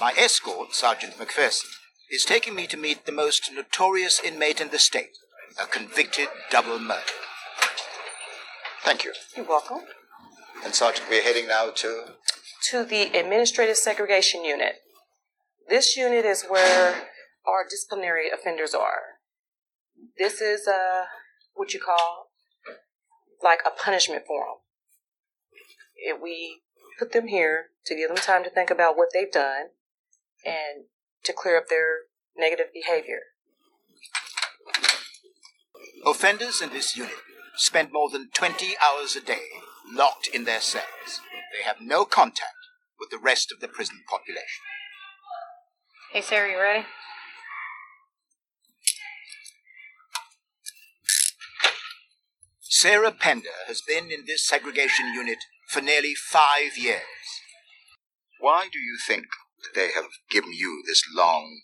My 0.00 0.12
escort, 0.16 0.76
Sergeant 0.76 1.14
McPherson, 1.14 1.66
is 2.08 2.24
taking 2.24 2.54
me 2.54 2.68
to 2.68 2.76
meet 2.76 3.04
the 3.04 3.10
most 3.10 3.50
notorious 3.52 4.20
inmate 4.24 4.60
in 4.60 4.70
the 4.70 4.78
state, 4.78 5.18
a 5.60 5.66
convicted 5.66 6.28
double 6.52 6.78
murder. 6.78 7.31
Thank 8.82 9.04
you. 9.04 9.12
You're 9.36 9.46
welcome. 9.46 9.78
And 10.64 10.74
Sergeant, 10.74 11.08
we're 11.08 11.22
heading 11.22 11.46
now 11.46 11.70
to. 11.70 12.04
To 12.70 12.84
the 12.84 13.16
Administrative 13.16 13.76
Segregation 13.76 14.44
Unit. 14.44 14.74
This 15.68 15.96
unit 15.96 16.24
is 16.24 16.44
where 16.48 16.94
our 17.46 17.64
disciplinary 17.68 18.28
offenders 18.30 18.74
are. 18.74 19.18
This 20.18 20.40
is 20.40 20.66
uh, 20.66 21.04
what 21.54 21.72
you 21.72 21.80
call 21.80 22.30
like 23.42 23.60
a 23.64 23.70
punishment 23.70 24.24
for 24.26 24.40
them. 24.40 24.56
If 25.96 26.20
we 26.20 26.62
put 26.98 27.12
them 27.12 27.28
here 27.28 27.66
to 27.86 27.94
give 27.94 28.08
them 28.08 28.16
time 28.16 28.42
to 28.42 28.50
think 28.50 28.70
about 28.70 28.96
what 28.96 29.08
they've 29.14 29.30
done 29.30 29.66
and 30.44 30.86
to 31.24 31.32
clear 31.32 31.56
up 31.56 31.68
their 31.68 32.06
negative 32.36 32.66
behavior. 32.74 33.20
Offenders 36.04 36.60
in 36.60 36.70
this 36.70 36.96
unit 36.96 37.14
spend 37.56 37.92
more 37.92 38.08
than 38.10 38.30
20 38.34 38.74
hours 38.82 39.16
a 39.16 39.20
day 39.20 39.46
locked 39.92 40.28
in 40.32 40.44
their 40.44 40.60
cells. 40.60 41.20
They 41.52 41.62
have 41.64 41.80
no 41.80 42.04
contact 42.04 42.54
with 42.98 43.10
the 43.10 43.18
rest 43.18 43.52
of 43.52 43.60
the 43.60 43.68
prison 43.68 44.00
population. 44.08 44.62
Hey, 46.12 46.20
Sarah, 46.20 46.50
you 46.50 46.58
ready? 46.58 46.86
Sarah 52.60 53.12
Pender 53.12 53.62
has 53.68 53.80
been 53.80 54.10
in 54.10 54.24
this 54.26 54.46
segregation 54.46 55.14
unit 55.14 55.38
for 55.68 55.80
nearly 55.80 56.14
five 56.14 56.76
years. 56.76 57.02
Why 58.40 58.66
do 58.72 58.78
you 58.78 58.98
think 59.06 59.26
that 59.62 59.78
they 59.78 59.92
have 59.94 60.10
given 60.30 60.52
you 60.52 60.82
this 60.84 61.02
long 61.14 61.62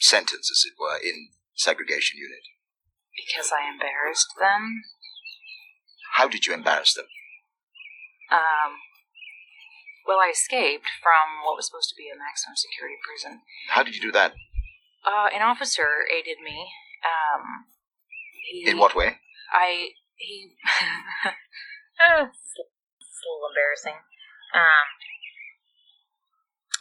sentence, 0.00 0.50
as 0.50 0.64
it 0.66 0.74
were, 0.80 0.98
in 0.98 1.28
segregation 1.54 2.18
unit? 2.18 2.42
Because 3.14 3.52
I 3.52 3.70
embarrassed 3.70 4.26
them. 4.40 4.82
How 6.16 6.28
did 6.28 6.46
you 6.46 6.54
embarrass 6.54 6.94
them? 6.94 7.06
Um, 8.30 8.78
well, 10.06 10.18
I 10.18 10.30
escaped 10.30 10.88
from 11.02 11.44
what 11.44 11.56
was 11.56 11.66
supposed 11.66 11.88
to 11.90 11.98
be 11.98 12.10
a 12.10 12.18
maximum 12.18 12.56
security 12.56 12.96
prison. 13.02 13.42
How 13.68 13.82
did 13.82 13.94
you 13.94 14.00
do 14.00 14.12
that? 14.12 14.34
Uh, 15.04 15.28
an 15.34 15.42
officer 15.42 16.04
aided 16.10 16.38
me. 16.42 16.68
Um, 17.06 17.66
he, 18.50 18.68
In 18.68 18.78
what 18.78 18.94
way? 18.94 19.16
I 19.52 19.90
he. 20.16 20.54
uh, 21.24 22.26
it's 22.28 23.20
a 23.22 23.28
little 23.30 23.48
embarrassing. 23.50 23.98
Um, 24.54 24.86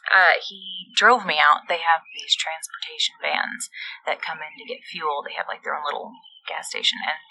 uh, 0.09 0.41
he 0.41 0.89
drove 0.97 1.25
me 1.25 1.37
out. 1.37 1.69
They 1.69 1.79
have 1.85 2.01
these 2.17 2.33
transportation 2.35 3.15
vans 3.21 3.69
that 4.09 4.25
come 4.25 4.41
in 4.41 4.57
to 4.57 4.65
get 4.67 4.83
fuel. 4.89 5.21
They 5.21 5.37
have 5.37 5.45
like 5.47 5.61
their 5.63 5.77
own 5.77 5.85
little 5.85 6.11
gas 6.49 6.69
station, 6.69 6.97
and 7.05 7.21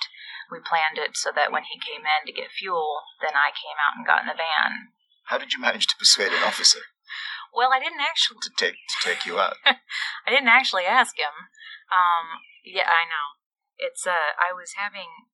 we 0.51 0.59
planned 0.61 0.97
it 0.99 1.17
so 1.17 1.31
that 1.35 1.53
when 1.53 1.65
he 1.69 1.79
came 1.81 2.03
in 2.03 2.27
to 2.27 2.33
get 2.33 2.51
fuel, 2.51 3.03
then 3.21 3.37
I 3.37 3.53
came 3.53 3.77
out 3.77 3.97
and 3.97 4.07
got 4.07 4.23
in 4.23 4.29
the 4.29 4.39
van. 4.39 4.93
How 5.29 5.37
did 5.39 5.53
you 5.53 5.61
manage 5.61 5.87
to 5.89 5.97
persuade 6.01 6.33
an 6.33 6.43
officer 6.43 6.81
Well, 7.53 7.73
I 7.73 7.79
didn't 7.81 8.01
actually. 8.01 8.41
to 8.43 8.51
take 8.57 8.77
to 8.77 8.97
take 9.05 9.27
you 9.27 9.39
out? 9.39 9.57
I 9.67 10.31
didn't 10.31 10.49
actually 10.49 10.85
ask 10.85 11.17
him. 11.19 11.53
Um, 11.93 12.41
yeah, 12.65 12.89
I 12.89 13.05
know. 13.05 13.37
It's 13.77 14.07
uh, 14.07 14.33
I 14.37 14.53
was 14.57 14.73
having 14.77 15.29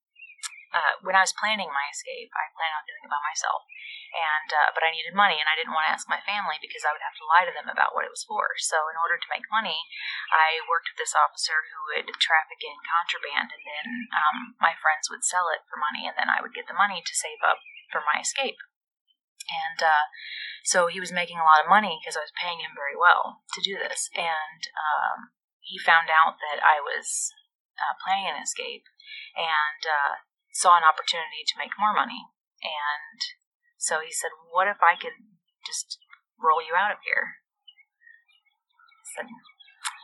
uh, 0.74 0.98
when 1.06 1.14
I 1.14 1.22
was 1.22 1.30
planning 1.38 1.70
my 1.70 1.86
escape, 1.86 2.34
I 2.34 2.50
planned 2.50 2.74
on 2.74 2.84
doing 2.90 3.06
it 3.06 3.12
by 3.14 3.22
myself, 3.22 3.62
and 4.10 4.50
uh, 4.50 4.70
but 4.74 4.82
I 4.82 4.90
needed 4.90 5.14
money, 5.14 5.38
and 5.38 5.46
I 5.46 5.54
didn't 5.54 5.70
want 5.70 5.86
to 5.86 5.94
ask 5.94 6.10
my 6.10 6.18
family 6.26 6.58
because 6.58 6.82
I 6.82 6.90
would 6.90 7.04
have 7.06 7.14
to 7.22 7.28
lie 7.30 7.46
to 7.46 7.54
them 7.54 7.70
about 7.70 7.94
what 7.94 8.02
it 8.02 8.10
was 8.10 8.26
for. 8.26 8.58
So, 8.58 8.90
in 8.90 8.98
order 8.98 9.14
to 9.14 9.30
make 9.30 9.46
money, 9.54 9.86
I 10.34 10.66
worked 10.66 10.90
with 10.90 10.98
this 10.98 11.14
officer 11.14 11.70
who 11.70 11.78
would 11.94 12.10
traffic 12.18 12.58
in 12.58 12.74
contraband, 12.82 13.54
and 13.54 13.62
then 13.62 13.86
um, 14.10 14.36
my 14.58 14.74
friends 14.74 15.06
would 15.06 15.22
sell 15.22 15.46
it 15.54 15.62
for 15.70 15.78
money, 15.78 16.10
and 16.10 16.18
then 16.18 16.26
I 16.26 16.42
would 16.42 16.58
get 16.58 16.66
the 16.66 16.74
money 16.74 16.98
to 17.06 17.14
save 17.14 17.38
up 17.46 17.62
for 17.94 18.02
my 18.02 18.18
escape. 18.18 18.58
And 19.46 19.78
uh, 19.78 20.10
so 20.66 20.88
he 20.90 20.98
was 20.98 21.12
making 21.14 21.38
a 21.38 21.46
lot 21.46 21.62
of 21.62 21.70
money 21.70 22.00
because 22.00 22.16
I 22.16 22.24
was 22.24 22.34
paying 22.34 22.64
him 22.64 22.72
very 22.74 22.96
well 22.96 23.44
to 23.52 23.60
do 23.60 23.76
this. 23.76 24.08
And 24.16 24.60
um, 24.74 25.36
he 25.60 25.76
found 25.76 26.08
out 26.08 26.40
that 26.40 26.64
I 26.64 26.80
was 26.80 27.30
uh, 27.76 27.94
planning 28.00 28.32
an 28.32 28.40
escape 28.40 28.88
and 29.36 29.82
uh, 29.84 30.14
saw 30.54 30.78
an 30.78 30.86
opportunity 30.86 31.42
to 31.42 31.58
make 31.58 31.74
more 31.74 31.90
money. 31.90 32.30
And 32.62 33.18
so 33.76 33.98
he 33.98 34.14
said, 34.14 34.30
What 34.54 34.70
if 34.70 34.78
I 34.78 34.94
could 34.94 35.18
just 35.66 35.98
roll 36.38 36.62
you 36.62 36.78
out 36.78 36.94
of 36.94 37.02
here? 37.02 37.42
I 39.02 39.06
said, 39.18 39.28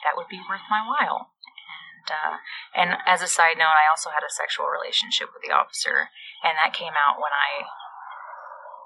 That 0.02 0.18
would 0.18 0.28
be 0.28 0.42
worth 0.42 0.66
my 0.66 0.82
while. 0.82 1.38
And, 1.70 2.06
uh, 2.10 2.34
and 2.74 2.90
as 3.06 3.22
a 3.22 3.30
side 3.30 3.56
note, 3.56 3.78
I 3.78 3.86
also 3.86 4.10
had 4.10 4.26
a 4.26 4.32
sexual 4.32 4.66
relationship 4.66 5.30
with 5.30 5.46
the 5.46 5.54
officer, 5.54 6.10
and 6.42 6.58
that 6.58 6.74
came 6.74 6.98
out 6.98 7.22
when 7.22 7.32
I 7.32 7.70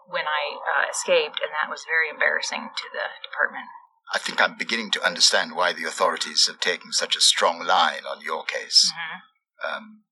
when 0.05 0.29
I 0.29 0.61
uh, 0.61 0.85
escaped, 0.93 1.41
and 1.41 1.49
that 1.57 1.73
was 1.73 1.89
very 1.89 2.12
embarrassing 2.12 2.61
to 2.61 2.87
the 2.93 3.09
department. 3.25 3.65
I 4.12 4.19
think 4.19 4.37
I'm 4.37 4.59
beginning 4.59 4.91
to 4.93 5.03
understand 5.03 5.57
why 5.57 5.73
the 5.73 5.89
authorities 5.89 6.47
have 6.47 6.61
taken 6.61 6.93
such 6.93 7.17
a 7.17 7.25
strong 7.25 7.65
line 7.65 8.05
on 8.05 8.21
your 8.21 8.45
case. 8.45 8.93
Mhm. 8.93 9.21
Um, 9.65 10.05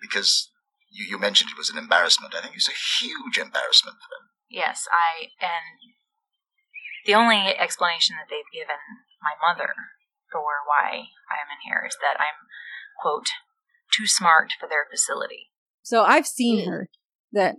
because 0.00 0.50
you, 0.96 1.04
you 1.04 1.18
mentioned 1.18 1.50
it 1.50 1.60
was 1.60 1.70
an 1.70 1.78
embarrassment. 1.78 2.34
I 2.34 2.40
think 2.40 2.54
it 2.56 2.64
was 2.64 2.72
a 2.72 3.04
huge 3.04 3.36
embarrassment 3.36 4.00
for 4.00 4.08
them. 4.08 4.32
Yes, 4.48 4.88
I 4.90 5.28
and 5.40 5.76
the 7.04 7.14
only 7.14 7.54
explanation 7.58 8.16
that 8.16 8.32
they've 8.32 8.52
given 8.52 8.80
my 9.20 9.36
mother 9.36 9.74
for 10.32 10.64
why 10.66 11.12
I 11.28 11.36
am 11.38 11.52
in 11.52 11.60
here 11.68 11.84
is 11.86 11.96
that 12.00 12.18
I'm 12.18 12.40
quote 13.00 13.28
too 13.92 14.06
smart 14.06 14.52
for 14.58 14.68
their 14.68 14.86
facility. 14.90 15.52
So 15.82 16.02
I've 16.02 16.26
seen 16.26 16.64
hmm. 16.64 16.70
her. 16.70 16.88
That 17.32 17.56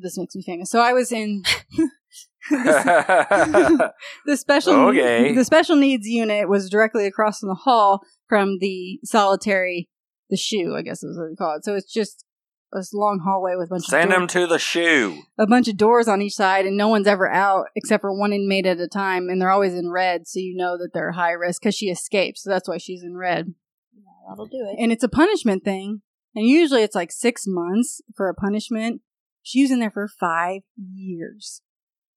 this 0.00 0.18
makes 0.18 0.34
me 0.34 0.42
famous. 0.44 0.70
So 0.70 0.80
I 0.80 0.92
was 0.92 1.12
in 1.12 1.44
the 2.50 3.92
special 4.34 4.74
Okay. 4.88 5.34
the 5.34 5.44
special 5.44 5.76
needs 5.76 6.06
unit 6.06 6.48
was 6.48 6.70
directly 6.70 7.06
across 7.06 7.38
from 7.38 7.50
the 7.50 7.54
hall 7.54 8.00
from 8.28 8.58
the 8.60 8.98
solitary 9.04 9.88
the 10.30 10.36
shoe, 10.36 10.74
I 10.76 10.82
guess 10.82 11.02
is 11.02 11.18
what 11.18 11.28
they 11.28 11.36
call 11.36 11.56
it. 11.56 11.64
So 11.64 11.74
it's 11.74 11.92
just 11.92 12.24
this 12.72 12.92
long 12.92 13.20
hallway 13.24 13.54
with 13.56 13.66
a 13.68 13.70
bunch 13.70 13.84
of 13.84 13.90
Send 13.90 14.12
of 14.12 14.20
him 14.22 14.26
to 14.28 14.46
the 14.46 14.58
shoe. 14.58 15.22
a 15.38 15.46
bunch 15.46 15.68
of 15.68 15.76
doors 15.76 16.06
on 16.08 16.22
each 16.22 16.34
side 16.34 16.66
and 16.66 16.76
no 16.76 16.88
one's 16.88 17.06
ever 17.06 17.28
out 17.30 17.66
except 17.74 18.00
for 18.00 18.12
one 18.16 18.32
inmate 18.32 18.66
at 18.66 18.78
a 18.80 18.86
time 18.88 19.28
and 19.28 19.40
they're 19.40 19.50
always 19.50 19.74
in 19.74 19.90
red 19.90 20.26
so 20.28 20.38
you 20.38 20.54
know 20.56 20.76
that 20.78 20.90
they're 20.94 21.12
high 21.12 21.32
risk 21.32 21.62
because 21.62 21.74
she 21.74 21.86
escaped 21.86 22.38
so 22.38 22.48
that's 22.50 22.68
why 22.68 22.78
she's 22.78 23.02
in 23.02 23.16
red 23.16 23.54
Yeah, 23.94 24.02
That'll 24.28 24.46
do 24.46 24.68
it. 24.70 24.82
and 24.82 24.92
it's 24.92 25.04
a 25.04 25.08
punishment 25.08 25.64
thing 25.64 26.02
and 26.34 26.46
usually 26.46 26.82
it's 26.82 26.94
like 26.94 27.10
six 27.12 27.42
months 27.46 28.00
for 28.16 28.28
a 28.28 28.34
punishment 28.34 29.00
she 29.42 29.62
was 29.62 29.70
in 29.70 29.80
there 29.80 29.90
for 29.90 30.06
five 30.06 30.60
years 30.94 31.62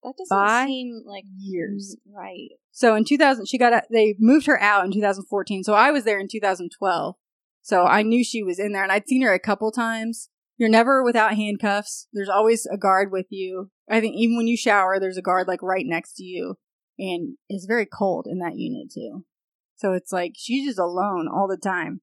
That 0.04 0.14
doesn't 0.18 0.30
by 0.38 0.66
seem 0.66 1.04
like 1.06 1.24
years. 1.38 1.96
right. 2.14 2.50
So 2.76 2.96
in 2.96 3.06
2000, 3.06 3.48
she 3.48 3.58
got 3.58 3.72
a, 3.74 3.84
they 3.92 4.16
moved 4.20 4.48
her 4.48 4.60
out 4.60 4.84
in 4.84 4.92
2014. 4.92 5.64
So 5.64 5.74
I 5.76 5.92
was 5.92 6.04
there 6.06 6.20
in 6.20 6.28
2012. 6.28 7.16
So 7.62 7.86
I 7.86 8.02
knew 8.02 8.24
she 8.24 8.42
was 8.44 8.58
in 8.60 8.74
there, 8.74 8.82
and 8.84 8.92
I'd 8.92 9.08
seen 9.08 9.22
her 9.22 9.32
a 9.32 9.40
couple 9.40 9.72
times. 9.72 10.28
You're 10.64 10.70
never 10.70 11.04
without 11.04 11.36
handcuffs. 11.36 12.08
There's 12.14 12.30
always 12.30 12.66
a 12.72 12.78
guard 12.78 13.12
with 13.12 13.26
you. 13.30 13.70
I 13.92 14.00
think 14.00 14.16
even 14.16 14.38
when 14.38 14.48
you 14.48 14.56
shower, 14.56 14.98
there's 14.98 15.18
a 15.18 15.22
guard 15.22 15.46
like 15.46 15.62
right 15.62 15.84
next 15.86 16.14
to 16.14 16.24
you, 16.24 16.56
and 16.98 17.36
it's 17.50 17.66
very 17.66 17.86
cold 17.86 18.28
in 18.30 18.40
that 18.40 18.56
unit 18.56 18.90
too. 18.90 19.26
So 19.76 19.92
it's 19.92 20.14
like 20.14 20.36
she's 20.38 20.66
just 20.66 20.80
alone 20.80 21.28
all 21.28 21.50
the 21.50 21.58
time, 21.58 22.00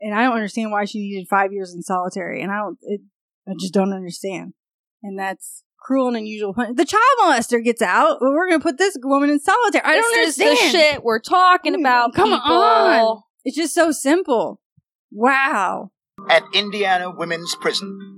and 0.00 0.14
I 0.14 0.22
don't 0.22 0.32
understand 0.32 0.70
why 0.70 0.86
she 0.86 1.00
needed 1.00 1.28
five 1.28 1.52
years 1.52 1.74
in 1.74 1.82
solitary, 1.82 2.40
and 2.40 2.50
I 2.50 2.60
don't. 2.60 2.78
It, 2.80 3.02
I 3.46 3.52
just 3.60 3.74
don't 3.74 3.92
understand, 3.92 4.54
and 5.02 5.18
that's 5.18 5.62
cruel 5.78 6.08
and 6.08 6.16
unusual 6.16 6.54
punishment. 6.54 6.78
The 6.78 6.86
child 6.86 7.02
molester 7.20 7.62
gets 7.62 7.82
out, 7.82 8.20
but 8.20 8.30
we're 8.30 8.48
gonna 8.48 8.62
put 8.62 8.78
this 8.78 8.96
woman 9.02 9.28
in 9.28 9.38
solitary. 9.38 9.84
I 9.84 9.96
don't 9.96 10.14
This 10.14 10.40
understand 10.40 10.56
the 10.56 10.78
shit 10.78 11.04
we're 11.04 11.20
talking 11.20 11.78
about. 11.78 12.14
Come 12.14 12.30
people. 12.30 12.56
on. 12.56 13.22
It's 13.44 13.56
just 13.58 13.74
so 13.74 13.92
simple. 13.92 14.62
Wow. 15.10 15.90
At 16.28 16.44
Indiana 16.54 17.10
Women's 17.10 17.54
Prison, 17.56 18.16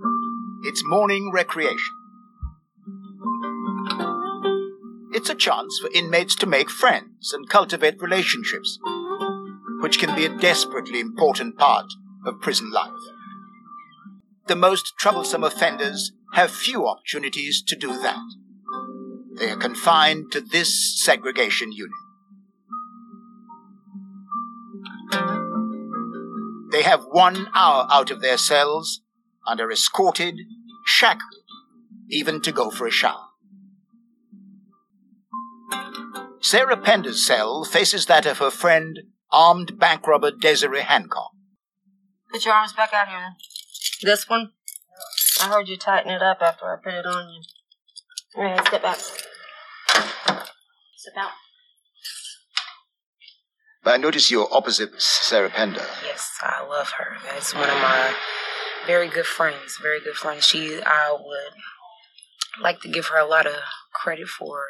it's 0.62 0.84
morning 0.84 1.30
recreation. 1.32 1.94
It's 5.12 5.30
a 5.30 5.34
chance 5.34 5.78
for 5.78 5.90
inmates 5.92 6.34
to 6.36 6.46
make 6.46 6.70
friends 6.70 7.32
and 7.32 7.48
cultivate 7.48 8.00
relationships, 8.02 8.78
which 9.80 9.98
can 9.98 10.14
be 10.14 10.24
a 10.24 10.38
desperately 10.38 11.00
important 11.00 11.56
part 11.56 11.86
of 12.26 12.40
prison 12.40 12.70
life. 12.70 12.90
The 14.46 14.56
most 14.56 14.94
troublesome 14.98 15.42
offenders 15.42 16.12
have 16.34 16.50
few 16.50 16.86
opportunities 16.86 17.62
to 17.62 17.76
do 17.76 17.88
that. 18.02 18.22
They 19.38 19.50
are 19.50 19.56
confined 19.56 20.30
to 20.32 20.40
this 20.40 21.02
segregation 21.02 21.72
unit. 21.72 22.03
They 26.74 26.82
have 26.82 27.04
one 27.04 27.46
hour 27.54 27.86
out 27.88 28.10
of 28.10 28.20
their 28.20 28.36
cells 28.36 29.00
and 29.46 29.60
are 29.60 29.70
escorted, 29.70 30.34
shackled, 30.84 31.44
even 32.10 32.42
to 32.42 32.50
go 32.50 32.68
for 32.68 32.88
a 32.88 32.90
shower. 32.90 33.26
Sarah 36.40 36.76
Pender's 36.76 37.24
cell 37.24 37.62
faces 37.62 38.06
that 38.06 38.26
of 38.26 38.38
her 38.38 38.50
friend, 38.50 38.98
armed 39.30 39.78
bank 39.78 40.08
robber 40.08 40.32
Desiree 40.32 40.80
Hancock. 40.80 41.30
Put 42.32 42.44
your 42.44 42.54
arms 42.54 42.72
back 42.72 42.92
out 42.92 43.06
here. 43.06 43.36
This 44.02 44.28
one? 44.28 44.50
I 45.42 45.46
heard 45.46 45.68
you 45.68 45.76
tighten 45.76 46.10
it 46.10 46.22
up 46.22 46.38
after 46.40 46.64
I 46.64 46.78
put 46.82 46.92
it 46.92 47.06
on 47.06 47.28
you. 47.28 47.40
All 48.36 48.50
right, 48.50 48.66
step 48.66 48.82
back. 48.82 48.98
Sit 50.96 51.14
down. 51.14 51.30
But 53.84 53.94
I 53.94 53.96
notice 53.98 54.30
you're 54.30 54.48
opposite 54.50 55.00
Sarah 55.00 55.50
Pender. 55.50 55.84
Yes, 56.02 56.30
I 56.40 56.66
love 56.66 56.90
her. 56.98 57.18
That's 57.30 57.54
one 57.54 57.68
of 57.68 57.76
my 57.76 58.14
very 58.86 59.08
good 59.08 59.26
friends. 59.26 59.78
Very 59.80 60.00
good 60.00 60.14
friends. 60.14 60.46
She, 60.46 60.80
I 60.84 61.12
would 61.12 62.62
like 62.62 62.80
to 62.80 62.88
give 62.88 63.06
her 63.08 63.18
a 63.18 63.26
lot 63.26 63.46
of 63.46 63.54
credit 63.92 64.28
for 64.28 64.68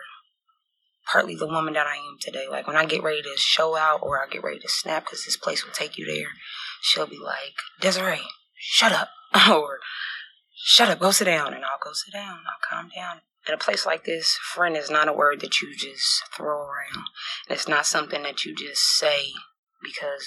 partly 1.11 1.37
the 1.37 1.47
woman 1.47 1.75
that 1.75 1.87
I 1.87 1.95
am 1.95 2.17
today. 2.21 2.47
Like 2.51 2.67
when 2.67 2.77
I 2.77 2.87
get 2.87 3.05
ready 3.05 3.23
to 3.23 3.35
show 3.37 3.77
out 3.77 4.01
or 4.03 4.21
I 4.21 4.29
get 4.29 4.43
ready 4.43 4.59
to 4.59 4.69
snap 4.69 5.05
because 5.05 5.25
this 5.25 5.37
place 5.37 5.65
will 5.65 5.73
take 5.73 5.97
you 5.97 6.07
there, 6.07 6.31
she'll 6.83 7.07
be 7.07 7.19
like, 7.19 7.55
Desiree, 7.81 8.23
shut 8.57 8.93
up. 8.93 9.11
or 9.49 9.79
shut 10.57 10.89
up, 10.89 10.99
go 10.99 11.13
sit 11.13 11.27
down. 11.27 11.55
And 11.55 11.65
I'll 11.65 11.79
go 11.83 11.93
sit 11.93 12.13
down. 12.13 12.41
I'll 12.49 12.69
calm 12.69 12.91
down. 12.95 13.21
In 13.47 13.55
a 13.55 13.59
place 13.59 13.85
like 13.85 14.05
this, 14.05 14.39
friend 14.55 14.77
is 14.77 14.91
not 14.91 15.09
a 15.09 15.13
word 15.13 15.41
that 15.41 15.61
you 15.61 15.75
just 15.77 16.23
throw 16.35 16.57
around. 16.63 17.07
It's 17.49 17.69
not 17.69 17.87
something 17.87 18.23
that 18.23 18.45
you 18.45 18.55
just 18.55 18.83
say 18.99 19.33
because 19.83 20.27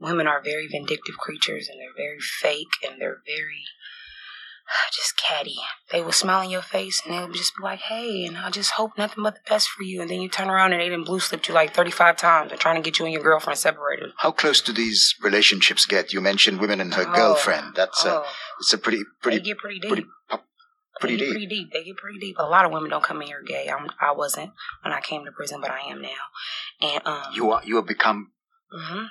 women 0.00 0.26
are 0.26 0.42
very 0.42 0.66
vindictive 0.66 1.16
creatures 1.16 1.68
and 1.70 1.78
they're 1.80 1.94
very 1.96 2.18
fake 2.20 2.72
and 2.84 3.00
they're 3.00 3.20
very 3.24 3.62
just 4.92 5.16
catty. 5.16 5.54
They 5.92 6.02
will 6.02 6.10
smile 6.10 6.42
in 6.42 6.50
your 6.50 6.62
face 6.62 7.00
and 7.04 7.14
they'll 7.14 7.30
just 7.30 7.52
be 7.56 7.62
like, 7.62 7.80
hey, 7.80 8.24
and 8.24 8.36
I 8.36 8.50
just 8.50 8.72
hope 8.72 8.98
nothing 8.98 9.22
but 9.22 9.34
the 9.34 9.40
best 9.48 9.68
for 9.68 9.84
you. 9.84 10.00
And 10.00 10.10
then 10.10 10.20
you 10.20 10.28
turn 10.28 10.50
around 10.50 10.72
and 10.72 10.80
they 10.82 10.88
done 10.88 11.04
blue 11.04 11.20
slipped 11.20 11.46
you 11.48 11.54
like 11.54 11.72
35 11.72 12.16
times 12.16 12.50
and 12.50 12.60
trying 12.60 12.76
to 12.76 12.82
get 12.82 12.98
you 12.98 13.04
and 13.04 13.14
your 13.14 13.22
girlfriend 13.22 13.58
separated. 13.60 14.10
How 14.18 14.32
close 14.32 14.60
do 14.60 14.72
these 14.72 15.14
relationships 15.22 15.86
get? 15.86 16.12
You 16.12 16.20
mentioned 16.20 16.60
women 16.60 16.80
and 16.80 16.92
her 16.94 17.04
Oh, 17.06 17.14
girlfriend. 17.14 17.76
That's 17.76 18.04
a, 18.04 18.14
oh. 18.22 18.24
it's 18.58 18.72
a 18.72 18.78
pretty, 18.78 19.02
pretty, 19.22 19.40
get 19.40 19.58
pretty 19.58 19.78
deep. 19.78 19.88
pretty, 19.88 20.06
pretty 21.00 21.16
deep. 21.16 21.30
pretty 21.30 21.46
deep. 21.46 21.72
They 21.72 21.84
get 21.84 21.96
pretty 21.96 22.18
deep. 22.18 22.36
A 22.38 22.44
lot 22.44 22.64
of 22.64 22.72
women 22.72 22.90
don't 22.90 23.02
come 23.04 23.20
in 23.22 23.28
here 23.28 23.42
gay. 23.46 23.68
I'm, 23.68 23.88
I 24.00 24.12
wasn't 24.12 24.50
when 24.82 24.92
I 24.92 25.00
came 25.00 25.24
to 25.24 25.32
prison, 25.32 25.60
but 25.60 25.70
I 25.70 25.80
am 25.90 26.00
now. 26.02 26.08
And 26.80 27.06
um, 27.06 27.32
You 27.34 27.50
are, 27.52 27.62
you 27.64 27.76
have 27.76 27.86
become 27.86 28.32
hmm 28.72 29.04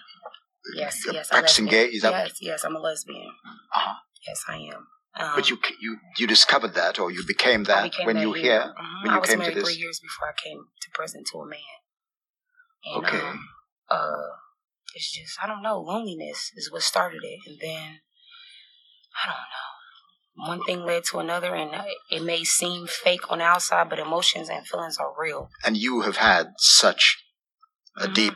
Yes, 0.76 1.04
yes. 1.12 1.28
practicing 1.30 1.66
gay. 1.66 1.88
Is 1.88 2.04
that? 2.04 2.12
Yes, 2.28 2.38
yes. 2.42 2.64
I'm 2.64 2.76
a 2.76 2.80
lesbian. 2.80 3.28
Uh-huh. 3.76 3.96
Yes, 4.26 4.44
I 4.48 4.56
am. 4.58 4.88
Um, 5.16 5.32
But 5.36 5.50
you, 5.50 5.60
you, 5.82 5.98
you 6.18 6.26
discovered 6.26 6.74
that, 6.76 7.00
or 7.00 7.12
you 7.12 7.24
became 7.28 7.66
that 7.66 7.84
became 7.84 8.06
when 8.06 8.16
that 8.16 8.22
you 8.22 8.32
here. 8.34 8.44
here, 8.44 8.74
Mhm. 8.80 9.04
when 9.04 9.12
I 9.12 9.16
you 9.16 9.20
was 9.20 9.30
came 9.30 9.40
to 9.40 9.44
married 9.44 9.58
this. 9.58 9.64
three 9.66 9.76
years 9.76 10.00
before 10.00 10.30
I 10.30 10.34
came 10.42 10.60
to 10.82 10.90
prison 10.94 11.24
to 11.32 11.40
a 11.40 11.46
man. 11.46 11.60
And, 12.86 13.06
Okay. 13.06 13.20
Um, 13.20 13.50
uh, 13.90 14.30
it's 14.96 15.12
just 15.12 15.38
I 15.44 15.48
don't 15.48 15.62
know. 15.62 15.80
Loneliness 15.82 16.52
is 16.56 16.72
what 16.72 16.82
started 16.82 17.24
it, 17.24 17.40
and 17.46 17.60
then 17.60 18.00
I 19.22 19.28
don't 19.28 19.36
know. 19.36 19.73
One 20.36 20.64
thing 20.64 20.84
led 20.86 21.04
to 21.06 21.20
another, 21.20 21.54
and 21.56 21.74
uh, 21.76 21.84
it 22.10 22.24
may 22.24 22.44
seem 22.44 22.88
fake 22.88 23.32
on 23.32 23.38
the 23.38 23.44
outside, 23.46 23.90
but 23.90 24.00
emotions 24.00 24.50
and 24.50 24.66
feelings 24.66 24.98
are 24.98 25.14
real. 25.18 25.50
And 25.64 25.78
you 25.78 26.02
have 26.02 26.18
had 26.18 26.54
such 26.58 27.24
a 27.98 28.08
deep 28.08 28.34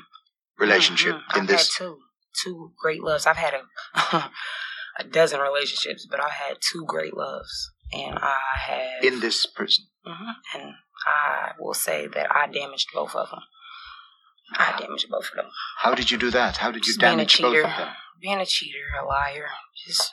relationship 0.59 1.15
Mhm. 1.15 1.35
in 1.35 1.41
I've 1.41 1.47
this. 1.47 1.75
had 1.77 1.83
two, 1.85 1.99
two 2.43 2.73
great 2.79 3.01
loves. 3.01 3.25
I've 3.25 3.37
had 3.37 3.55
a 3.55 3.63
a 4.99 5.03
dozen 5.03 5.39
relationships, 5.39 6.05
but 6.09 6.19
I've 6.23 6.31
had 6.31 6.57
two 6.71 6.85
great 6.87 7.15
loves, 7.15 7.71
and 7.93 8.17
I 8.21 8.39
have 8.67 9.03
in 9.03 9.19
this 9.19 9.45
prison. 9.47 9.85
hmm 10.05 10.31
And 10.53 10.73
I 11.05 11.51
will 11.59 11.73
say 11.73 12.07
that 12.07 12.27
I 12.35 12.47
damaged 12.47 12.89
both 12.93 13.15
of 13.15 13.29
them. 13.31 13.41
I 14.53 14.79
damaged 14.79 15.07
both 15.09 15.29
of 15.31 15.35
them. 15.35 15.49
How 15.79 15.93
did 15.93 16.09
you 16.11 16.17
do 16.17 16.31
that? 16.31 16.57
How 16.57 16.71
did 16.71 16.85
you 16.85 16.93
Just 16.93 16.99
damage 16.99 17.41
both 17.41 17.57
of 17.65 17.77
them? 17.77 17.93
being 18.21 18.39
a 18.39 18.45
cheater, 18.45 18.85
a 19.01 19.05
liar. 19.05 19.47
Just, 19.85 20.11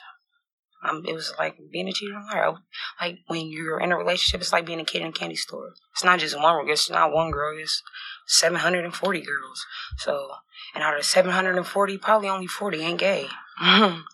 um, 0.87 1.03
it 1.07 1.13
was 1.13 1.33
like 1.37 1.57
being 1.71 1.87
a 1.87 1.93
cheater 1.93 2.13
a 2.13 2.25
liar. 2.25 2.53
Like 3.01 3.19
when 3.27 3.47
you're 3.47 3.79
in 3.79 3.91
a 3.91 3.97
relationship, 3.97 4.41
it's 4.41 4.53
like 4.53 4.65
being 4.65 4.79
a 4.79 4.85
kid 4.85 5.01
in 5.01 5.09
a 5.09 5.11
candy 5.11 5.35
store. 5.35 5.73
It's 5.93 6.03
not 6.03 6.19
just 6.19 6.35
one. 6.35 6.65
Girl. 6.65 6.71
It's 6.71 6.89
not 6.89 7.11
one 7.11 7.31
girl. 7.31 7.57
It's 7.59 7.81
seven 8.27 8.59
hundred 8.59 8.85
and 8.85 8.93
forty 8.93 9.21
girls. 9.21 9.65
So, 9.97 10.29
and 10.73 10.83
out 10.83 10.97
of 10.97 11.05
seven 11.05 11.31
hundred 11.31 11.57
and 11.57 11.65
forty, 11.65 11.97
probably 11.97 12.29
only 12.29 12.47
forty 12.47 12.81
ain't 12.81 12.99
gay. 12.99 13.27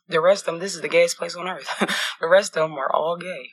the 0.07 0.21
rest 0.21 0.47
of 0.47 0.53
them, 0.53 0.59
this 0.59 0.75
is 0.75 0.81
the 0.81 0.89
gayest 0.89 1.17
place 1.17 1.35
on 1.35 1.47
earth. 1.47 1.67
the 2.21 2.27
rest 2.27 2.55
of 2.55 2.69
them 2.69 2.77
are 2.77 2.91
all 2.93 3.17
gay. 3.17 3.49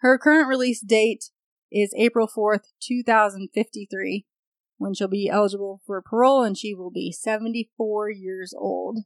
Her 0.00 0.18
current 0.18 0.48
release 0.48 0.80
date 0.80 1.30
is 1.72 1.92
April 1.96 2.28
4th, 2.28 2.66
2053, 2.80 4.26
when 4.78 4.94
she'll 4.94 5.08
be 5.08 5.28
eligible 5.28 5.80
for 5.86 6.02
parole 6.02 6.42
and 6.42 6.56
she 6.56 6.74
will 6.74 6.90
be 6.90 7.12
74 7.12 8.10
years 8.10 8.54
old. 8.56 9.00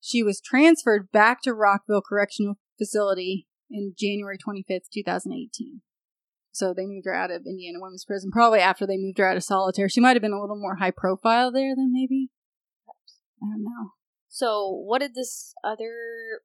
She 0.00 0.22
was 0.22 0.40
transferred 0.40 1.10
back 1.12 1.42
to 1.42 1.54
Rockville 1.54 2.02
Correctional 2.02 2.58
Facility 2.78 3.46
in 3.70 3.94
January 3.98 4.38
25th, 4.38 4.90
2018. 4.92 5.80
So 6.52 6.74
they 6.74 6.86
moved 6.86 7.06
her 7.06 7.14
out 7.14 7.30
of 7.30 7.42
Indiana 7.46 7.78
Women's 7.80 8.04
Prison 8.04 8.30
probably 8.32 8.60
after 8.60 8.86
they 8.86 8.96
moved 8.96 9.18
her 9.18 9.28
out 9.28 9.36
of 9.36 9.44
solitary. 9.44 9.88
She 9.88 10.00
might 10.00 10.16
have 10.16 10.22
been 10.22 10.32
a 10.32 10.40
little 10.40 10.58
more 10.58 10.76
high 10.76 10.90
profile 10.90 11.52
there 11.52 11.74
than 11.74 11.92
maybe. 11.92 12.30
I 13.42 13.46
don't 13.46 13.64
know. 13.64 13.92
So, 14.28 14.68
what 14.68 15.00
did 15.00 15.14
this 15.14 15.54
other 15.64 16.42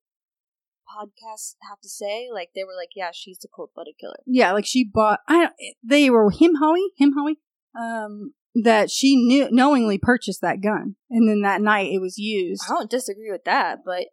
podcast 0.88 1.55
have 1.68 1.80
to 1.82 1.89
say? 1.89 2.30
Like, 2.32 2.49
they 2.55 2.64
were 2.64 2.76
like, 2.76 2.89
"Yeah, 2.95 3.09
she's 3.14 3.39
the 3.39 3.47
cold-blooded 3.53 3.95
killer." 3.99 4.20
Yeah, 4.26 4.51
like 4.51 4.66
she 4.66 4.84
bought. 4.84 5.22
I 5.28 5.41
don't, 5.41 5.53
they 5.84 6.09
were 6.09 6.30
him 6.30 6.55
hoey 6.61 6.91
him 6.97 7.14
hoey. 7.18 7.39
Um, 7.76 8.34
that 8.56 8.89
she 8.91 9.16
knew 9.16 9.47
knowingly 9.51 9.97
purchased 9.97 10.41
that 10.41 10.62
gun, 10.62 10.95
and 11.10 11.28
then 11.28 11.41
that 11.41 11.62
night 11.62 11.91
it 11.91 11.99
was 11.99 12.18
used. 12.18 12.64
I 12.68 12.74
don't 12.74 12.89
disagree 12.89 13.32
with 13.32 13.43
that, 13.45 13.80
but 13.86 14.06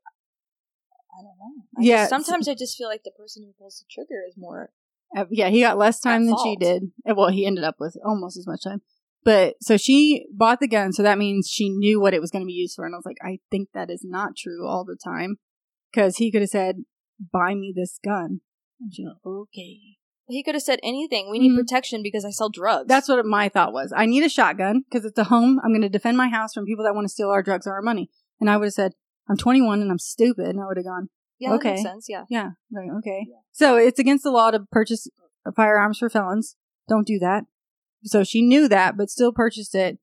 I 1.12 1.22
don't 1.22 1.36
know. 1.38 1.64
I 1.78 1.82
Yeah, 1.82 1.96
just- 2.02 2.10
sometimes 2.10 2.48
I 2.48 2.54
just 2.54 2.76
feel 2.78 2.88
like 2.88 3.02
the 3.04 3.10
person 3.10 3.44
who 3.44 3.52
pulls 3.58 3.78
the 3.78 3.86
trigger 3.90 4.22
is 4.28 4.34
more. 4.36 4.70
Uh, 5.16 5.24
yeah, 5.30 5.48
he 5.48 5.60
got 5.60 5.76
less 5.76 5.98
time 6.00 6.26
than 6.26 6.36
she 6.42 6.56
did. 6.56 6.92
Uh, 7.08 7.14
Well, 7.16 7.30
he 7.30 7.44
ended 7.44 7.64
up 7.64 7.76
with 7.80 7.96
almost 8.04 8.38
as 8.38 8.46
much 8.46 8.62
time. 8.62 8.80
But 9.24 9.56
so 9.60 9.76
she 9.76 10.26
bought 10.32 10.60
the 10.60 10.68
gun, 10.68 10.92
so 10.92 11.02
that 11.02 11.18
means 11.18 11.48
she 11.50 11.68
knew 11.68 12.00
what 12.00 12.14
it 12.14 12.20
was 12.20 12.30
going 12.30 12.42
to 12.42 12.46
be 12.46 12.52
used 12.54 12.76
for. 12.76 12.86
And 12.86 12.94
I 12.94 12.98
was 12.98 13.04
like, 13.04 13.18
I 13.22 13.40
think 13.50 13.70
that 13.74 13.90
is 13.90 14.02
not 14.04 14.36
true 14.36 14.66
all 14.66 14.84
the 14.84 14.96
time, 14.96 15.36
because 15.92 16.16
he 16.16 16.30
could 16.32 16.40
have 16.40 16.48
said, 16.50 16.84
"Buy 17.32 17.54
me 17.54 17.72
this 17.74 17.98
gun." 18.02 18.40
And 18.80 18.94
she 18.94 19.04
was 19.04 19.16
okay. 19.26 19.98
He 20.30 20.42
could 20.42 20.54
have 20.54 20.62
said 20.62 20.80
anything. 20.82 21.30
We 21.30 21.38
need 21.38 21.52
Mhm. 21.52 21.58
protection 21.58 22.02
because 22.02 22.24
I 22.24 22.30
sell 22.30 22.48
drugs. 22.48 22.86
That's 22.88 23.08
what 23.08 23.24
my 23.26 23.48
thought 23.48 23.72
was. 23.72 23.92
I 23.94 24.06
need 24.06 24.22
a 24.22 24.28
shotgun 24.28 24.82
because 24.88 25.04
it's 25.04 25.18
a 25.18 25.24
home. 25.24 25.60
I'm 25.62 25.70
going 25.72 25.82
to 25.82 25.88
defend 25.88 26.16
my 26.16 26.28
house 26.28 26.54
from 26.54 26.64
people 26.66 26.84
that 26.84 26.94
want 26.94 27.04
to 27.06 27.12
steal 27.12 27.30
our 27.30 27.42
drugs 27.42 27.66
or 27.66 27.72
our 27.72 27.82
money. 27.82 28.10
And 28.40 28.48
I 28.48 28.56
would 28.56 28.66
have 28.66 28.72
said, 28.74 28.92
I'm 29.28 29.36
21 29.36 29.82
and 29.82 29.90
I'm 29.90 29.98
stupid. 29.98 30.46
And 30.46 30.60
I 30.60 30.66
would 30.66 30.76
have 30.76 30.86
gone, 30.86 31.08
Yeah, 31.38 31.50
that 31.50 31.56
okay. 31.56 31.70
makes 31.72 31.82
sense. 31.82 32.06
Yeah. 32.08 32.24
Yeah. 32.30 32.50
Like, 32.72 32.90
okay. 32.98 33.26
So 33.52 33.76
it's 33.76 33.98
against 33.98 34.24
the 34.24 34.30
law 34.30 34.50
to 34.50 34.60
purchase 34.70 35.08
firearms 35.56 35.98
for 35.98 36.08
felons. 36.08 36.56
Don't 36.88 37.06
do 37.06 37.18
that. 37.18 37.44
So 38.04 38.24
she 38.24 38.40
knew 38.42 38.68
that, 38.68 38.96
but 38.96 39.10
still 39.10 39.32
purchased 39.32 39.74
it, 39.74 39.98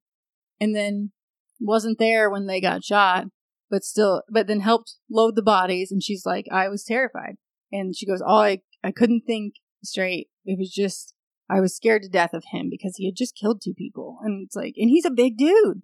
and 0.62 0.76
then 0.76 1.12
wasn't 1.60 1.98
there 1.98 2.30
when 2.30 2.46
they 2.46 2.62
got 2.62 2.84
shot, 2.84 3.26
but 3.72 3.84
still, 3.84 4.22
but 4.30 4.46
then 4.46 4.60
helped 4.60 4.96
load 5.10 5.36
the 5.36 5.42
bodies. 5.42 5.92
And 5.92 6.04
she's 6.04 6.24
like, 6.26 6.46
I 6.52 6.70
was 6.70 6.84
terrified, 6.84 7.38
and 7.72 7.96
she 7.96 8.06
goes, 8.06 8.22
"Oh, 8.26 8.38
I 8.38 8.62
I 8.84 8.92
couldn't 8.92 9.24
think 9.26 9.56
straight. 9.84 10.30
It 10.46 10.58
was 10.58 10.72
just 10.72 11.14
I 11.50 11.60
was 11.60 11.76
scared 11.76 12.04
to 12.04 12.10
death 12.10 12.34
of 12.34 12.46
him 12.52 12.68
because 12.70 12.96
he 12.98 13.06
had 13.06 13.16
just 13.16 13.36
killed 13.36 13.62
two 13.62 13.74
people, 13.74 14.20
and 14.24 14.46
it's 14.46 14.56
like, 14.56 14.74
and 14.78 14.90
he's 14.90 15.06
a 15.06 15.12
big 15.12 15.38
dude." 15.38 15.82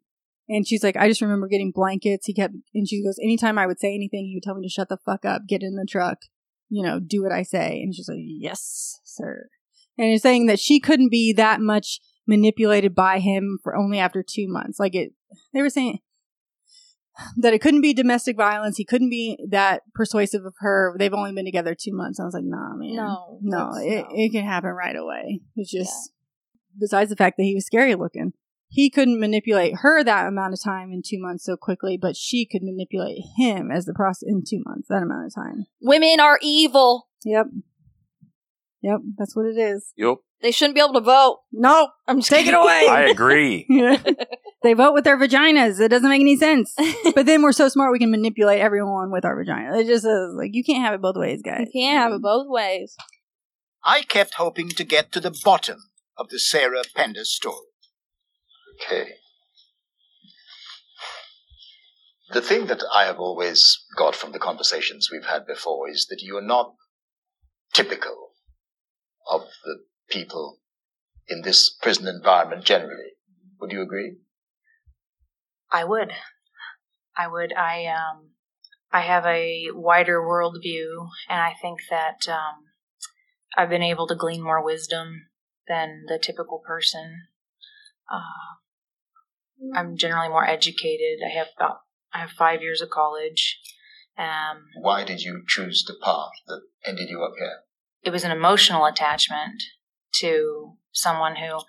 And 0.49 0.67
she's 0.67 0.83
like, 0.83 0.97
I 0.97 1.07
just 1.07 1.21
remember 1.21 1.47
getting 1.47 1.71
blankets. 1.71 2.25
He 2.25 2.33
kept, 2.33 2.53
and 2.73 2.87
she 2.87 3.01
goes, 3.01 3.17
anytime 3.23 3.57
I 3.57 3.65
would 3.65 3.79
say 3.79 3.95
anything, 3.95 4.25
he 4.25 4.35
would 4.35 4.43
tell 4.43 4.55
me 4.55 4.67
to 4.67 4.69
shut 4.69 4.89
the 4.89 4.97
fuck 4.97 5.23
up, 5.23 5.43
get 5.47 5.63
in 5.63 5.75
the 5.75 5.87
truck, 5.89 6.17
you 6.69 6.83
know, 6.83 6.99
do 6.99 7.23
what 7.23 7.31
I 7.31 7.43
say. 7.43 7.81
And 7.81 7.95
she's 7.95 8.09
like, 8.09 8.19
yes, 8.19 8.99
sir. 9.05 9.47
And 9.97 10.09
you're 10.09 10.17
saying 10.17 10.47
that 10.47 10.59
she 10.59 10.79
couldn't 10.79 11.11
be 11.11 11.33
that 11.33 11.61
much 11.61 12.01
manipulated 12.27 12.95
by 12.95 13.19
him 13.19 13.59
for 13.63 13.75
only 13.75 13.99
after 13.99 14.23
two 14.23 14.47
months. 14.47 14.79
Like 14.79 14.95
it, 14.95 15.13
they 15.53 15.61
were 15.61 15.69
saying 15.69 15.99
that 17.37 17.53
it 17.53 17.61
couldn't 17.61 17.81
be 17.81 17.93
domestic 17.93 18.35
violence. 18.37 18.77
He 18.77 18.85
couldn't 18.85 19.09
be 19.09 19.37
that 19.49 19.83
persuasive 19.93 20.45
of 20.45 20.53
her. 20.59 20.95
They've 20.97 21.13
only 21.13 21.33
been 21.33 21.45
together 21.45 21.75
two 21.79 21.93
months. 21.93 22.19
I 22.19 22.25
was 22.25 22.33
like, 22.33 22.43
nah, 22.45 22.73
man. 22.75 22.95
No, 22.95 23.39
No, 23.41 23.71
it, 23.75 24.01
no. 24.01 24.07
it 24.11 24.31
can 24.31 24.45
happen 24.45 24.71
right 24.71 24.95
away. 24.95 25.41
It's 25.55 25.71
just, 25.71 26.11
besides 26.79 27.09
the 27.09 27.15
fact 27.15 27.37
that 27.37 27.43
he 27.43 27.55
was 27.55 27.65
scary 27.65 27.95
looking, 27.95 28.33
he 28.69 28.89
couldn't 28.89 29.19
manipulate 29.19 29.75
her 29.81 30.03
that 30.03 30.27
amount 30.27 30.53
of 30.53 30.63
time 30.63 30.91
in 30.91 31.03
two 31.05 31.19
months 31.19 31.45
so 31.45 31.55
quickly, 31.55 31.95
but 31.95 32.15
she 32.15 32.45
could 32.45 32.63
manipulate 32.63 33.19
him 33.37 33.69
as 33.71 33.85
the 33.85 33.93
process 33.93 34.27
in 34.27 34.43
two 34.47 34.63
months, 34.65 34.87
that 34.89 35.03
amount 35.03 35.27
of 35.27 35.35
time. 35.35 35.65
Women 35.81 36.19
are 36.19 36.39
evil. 36.41 37.07
Yep. 37.23 37.47
Yep, 38.81 38.99
that's 39.17 39.35
what 39.35 39.45
it 39.45 39.57
is. 39.57 39.93
Yep. 39.95 40.17
They 40.41 40.51
shouldn't 40.51 40.75
be 40.75 40.81
able 40.81 40.93
to 40.95 41.01
vote. 41.01 41.39
Nope. 41.53 41.91
I'm 42.07 42.17
just 42.19 42.29
Take 42.29 42.47
it 42.47 42.53
away. 42.53 42.87
I 42.89 43.03
agree. 43.09 43.65
they 44.63 44.73
vote 44.73 44.93
with 44.93 45.03
their 45.03 45.17
vaginas. 45.17 45.79
It 45.79 45.89
doesn't 45.89 46.09
make 46.09 46.21
any 46.21 46.37
sense. 46.37 46.73
but 47.15 47.25
then 47.25 47.41
we're 47.41 47.51
so 47.51 47.69
smart 47.69 47.91
we 47.91 47.99
can 47.99 48.11
manipulate 48.11 48.61
everyone 48.61 49.11
with 49.11 49.25
our 49.25 49.35
vagina. 49.35 49.77
It 49.77 49.87
just 49.87 50.05
is 50.05 50.33
like 50.35 50.51
you 50.53 50.63
can't 50.63 50.83
have 50.83 50.93
it 50.93 51.01
both 51.01 51.17
ways, 51.17 51.41
guys. 51.43 51.67
You 51.73 51.81
can't 51.81 52.01
have 52.01 52.13
it 52.13 52.21
both 52.21 52.47
ways. 52.49 52.95
I 53.83 54.01
kept 54.03 54.35
hoping 54.35 54.69
to 54.69 54.83
get 54.83 55.11
to 55.11 55.19
the 55.19 55.37
bottom 55.43 55.77
of 56.17 56.29
the 56.29 56.39
Sarah 56.39 56.83
Pender 56.95 57.25
story. 57.25 57.67
Okay. 58.75 59.11
The 62.31 62.41
thing 62.41 62.67
that 62.67 62.83
I 62.91 63.03
have 63.03 63.19
always 63.19 63.83
got 63.97 64.15
from 64.15 64.31
the 64.31 64.39
conversations 64.39 65.09
we've 65.11 65.25
had 65.25 65.45
before 65.45 65.89
is 65.89 66.07
that 66.09 66.21
you 66.21 66.37
are 66.37 66.41
not 66.41 66.73
typical 67.73 68.31
of 69.29 69.41
the 69.65 69.79
people 70.09 70.59
in 71.27 71.41
this 71.41 71.75
prison 71.81 72.07
environment 72.07 72.63
generally. 72.63 73.11
Would 73.59 73.71
you 73.71 73.81
agree? 73.81 74.17
I 75.73 75.83
would. 75.83 76.11
I 77.17 77.27
would. 77.27 77.53
I 77.53 77.85
um 77.87 78.29
I 78.91 79.01
have 79.01 79.25
a 79.25 79.65
wider 79.73 80.21
worldview 80.21 81.07
and 81.27 81.41
I 81.41 81.53
think 81.59 81.79
that 81.89 82.29
um 82.29 82.65
I've 83.57 83.69
been 83.69 83.83
able 83.83 84.07
to 84.07 84.15
glean 84.15 84.43
more 84.43 84.63
wisdom 84.63 85.27
than 85.67 86.03
the 86.07 86.19
typical 86.19 86.61
person. 86.65 87.23
Uh, 88.11 88.57
I'm 89.75 89.97
generally 89.97 90.29
more 90.29 90.45
educated. 90.45 91.19
I 91.25 91.35
have 91.37 91.47
about 91.57 91.79
I 92.13 92.19
have 92.19 92.31
five 92.31 92.61
years 92.61 92.81
of 92.81 92.89
college. 92.89 93.59
Um, 94.17 94.65
Why 94.79 95.03
did 95.03 95.21
you 95.21 95.43
choose 95.47 95.83
the 95.87 95.95
path 96.03 96.29
that 96.47 96.61
ended 96.85 97.09
you 97.09 97.23
up 97.23 97.33
here? 97.37 97.63
it 98.03 98.11
was 98.11 98.23
an 98.23 98.31
emotional 98.31 98.85
attachment 98.85 99.63
to 100.15 100.73
someone 100.91 101.37
who, 101.37 101.59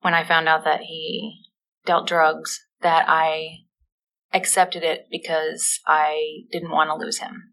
when 0.00 0.14
I 0.14 0.24
found 0.24 0.48
out 0.48 0.64
that 0.64 0.82
he 0.82 1.42
dealt 1.84 2.06
drugs, 2.06 2.64
that 2.82 3.06
I 3.08 3.58
accepted 4.32 4.82
it 4.82 5.06
because 5.10 5.80
I 5.86 6.44
didn't 6.52 6.70
want 6.70 6.88
to 6.88 6.94
lose 6.94 7.18
him. 7.18 7.52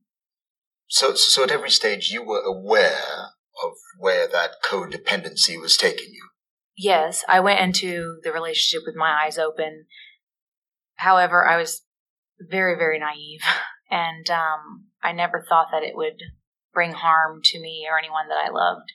So, 0.88 1.16
so 1.16 1.44
at 1.44 1.52
every 1.52 1.70
stage 1.70 2.12
you 2.12 2.24
were 2.24 2.42
aware 2.42 3.32
of 3.64 3.74
where 4.00 4.28
that 4.28 4.62
codependency 4.64 5.60
was 5.60 5.76
taking 5.76 6.14
you. 6.14 6.30
Yes, 6.78 7.26
I 7.28 7.40
went 7.40 7.60
into 7.60 8.20
the 8.24 8.32
relationship 8.32 8.84
with 8.86 8.96
my 8.96 9.24
eyes 9.26 9.38
open. 9.38 9.86
However, 10.96 11.48
I 11.48 11.58
was 11.58 11.82
very, 12.40 12.78
very 12.78 13.00
naive, 13.00 13.42
and 13.92 14.30
um, 14.30 14.86
I 15.04 15.12
never 15.12 15.44
thought 15.48 15.68
that 15.72 15.84
it 15.84 15.96
would 15.96 16.22
bring 16.74 16.94
harm 16.94 17.40
to 17.44 17.60
me 17.60 17.88
or 17.90 17.98
anyone 17.98 18.28
that 18.30 18.38
I 18.46 18.52
loved. 18.52 18.94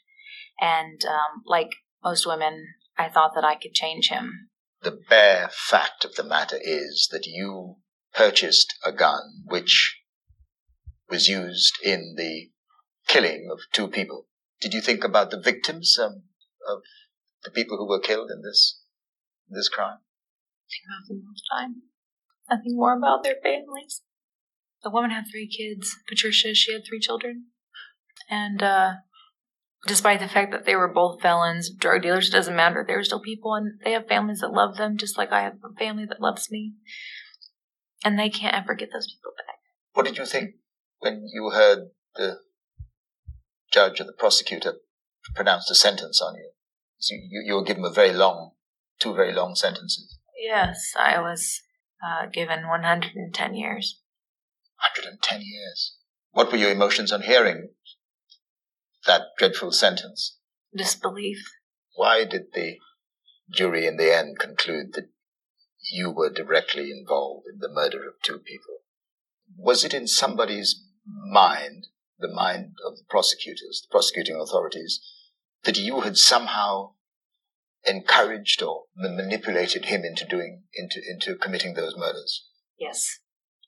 And 0.60 1.04
um, 1.04 1.42
like 1.44 1.70
most 2.04 2.26
women, 2.26 2.64
I 2.96 3.08
thought 3.08 3.32
that 3.34 3.44
I 3.44 3.56
could 3.56 3.74
change 3.74 4.08
him. 4.08 4.50
The 4.82 4.98
bare 5.08 5.48
fact 5.52 6.04
of 6.04 6.16
the 6.16 6.24
matter 6.24 6.58
is 6.60 7.08
that 7.12 7.26
you 7.26 7.76
purchased 8.14 8.74
a 8.84 8.92
gun 8.92 9.44
which 9.44 10.00
was 11.08 11.28
used 11.28 11.74
in 11.82 12.14
the 12.16 12.50
killing 13.06 13.48
of 13.50 13.60
two 13.72 13.88
people. 13.88 14.26
Did 14.60 14.74
you 14.74 14.80
think 14.80 15.04
about 15.04 15.30
the 15.30 15.40
victims 15.40 15.98
um, 15.98 16.24
of 16.68 16.82
the 17.44 17.50
people 17.50 17.76
who 17.76 17.88
were 17.88 18.00
killed 18.00 18.30
in 18.30 18.42
this 18.42 18.80
this 19.48 19.68
crime? 19.68 19.98
think 20.72 20.84
about 20.88 21.08
them 21.08 21.22
all 21.26 21.34
the 21.34 21.48
time. 21.52 21.82
Nothing 22.50 22.76
more 22.76 22.96
about 22.96 23.22
their 23.22 23.36
families. 23.42 24.02
The 24.82 24.90
woman 24.90 25.10
had 25.10 25.24
three 25.30 25.48
kids. 25.48 25.96
Patricia, 26.08 26.54
she 26.54 26.72
had 26.72 26.82
three 26.86 27.00
children. 27.00 27.46
And 28.28 28.62
uh, 28.62 28.94
despite 29.86 30.20
the 30.20 30.28
fact 30.28 30.52
that 30.52 30.64
they 30.64 30.76
were 30.76 30.88
both 30.88 31.20
felons, 31.20 31.70
drug 31.70 32.02
dealers, 32.02 32.28
it 32.28 32.32
doesn't 32.32 32.56
matter. 32.56 32.84
They 32.86 32.94
were 32.94 33.04
still 33.04 33.20
people 33.20 33.54
and 33.54 33.80
they 33.84 33.92
have 33.92 34.06
families 34.06 34.40
that 34.40 34.52
love 34.52 34.76
them 34.76 34.96
just 34.96 35.18
like 35.18 35.32
I 35.32 35.42
have 35.42 35.54
a 35.64 35.74
family 35.78 36.04
that 36.06 36.20
loves 36.20 36.50
me. 36.50 36.74
And 38.04 38.18
they 38.18 38.30
can't 38.30 38.54
ever 38.54 38.74
get 38.74 38.90
those 38.92 39.06
people 39.06 39.32
back. 39.36 39.56
What 39.94 40.06
did 40.06 40.18
you 40.18 40.26
think 40.26 40.54
when 41.00 41.28
you 41.32 41.50
heard 41.50 41.90
the 42.16 42.38
judge 43.72 44.00
or 44.00 44.04
the 44.04 44.12
prosecutor 44.12 44.74
pronounce 45.34 45.70
a 45.70 45.74
sentence 45.74 46.20
on 46.20 46.34
you? 46.34 46.50
So 46.98 47.14
you, 47.14 47.42
you 47.44 47.54
were 47.54 47.64
given 47.64 47.84
a 47.84 47.90
very 47.90 48.12
long, 48.12 48.52
two 49.00 49.14
very 49.14 49.32
long 49.32 49.54
sentences. 49.54 50.18
Yes, 50.40 50.94
I 50.98 51.20
was 51.20 51.60
uh, 52.02 52.26
given 52.32 52.68
110 52.68 53.54
years. 53.54 54.00
110 54.78 55.40
years. 55.42 55.96
What 56.32 56.50
were 56.50 56.58
your 56.58 56.70
emotions 56.70 57.12
on 57.12 57.22
hearing 57.22 57.68
that 59.06 59.28
dreadful 59.38 59.72
sentence? 59.72 60.38
Disbelief. 60.76 61.38
Why 61.94 62.24
did 62.24 62.52
the 62.54 62.78
jury 63.50 63.86
in 63.86 63.96
the 63.96 64.14
end 64.14 64.38
conclude 64.38 64.94
that 64.94 65.08
you 65.90 66.10
were 66.10 66.30
directly 66.30 66.90
involved 66.90 67.46
in 67.52 67.58
the 67.58 67.68
murder 67.68 68.06
of 68.06 68.14
two 68.22 68.38
people? 68.38 68.78
Was 69.56 69.84
it 69.84 69.92
in 69.92 70.06
somebody's 70.06 70.82
mind, 71.06 71.88
the 72.18 72.32
mind 72.32 72.74
of 72.86 72.96
the 72.96 73.04
prosecutors, 73.08 73.82
the 73.82 73.90
prosecuting 73.90 74.40
authorities, 74.40 75.00
that 75.64 75.78
you 75.78 76.00
had 76.00 76.16
somehow 76.16 76.92
encouraged 77.84 78.62
or 78.62 78.84
ma- 78.96 79.10
manipulated 79.10 79.86
him 79.86 80.04
into 80.04 80.24
doing, 80.24 80.62
into, 80.74 81.00
into 81.06 81.34
committing 81.36 81.74
those 81.74 81.96
murders? 81.96 82.46
Yes. 82.78 83.18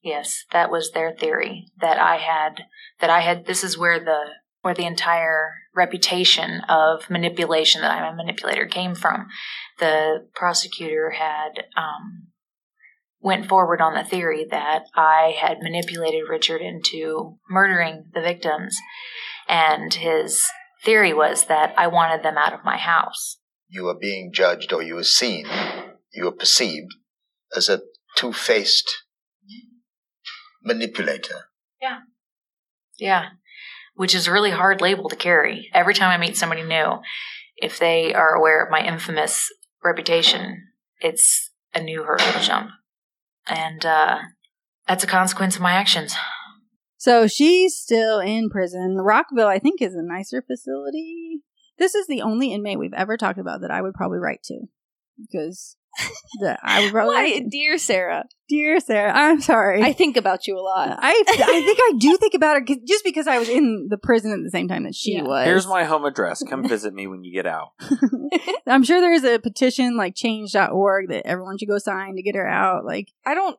Yes, 0.02 0.44
that 0.52 0.70
was 0.70 0.90
their 0.90 1.12
theory 1.12 1.68
that 1.80 1.98
I 1.98 2.18
had 2.18 2.64
that 3.00 3.08
I 3.08 3.20
had 3.20 3.46
this 3.46 3.64
is 3.64 3.78
where 3.78 3.98
the 3.98 4.24
where 4.64 4.72
the 4.72 4.86
entire 4.86 5.52
reputation 5.74 6.62
of 6.70 7.10
manipulation 7.10 7.82
that 7.82 7.90
I'm 7.90 8.14
a 8.14 8.16
manipulator 8.16 8.64
came 8.64 8.94
from. 8.94 9.26
The 9.78 10.26
prosecutor 10.34 11.10
had 11.10 11.66
um, 11.76 12.28
went 13.20 13.46
forward 13.46 13.82
on 13.82 13.92
the 13.92 14.08
theory 14.08 14.46
that 14.50 14.84
I 14.94 15.36
had 15.38 15.58
manipulated 15.60 16.30
Richard 16.30 16.62
into 16.62 17.36
murdering 17.50 18.06
the 18.14 18.22
victims, 18.22 18.78
and 19.46 19.92
his 19.92 20.42
theory 20.82 21.12
was 21.12 21.44
that 21.44 21.74
I 21.76 21.86
wanted 21.88 22.22
them 22.22 22.38
out 22.38 22.54
of 22.54 22.64
my 22.64 22.78
house. 22.78 23.36
You 23.68 23.84
were 23.84 23.98
being 24.00 24.32
judged 24.32 24.72
or 24.72 24.82
you 24.82 24.94
were 24.94 25.04
seen, 25.04 25.44
you 26.14 26.24
were 26.24 26.32
perceived 26.32 26.90
as 27.54 27.68
a 27.68 27.82
two-faced 28.16 29.02
manipulator. 30.62 31.48
Yeah. 31.82 31.98
Yeah. 32.98 33.24
Which 33.94 34.14
is 34.14 34.26
a 34.26 34.32
really 34.32 34.50
hard 34.50 34.80
label 34.80 35.08
to 35.08 35.16
carry. 35.16 35.70
Every 35.72 35.94
time 35.94 36.10
I 36.10 36.18
meet 36.18 36.36
somebody 36.36 36.62
new, 36.62 37.00
if 37.56 37.78
they 37.78 38.12
are 38.12 38.34
aware 38.34 38.64
of 38.64 38.70
my 38.70 38.84
infamous 38.84 39.52
reputation, 39.82 40.68
it's 41.00 41.50
a 41.74 41.80
new 41.80 42.02
hurdle 42.02 42.32
to 42.32 42.40
jump. 42.40 42.70
And 43.46 43.84
uh, 43.84 44.18
that's 44.88 45.04
a 45.04 45.08
consequence 45.08 45.56
of 45.56 45.62
my 45.62 45.72
actions. 45.72 46.16
So 46.96 47.26
she's 47.26 47.76
still 47.76 48.18
in 48.18 48.48
prison. 48.48 48.96
Rockville, 48.96 49.46
I 49.46 49.58
think, 49.58 49.82
is 49.82 49.94
a 49.94 50.02
nicer 50.02 50.42
facility. 50.42 51.42
This 51.78 51.94
is 51.94 52.06
the 52.06 52.22
only 52.22 52.52
inmate 52.52 52.78
we've 52.78 52.94
ever 52.94 53.16
talked 53.16 53.38
about 53.38 53.60
that 53.60 53.70
I 53.70 53.82
would 53.82 53.94
probably 53.94 54.18
write 54.18 54.42
to 54.44 54.66
because 55.20 55.76
I 56.62 56.82
would 56.82 56.92
probably 56.92 57.14
Why, 57.14 57.32
like. 57.34 57.50
dear 57.50 57.78
Sarah? 57.78 58.24
Dear 58.48 58.80
Sarah, 58.80 59.12
I'm 59.14 59.40
sorry. 59.40 59.82
I 59.82 59.92
think 59.92 60.16
about 60.16 60.46
you 60.46 60.58
a 60.58 60.60
lot. 60.60 60.98
I 61.00 61.10
I 61.28 61.62
think 61.64 61.78
I 61.80 61.92
do 61.98 62.16
think 62.16 62.34
about 62.34 62.56
her 62.56 62.64
'cause- 62.64 62.82
just 62.86 63.04
because 63.04 63.26
I 63.26 63.38
was 63.38 63.48
in 63.48 63.86
the 63.88 63.96
prison 63.98 64.32
at 64.32 64.40
the 64.42 64.50
same 64.50 64.68
time 64.68 64.84
that 64.84 64.94
she 64.94 65.14
Yeah. 65.14 65.22
was. 65.22 65.46
Here's 65.46 65.66
my 65.66 65.84
home 65.84 66.04
address. 66.04 66.42
Come 66.42 66.62
visit 66.68 66.92
me 66.94 67.06
when 67.06 67.24
you 67.24 67.32
get 67.32 67.46
out. 67.46 67.68
I'm 68.66 68.82
sure 68.82 69.00
there's 69.00 69.24
a 69.24 69.38
petition 69.38 69.96
like 69.96 70.14
change.org 70.14 71.08
that 71.08 71.26
everyone 71.26 71.58
should 71.58 71.68
go 71.68 71.78
sign 71.78 72.16
to 72.16 72.22
get 72.22 72.34
her 72.34 72.46
out. 72.48 72.84
Like 72.84 73.08
I 73.24 73.34
don't. 73.34 73.56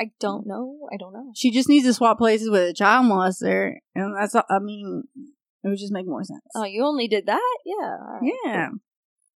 I 0.00 0.12
don't 0.20 0.46
know. 0.46 0.86
I 0.92 0.96
don't 0.96 1.12
know. 1.12 1.32
she 1.34 1.50
just 1.50 1.68
needs 1.68 1.84
to 1.84 1.92
swap 1.92 2.18
places 2.18 2.48
with 2.48 2.62
a 2.70 2.72
child 2.72 3.06
molester, 3.06 3.72
and 3.96 4.14
that's 4.16 4.32
all, 4.36 4.44
I 4.48 4.60
mean, 4.60 5.02
it 5.64 5.68
would 5.68 5.76
just 5.76 5.92
make 5.92 6.06
more 6.06 6.22
sense. 6.22 6.40
Oh, 6.54 6.62
you 6.62 6.84
only 6.86 7.08
did 7.08 7.26
that? 7.26 7.58
Yeah. 7.66 7.96
all 8.00 8.20
right, 8.22 8.32
Yeah. 8.44 8.68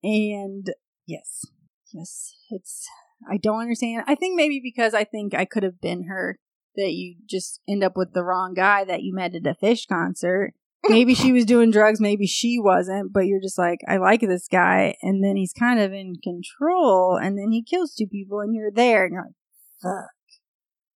And 0.05 0.71
yes, 1.05 1.45
yes, 1.93 2.35
it's, 2.51 2.89
I 3.31 3.37
don't 3.37 3.61
understand. 3.61 4.05
I 4.07 4.15
think 4.15 4.37
maybe 4.37 4.61
because 4.63 4.95
I 4.95 5.05
think 5.05 5.35
I 5.35 5.45
could 5.45 5.63
have 5.63 5.81
been 5.81 6.05
her 6.05 6.39
that 6.77 6.93
you 6.93 7.17
just 7.29 7.61
end 7.69 7.85
up 7.85 7.97
with 7.97 8.13
the 8.15 8.25
wrong 8.25 8.55
guy 8.55 8.85
that 8.85 9.03
you 9.03 9.15
met 9.15 9.35
at 9.35 9.47
a 9.47 9.55
Phish 9.63 9.87
concert. 9.89 10.55
Maybe 10.89 11.15
she 11.15 11.33
was 11.33 11.45
doing 11.45 11.71
drugs, 11.71 12.01
maybe 12.01 12.27
she 12.27 12.59
wasn't, 12.59 13.13
but 13.13 13.27
you're 13.27 13.41
just 13.41 13.59
like, 13.59 13.81
I 13.87 13.99
like 13.99 14.21
this 14.21 14.49
guy, 14.51 14.97
and 15.01 15.23
then 15.23 15.37
he's 15.37 15.53
kind 15.53 15.79
of 15.79 15.93
in 15.93 16.15
control, 16.25 17.17
and 17.17 17.39
then 17.39 17.53
he 17.53 17.63
kills 17.63 17.95
two 17.95 18.09
people, 18.09 18.41
and 18.41 18.53
you're 18.53 18.73
there, 18.73 19.05
and 19.05 19.13
you're 19.13 19.23
like, 19.23 19.35
fuck. 19.81 20.11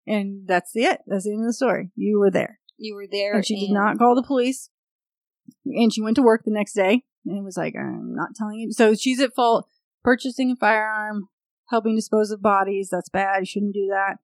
And 0.04 0.48
that's 0.48 0.72
the 0.72 0.82
it. 0.82 1.02
That's 1.06 1.24
the 1.24 1.32
end 1.32 1.42
of 1.42 1.46
the 1.46 1.52
story. 1.52 1.92
You 1.94 2.18
were 2.18 2.32
there. 2.32 2.58
You 2.78 2.94
were 2.94 3.06
there, 3.10 3.34
And 3.34 3.46
she 3.46 3.60
did 3.60 3.72
not 3.72 3.98
call 3.98 4.14
the 4.14 4.22
police. 4.22 4.70
And 5.64 5.92
she 5.92 6.02
went 6.02 6.16
to 6.16 6.22
work 6.22 6.42
the 6.44 6.50
next 6.50 6.74
day 6.74 7.02
and 7.24 7.38
it 7.38 7.44
was 7.44 7.56
like, 7.56 7.74
I'm 7.76 8.14
not 8.14 8.34
telling 8.34 8.58
you. 8.58 8.72
So 8.72 8.94
she's 8.94 9.20
at 9.20 9.34
fault 9.34 9.68
purchasing 10.06 10.52
a 10.52 10.56
firearm, 10.56 11.28
helping 11.68 11.96
dispose 11.96 12.30
of 12.30 12.40
bodies. 12.40 12.88
That's 12.92 13.08
bad. 13.08 13.40
You 13.40 13.46
shouldn't 13.46 13.74
do 13.74 13.88
that. 13.90 14.18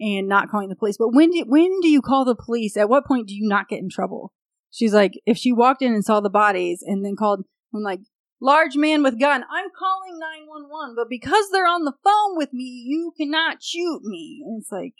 And 0.00 0.28
not 0.28 0.48
calling 0.50 0.68
the 0.68 0.76
police. 0.76 0.96
But 0.98 1.14
when 1.14 1.30
do, 1.30 1.44
when 1.46 1.80
do 1.80 1.88
you 1.88 2.02
call 2.02 2.24
the 2.24 2.34
police? 2.34 2.76
At 2.76 2.88
what 2.88 3.06
point 3.06 3.28
do 3.28 3.34
you 3.34 3.48
not 3.48 3.68
get 3.68 3.78
in 3.78 3.88
trouble? 3.88 4.32
She's 4.70 4.92
like, 4.92 5.12
if 5.26 5.38
she 5.38 5.52
walked 5.52 5.80
in 5.80 5.94
and 5.94 6.04
saw 6.04 6.20
the 6.20 6.28
bodies 6.28 6.84
and 6.84 7.04
then 7.04 7.16
called, 7.16 7.44
I'm 7.74 7.82
like, 7.82 8.00
large 8.40 8.76
man 8.76 9.02
with 9.02 9.18
gun, 9.18 9.44
I'm 9.50 9.68
calling 9.76 10.18
911, 10.18 10.94
but 10.96 11.08
because 11.08 11.50
they're 11.50 11.66
on 11.66 11.84
the 11.84 11.94
phone 12.04 12.36
with 12.36 12.52
me, 12.52 12.64
you 12.64 13.12
cannot 13.16 13.62
shoot 13.62 14.02
me. 14.04 14.42
And 14.44 14.60
it's 14.60 14.70
like, 14.70 14.94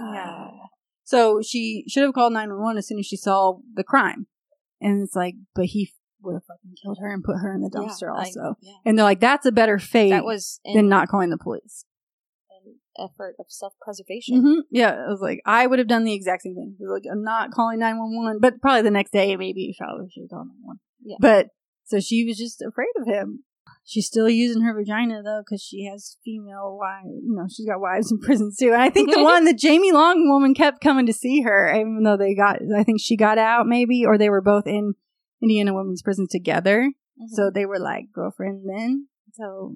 uh, 0.00 0.12
yeah. 0.12 0.48
So 1.04 1.42
she 1.42 1.84
should 1.88 2.04
have 2.04 2.14
called 2.14 2.32
911 2.32 2.78
as 2.78 2.88
soon 2.88 2.98
as 2.98 3.06
she 3.06 3.16
saw 3.16 3.58
the 3.74 3.84
crime. 3.84 4.26
And 4.80 5.02
it's 5.02 5.14
like, 5.14 5.34
but 5.54 5.66
he 5.66 5.92
would 6.22 6.34
have 6.34 6.44
fucking 6.44 6.74
killed 6.82 6.98
her 7.00 7.12
and 7.12 7.22
put 7.24 7.36
her 7.36 7.52
in 7.54 7.60
the 7.62 7.70
Yeah, 7.72 7.80
dumpster 7.80 8.12
I- 8.14 8.18
also. 8.26 8.56
yeah. 8.60 8.72
And 8.84 8.98
they're 8.98 9.04
like, 9.04 9.20
that's 9.20 9.46
a 9.46 9.52
better 9.52 9.78
fate 9.78 10.10
That 10.10 10.24
was 10.24 10.60
than 10.64 10.88
not 10.88 11.08
calling 11.08 11.30
the 11.30 11.38
police. 11.38 11.84
an 12.64 12.74
effort 12.98 13.34
of 13.38 13.46
self-preservation. 13.48 14.40
hmm 14.42 14.60
Yeah, 14.70 14.92
it 14.92 15.08
was 15.08 15.20
like, 15.20 15.40
I 15.46 15.66
would 15.66 15.78
have 15.78 15.88
done 15.88 16.04
the 16.04 16.12
exact 16.14 16.42
same 16.42 16.54
thing. 16.54 16.76
Like, 16.80 17.04
I'm 17.10 17.22
not 17.22 17.50
calling 17.52 17.78
911, 17.78 18.40
but 18.40 18.60
probably 18.60 18.82
the 18.82 18.90
next 18.90 19.12
day, 19.12 19.36
maybe 19.36 19.74
probably 19.78 20.08
should 20.10 20.24
have 20.24 20.30
called 20.30 20.48
911. 20.48 20.80
Yeah. 21.04 21.16
But, 21.20 21.48
so 21.84 22.00
she 22.00 22.24
was 22.24 22.36
just 22.38 22.60
afraid 22.62 22.92
of 23.00 23.06
him. 23.06 23.44
She's 23.84 24.06
still 24.06 24.28
using 24.28 24.62
her 24.62 24.74
vagina 24.74 25.22
though, 25.22 25.42
because 25.44 25.62
she 25.62 25.84
has 25.86 26.16
female 26.24 26.76
wives. 26.78 27.08
You 27.24 27.34
know, 27.34 27.46
she's 27.48 27.66
got 27.66 27.80
wives 27.80 28.12
in 28.12 28.18
prison 28.20 28.52
too. 28.56 28.72
And 28.72 28.82
I 28.82 28.90
think 28.90 29.12
the 29.12 29.22
one, 29.22 29.44
the 29.44 29.54
Jamie 29.54 29.90
Long 29.92 30.28
woman, 30.28 30.54
kept 30.54 30.80
coming 30.82 31.06
to 31.06 31.12
see 31.12 31.40
her, 31.42 31.72
even 31.74 32.02
though 32.04 32.16
they 32.16 32.34
got. 32.34 32.58
I 32.76 32.84
think 32.84 33.00
she 33.00 33.16
got 33.16 33.38
out 33.38 33.66
maybe, 33.66 34.04
or 34.04 34.18
they 34.18 34.28
were 34.28 34.42
both 34.42 34.66
in 34.66 34.94
Indiana 35.42 35.74
Women's 35.74 36.02
Prison 36.02 36.26
together. 36.30 36.90
So 37.28 37.44
mm-hmm. 37.44 37.54
they 37.54 37.66
were 37.66 37.78
like 37.78 38.06
girlfriend 38.12 38.64
then. 38.68 39.08
So 39.34 39.74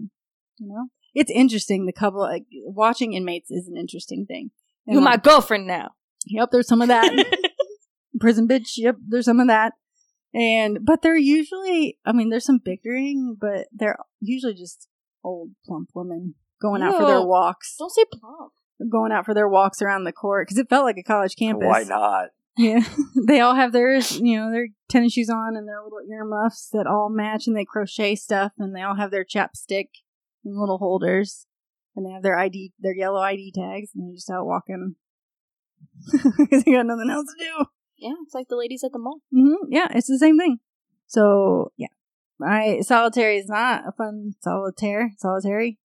you 0.59 0.69
know, 0.69 0.87
it's 1.15 1.31
interesting. 1.31 1.87
The 1.87 1.93
couple 1.93 2.21
like, 2.21 2.45
watching 2.53 3.13
inmates 3.13 3.51
is 3.51 3.69
an 3.69 3.77
interesting 3.77 4.27
thing. 4.27 4.51
You're 4.87 5.01
my 5.01 5.17
girlfriend 5.17 5.67
now. 5.67 5.93
Yep, 6.27 6.51
there's 6.53 6.69
some 6.69 6.83
of 6.83 6.89
that. 6.89 7.11
Prison 8.21 8.47
bitch. 8.47 8.73
Yep, 8.77 8.97
there's 9.09 9.25
some 9.25 9.41
of 9.41 9.47
that. 9.49 9.73
And 10.35 10.81
but 10.83 11.03
they're 11.03 11.17
usually, 11.17 11.99
I 12.05 12.13
mean, 12.13 12.31
there's 12.31 12.45
some 12.45 12.61
bickering, 12.63 13.37
but 13.41 13.69
they're 13.73 13.97
usually 14.21 14.55
just 14.55 14.89
old 15.23 15.51
plump 15.65 15.91
women 15.95 16.35
going 16.61 16.83
out 16.83 16.97
for 16.97 17.07
their 17.07 17.25
walks. 17.25 17.77
Don't 17.79 17.91
say 17.91 18.05
plump. 18.13 18.53
Going 18.91 19.13
out 19.13 19.25
for 19.25 19.35
their 19.35 19.49
walks 19.49 19.81
around 19.81 20.05
the 20.05 20.13
court 20.13 20.47
because 20.47 20.59
it 20.59 20.69
felt 20.69 20.85
like 20.85 20.99
a 20.99 21.03
college 21.03 21.37
campus. 21.37 21.69
Why 21.69 21.85
not? 21.85 22.31
Yeah, 22.57 22.85
they 23.27 23.41
all 23.41 23.55
have 23.55 23.73
their, 23.73 23.97
you 23.97 24.39
know, 24.39 24.51
their 24.51 24.69
tennis 24.89 25.13
shoes 25.13 25.31
on 25.31 25.57
and 25.57 25.67
their 25.67 25.83
little 25.83 26.01
earmuffs 26.09 26.69
that 26.73 26.87
all 26.87 27.09
match, 27.09 27.47
and 27.47 27.57
they 27.57 27.65
crochet 27.65 28.15
stuff, 28.15 28.53
and 28.59 28.75
they 28.75 28.83
all 28.83 28.97
have 28.97 29.11
their 29.11 29.25
chapstick 29.25 29.89
and 30.45 30.59
little 30.59 30.79
holders, 30.79 31.47
and 31.97 32.07
they 32.07 32.11
have 32.11 32.23
their 32.23 32.39
ID, 32.39 32.73
their 32.79 32.95
yellow 32.95 33.21
ID 33.21 33.53
tags, 33.55 33.91
and 33.95 34.07
they're 34.07 34.15
just 34.15 34.31
out 34.31 34.47
walking 34.47 34.95
because 36.39 36.65
they 36.65 36.73
got 36.73 36.87
nothing 36.87 37.11
else 37.11 37.27
to 37.27 37.45
do. 37.45 37.65
Yeah, 37.97 38.15
it's 38.25 38.35
like 38.35 38.49
the 38.49 38.57
ladies 38.57 38.85
at 38.85 38.93
the 38.93 38.99
mall. 38.99 39.21
Mm-hmm. 39.35 39.71
Yeah, 39.73 39.89
it's 39.91 40.09
the 40.09 40.19
same 40.19 40.39
thing. 40.39 40.59
So 41.07 41.73
yeah, 41.77 41.89
I 42.43 42.81
solitary 42.83 43.39
is 43.39 43.49
not 43.49 43.87
a 43.87 43.93
fun 43.93 44.35
solitaire. 44.41 45.13
Solitary, 45.19 45.79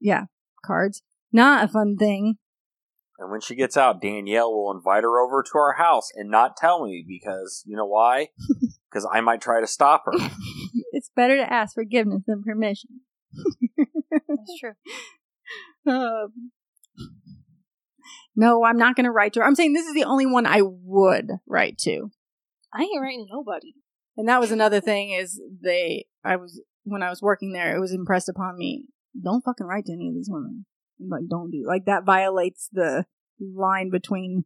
yeah, 0.00 0.24
cards 0.64 1.02
not 1.34 1.64
a 1.64 1.68
fun 1.68 1.96
thing. 1.96 2.38
And 3.18 3.30
when 3.30 3.40
she 3.40 3.54
gets 3.54 3.76
out, 3.76 4.00
Danielle 4.00 4.52
will 4.52 4.72
invite 4.72 5.04
her 5.04 5.20
over 5.20 5.42
to 5.42 5.58
our 5.58 5.74
house 5.74 6.10
and 6.14 6.30
not 6.30 6.56
tell 6.56 6.84
me 6.84 7.04
because 7.06 7.62
you 7.66 7.76
know 7.76 7.86
why? 7.86 8.28
Because 8.90 9.08
I 9.12 9.22
might 9.22 9.40
try 9.40 9.60
to 9.60 9.66
stop 9.66 10.04
her. 10.06 10.12
It's 10.92 11.10
better 11.16 11.36
to 11.36 11.52
ask 11.52 11.74
forgiveness 11.74 12.22
than 12.24 12.44
permission. 12.44 13.00
That's 14.08 14.58
true. 14.60 14.74
Um, 15.86 16.50
no, 18.36 18.64
I'm 18.64 18.78
not 18.78 18.96
going 18.96 19.04
to 19.04 19.10
write 19.10 19.34
to 19.34 19.40
her. 19.40 19.46
I'm 19.46 19.54
saying 19.54 19.72
this 19.74 19.86
is 19.86 19.92
the 19.92 20.04
only 20.04 20.24
one 20.24 20.46
I 20.46 20.62
would 20.62 21.30
write 21.46 21.78
to. 21.78 22.10
I 22.72 22.82
ain't 22.82 23.02
writing 23.02 23.26
nobody. 23.30 23.74
And 24.16 24.28
that 24.28 24.40
was 24.40 24.50
another 24.50 24.80
thing 24.80 25.10
is 25.10 25.40
they, 25.62 26.06
I 26.24 26.36
was, 26.36 26.62
when 26.84 27.02
I 27.02 27.10
was 27.10 27.20
working 27.20 27.52
there, 27.52 27.76
it 27.76 27.80
was 27.80 27.92
impressed 27.92 28.28
upon 28.28 28.56
me, 28.56 28.84
don't 29.22 29.44
fucking 29.44 29.66
write 29.66 29.86
to 29.86 29.92
any 29.92 30.08
of 30.08 30.14
these 30.14 30.30
women. 30.30 30.64
Like, 31.00 31.28
don't 31.28 31.50
do, 31.50 31.64
like, 31.66 31.86
that 31.86 32.04
violates 32.04 32.68
the 32.72 33.06
line 33.40 33.90
between 33.90 34.44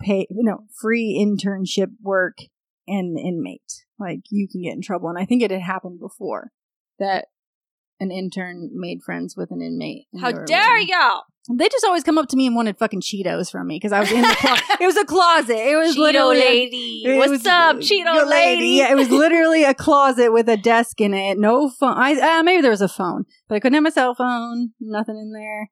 pay, 0.00 0.26
no, 0.30 0.64
free 0.80 1.18
internship 1.18 1.92
work 2.02 2.38
and 2.86 3.18
inmate. 3.18 3.84
Like, 3.98 4.20
you 4.30 4.48
can 4.48 4.62
get 4.62 4.74
in 4.74 4.82
trouble. 4.82 5.08
And 5.08 5.18
I 5.18 5.24
think 5.24 5.42
it 5.42 5.50
had 5.50 5.62
happened 5.62 6.00
before 6.00 6.52
that 6.98 7.26
an 8.00 8.10
intern 8.10 8.70
made 8.72 9.02
friends 9.02 9.36
with 9.36 9.50
an 9.50 9.60
inmate. 9.62 10.06
How 10.20 10.32
dare 10.32 10.78
y'all? 10.78 11.22
They 11.52 11.68
just 11.68 11.84
always 11.84 12.02
come 12.04 12.16
up 12.18 12.28
to 12.28 12.36
me 12.36 12.46
and 12.46 12.54
wanted 12.54 12.78
fucking 12.78 13.00
Cheetos 13.00 13.50
from 13.50 13.66
me 13.66 13.76
because 13.76 13.92
I 13.92 14.00
was 14.00 14.12
in 14.12 14.22
the 14.22 14.36
closet. 14.38 14.64
it 14.80 14.86
was 14.86 14.96
a 14.96 15.04
closet. 15.04 15.56
It 15.56 15.76
was 15.76 15.96
Cheeto 15.96 15.98
literally 15.98 16.40
a- 16.40 16.44
lady. 16.44 17.02
it 17.04 17.16
What's 17.16 17.30
was- 17.30 17.46
up, 17.46 17.76
Cheeto 17.78 18.28
lady? 18.28 18.66
Yeah, 18.78 18.92
it 18.92 18.96
was 18.96 19.10
literally 19.10 19.64
a 19.64 19.74
closet 19.74 20.32
with 20.32 20.48
a 20.48 20.56
desk 20.56 21.00
in 21.00 21.12
it. 21.14 21.38
No 21.38 21.68
phone. 21.68 21.94
I 21.96 22.38
uh, 22.38 22.42
maybe 22.42 22.62
there 22.62 22.70
was 22.70 22.82
a 22.82 22.88
phone, 22.88 23.24
but 23.48 23.56
I 23.56 23.60
couldn't 23.60 23.74
have 23.74 23.82
my 23.82 23.90
cell 23.90 24.14
phone. 24.14 24.70
Nothing 24.80 25.16
in 25.16 25.32
there. 25.32 25.70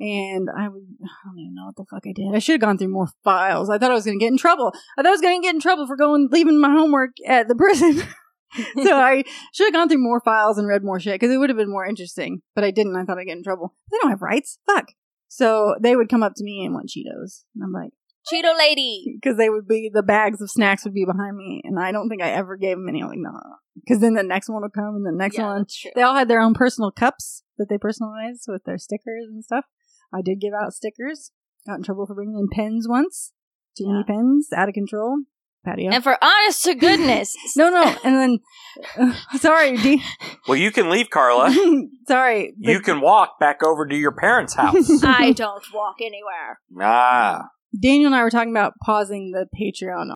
And 0.00 0.48
I 0.48 0.66
would, 0.68 0.82
I 1.04 1.28
don't 1.28 1.38
even 1.38 1.54
know 1.54 1.66
what 1.66 1.76
the 1.76 1.84
fuck 1.90 2.02
I 2.06 2.12
did. 2.14 2.34
I 2.34 2.38
should 2.38 2.54
have 2.54 2.60
gone 2.62 2.78
through 2.78 2.88
more 2.88 3.08
files. 3.22 3.68
I 3.68 3.76
thought 3.76 3.90
I 3.90 3.94
was 3.94 4.06
going 4.06 4.18
to 4.18 4.24
get 4.24 4.32
in 4.32 4.38
trouble. 4.38 4.72
I 4.96 5.02
thought 5.02 5.08
I 5.08 5.12
was 5.12 5.20
going 5.20 5.38
to 5.40 5.44
get 5.46 5.54
in 5.54 5.60
trouble 5.60 5.86
for 5.86 5.94
going, 5.94 6.28
leaving 6.32 6.58
my 6.58 6.70
homework 6.70 7.10
at 7.26 7.48
the 7.48 7.54
prison. 7.54 8.02
so 8.82 8.94
I 8.94 9.24
should 9.52 9.66
have 9.66 9.74
gone 9.74 9.88
through 9.88 10.02
more 10.02 10.20
files 10.20 10.58
and 10.58 10.66
read 10.66 10.84
more 10.84 11.00
shit 11.00 11.14
because 11.14 11.32
it 11.34 11.38
would 11.38 11.50
have 11.50 11.56
been 11.56 11.70
more 11.70 11.86
interesting. 11.86 12.42
But 12.54 12.64
I 12.64 12.70
didn't. 12.70 12.96
I 12.96 13.04
thought 13.04 13.18
I'd 13.18 13.24
get 13.24 13.36
in 13.36 13.44
trouble. 13.44 13.74
They 13.90 13.98
don't 14.00 14.10
have 14.10 14.22
rights. 14.22 14.58
Fuck. 14.66 14.88
So 15.28 15.76
they 15.80 15.94
would 15.94 16.08
come 16.08 16.22
up 16.22 16.32
to 16.36 16.44
me 16.44 16.64
and 16.64 16.74
want 16.74 16.90
Cheetos. 16.90 17.44
And 17.54 17.62
I'm 17.62 17.72
like, 17.72 17.92
Cheeto 18.32 18.56
lady. 18.56 19.18
because 19.20 19.36
they 19.38 19.48
would 19.48 19.66
be 19.66 19.90
the 19.92 20.02
bags 20.02 20.40
of 20.40 20.50
snacks 20.50 20.84
would 20.84 20.94
be 20.94 21.04
behind 21.04 21.36
me, 21.36 21.62
and 21.64 21.78
I 21.78 21.92
don't 21.92 22.08
think 22.08 22.22
I 22.22 22.30
ever 22.30 22.56
gave 22.56 22.76
them 22.76 22.88
any. 22.88 23.02
I'm 23.02 23.08
like, 23.08 23.18
no, 23.18 23.32
because 23.74 24.00
then 24.00 24.14
the 24.14 24.22
next 24.22 24.48
one 24.48 24.62
would 24.62 24.72
come, 24.72 24.96
and 24.96 25.06
the 25.06 25.12
next 25.12 25.38
Yeah, 25.38 25.46
one. 25.46 25.66
They 25.94 26.02
all 26.02 26.14
had 26.14 26.28
their 26.28 26.40
own 26.40 26.54
personal 26.54 26.90
cups 26.90 27.44
that 27.58 27.68
they 27.68 27.78
personalized 27.78 28.44
with 28.48 28.64
their 28.64 28.78
stickers 28.78 29.26
and 29.28 29.44
stuff. 29.44 29.64
I 30.12 30.22
did 30.22 30.40
give 30.40 30.52
out 30.52 30.74
stickers. 30.74 31.30
Got 31.66 31.76
in 31.76 31.82
trouble 31.82 32.06
for 32.06 32.14
bringing 32.14 32.38
in 32.38 32.48
pens 32.48 32.86
once. 32.88 33.32
Too 33.76 33.86
many 33.86 34.04
pens, 34.04 34.48
out 34.54 34.68
of 34.68 34.74
control. 34.74 35.18
Patio. 35.64 35.90
And 35.90 36.02
for 36.02 36.16
honest 36.22 36.64
to 36.64 36.74
goodness. 36.74 37.34
no, 37.56 37.68
no, 37.70 37.94
and 38.04 38.16
then 38.96 39.14
sorry, 39.38 39.76
D. 39.76 40.02
Well, 40.48 40.56
you 40.56 40.70
can 40.70 40.88
leave, 40.88 41.10
Carla. 41.10 41.54
sorry, 42.08 42.54
You 42.58 42.80
can 42.80 43.00
walk 43.00 43.38
back 43.38 43.62
over 43.62 43.86
to 43.86 43.94
your 43.96 44.12
parents' 44.12 44.54
house. 44.54 45.02
I 45.04 45.32
don't 45.32 45.64
walk 45.74 45.96
anywhere. 46.00 46.60
ah. 46.80 47.44
Daniel 47.80 48.06
and 48.06 48.14
I 48.16 48.22
were 48.24 48.30
talking 48.30 48.50
about 48.50 48.72
pausing 48.84 49.30
the 49.32 49.46
Patreon 49.56 50.12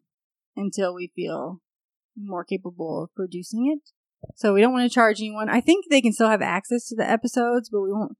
until 0.57 0.93
we 0.95 1.13
feel 1.15 1.61
more 2.17 2.45
capable 2.45 3.05
of 3.05 3.15
producing 3.15 3.71
it. 3.73 3.91
So 4.37 4.55
we 4.55 4.61
don't 4.61 4.73
want 4.73 4.91
to 4.91 4.95
charge 4.95 5.21
anyone. 5.21 5.49
I 5.49 5.61
think 5.61 5.85
they 5.91 6.01
can 6.01 6.13
still 6.13 6.29
have 6.31 6.43
access 6.43 6.87
to 6.89 6.97
the 6.97 7.09
episodes, 7.09 7.69
but 7.71 7.83
we 7.83 7.93
won't 7.93 8.13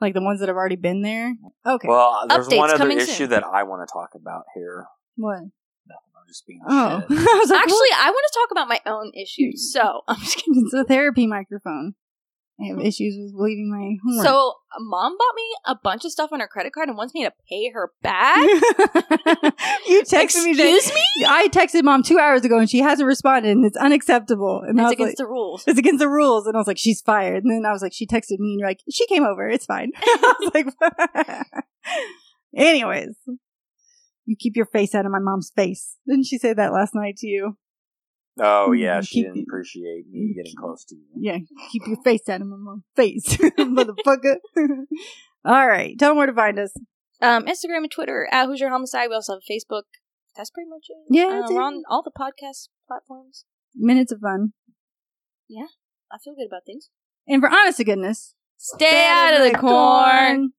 like 0.00 0.14
the 0.14 0.22
ones 0.22 0.40
that 0.40 0.48
have 0.48 0.56
already 0.56 0.76
been 0.76 1.02
there. 1.02 1.34
Okay. 1.66 1.86
Well, 1.86 2.24
there's 2.28 2.48
Updates 2.48 2.56
one 2.56 2.70
other 2.70 2.88
issue 2.90 3.06
soon. 3.12 3.30
that 3.30 3.44
I 3.44 3.62
want 3.64 3.86
to 3.86 3.92
talk 3.92 4.10
about 4.14 4.44
here. 4.54 4.86
what? 5.16 5.40
I'm 6.30 6.32
just 6.32 6.46
being 6.46 6.60
Oh, 6.68 7.00
shit. 7.00 7.18
I 7.28 7.38
was 7.38 7.50
like, 7.50 7.60
Actually, 7.60 7.92
I 7.98 8.10
want 8.10 8.26
to 8.32 8.38
talk 8.38 8.48
about 8.52 8.68
my 8.68 8.80
own 8.86 9.10
issues. 9.20 9.72
Hmm. 9.74 9.78
So 9.80 10.00
I'm 10.08 10.20
just 10.20 10.36
kidding. 10.36 10.62
it's 10.64 10.74
a 10.74 10.84
therapy 10.84 11.26
microphone, 11.26 11.94
I 12.60 12.66
have 12.68 12.78
issues 12.78 13.16
with 13.18 13.32
leaving 13.34 13.70
my 13.70 13.96
homework. 14.04 14.26
So, 14.26 14.52
mom 14.80 15.16
bought 15.16 15.34
me 15.34 15.42
a 15.66 15.74
bunch 15.82 16.04
of 16.04 16.12
stuff 16.12 16.28
on 16.30 16.40
her 16.40 16.46
credit 16.46 16.74
card 16.74 16.88
and 16.88 16.96
wants 16.98 17.14
me 17.14 17.24
to 17.24 17.32
pay 17.48 17.70
her 17.70 17.90
back. 18.02 18.36
you 19.88 20.02
texted 20.02 20.44
me. 20.44 20.52
that- 20.52 20.74
Excuse 20.76 20.92
me? 20.94 21.02
I 21.26 21.48
texted 21.48 21.84
mom 21.84 22.02
two 22.02 22.18
hours 22.18 22.44
ago 22.44 22.58
and 22.58 22.68
she 22.68 22.80
hasn't 22.80 23.06
responded, 23.06 23.50
and 23.52 23.64
it's 23.64 23.78
unacceptable. 23.78 24.60
And 24.68 24.78
I 24.78 24.84
It's 24.84 24.88
was 24.88 24.92
against 24.92 25.10
like, 25.12 25.16
the 25.16 25.26
rules. 25.26 25.64
It's 25.66 25.78
against 25.78 26.00
the 26.00 26.08
rules. 26.10 26.46
And 26.46 26.54
I 26.54 26.58
was 26.58 26.66
like, 26.66 26.76
she's 26.78 27.00
fired. 27.00 27.44
And 27.44 27.50
then 27.50 27.64
I 27.64 27.72
was 27.72 27.80
like, 27.80 27.94
she 27.94 28.06
texted 28.06 28.38
me, 28.38 28.50
and 28.52 28.60
you're 28.60 28.68
like, 28.68 28.80
she 28.90 29.06
came 29.06 29.24
over. 29.24 29.48
It's 29.48 29.64
fine. 29.64 29.92
I 29.96 30.34
was 30.38 30.50
like, 30.54 30.66
anyways, 32.54 33.14
you 34.30 34.36
keep 34.38 34.56
your 34.56 34.66
face 34.66 34.94
out 34.94 35.04
of 35.06 35.12
my 35.12 35.18
mom's 35.18 35.50
face. 35.54 35.96
Didn't 36.06 36.26
she 36.26 36.38
say 36.38 36.52
that 36.54 36.72
last 36.72 36.94
night 36.94 37.16
to 37.18 37.26
you? 37.26 37.56
Oh 38.40 38.72
yeah, 38.72 39.00
Mm, 39.00 39.06
she 39.08 39.14
keep- 39.16 39.26
didn't 39.26 39.42
appreciate 39.48 40.04
me 40.10 40.32
getting 40.34 40.54
close 40.56 40.84
to 40.86 40.94
you. 40.94 41.04
Yeah, 41.16 41.38
keep 41.72 41.82
your 41.86 42.00
face 42.02 42.26
out 42.28 42.40
of 42.40 42.46
my 42.46 42.56
mom's 42.56 42.84
face, 42.96 43.36
motherfucker. 43.58 44.36
All 45.44 45.66
right, 45.66 45.98
tell 45.98 46.10
them 46.10 46.16
where 46.18 46.26
to 46.26 46.32
find 46.32 46.58
us. 46.58 46.72
Um, 47.20 47.44
Instagram 47.46 47.78
and 47.84 47.90
Twitter 47.90 48.28
at 48.32 48.46
Who's 48.46 48.60
Your 48.60 48.70
Homicide. 48.70 49.08
We 49.10 49.14
also 49.16 49.34
have 49.34 49.42
Facebook. 49.50 49.82
That's 50.36 50.50
pretty 50.50 50.70
much 50.70 50.86
it. 50.88 50.96
Yeah, 51.10 51.42
Um, 51.46 51.54
we're 51.54 51.60
on 51.60 51.82
all 51.90 52.02
the 52.02 52.12
podcast 52.12 52.68
platforms. 52.86 53.44
Minutes 53.74 54.12
of 54.12 54.20
fun. 54.20 54.52
Yeah, 55.48 55.66
I 56.10 56.16
feel 56.24 56.34
good 56.34 56.46
about 56.46 56.62
things. 56.64 56.88
And 57.26 57.42
for 57.42 57.50
honest 57.50 57.78
to 57.78 57.84
goodness, 57.84 58.34
Stay 58.56 59.06
out 59.08 59.34
of 59.34 59.50
the 59.52 59.58
corn. 59.58 60.52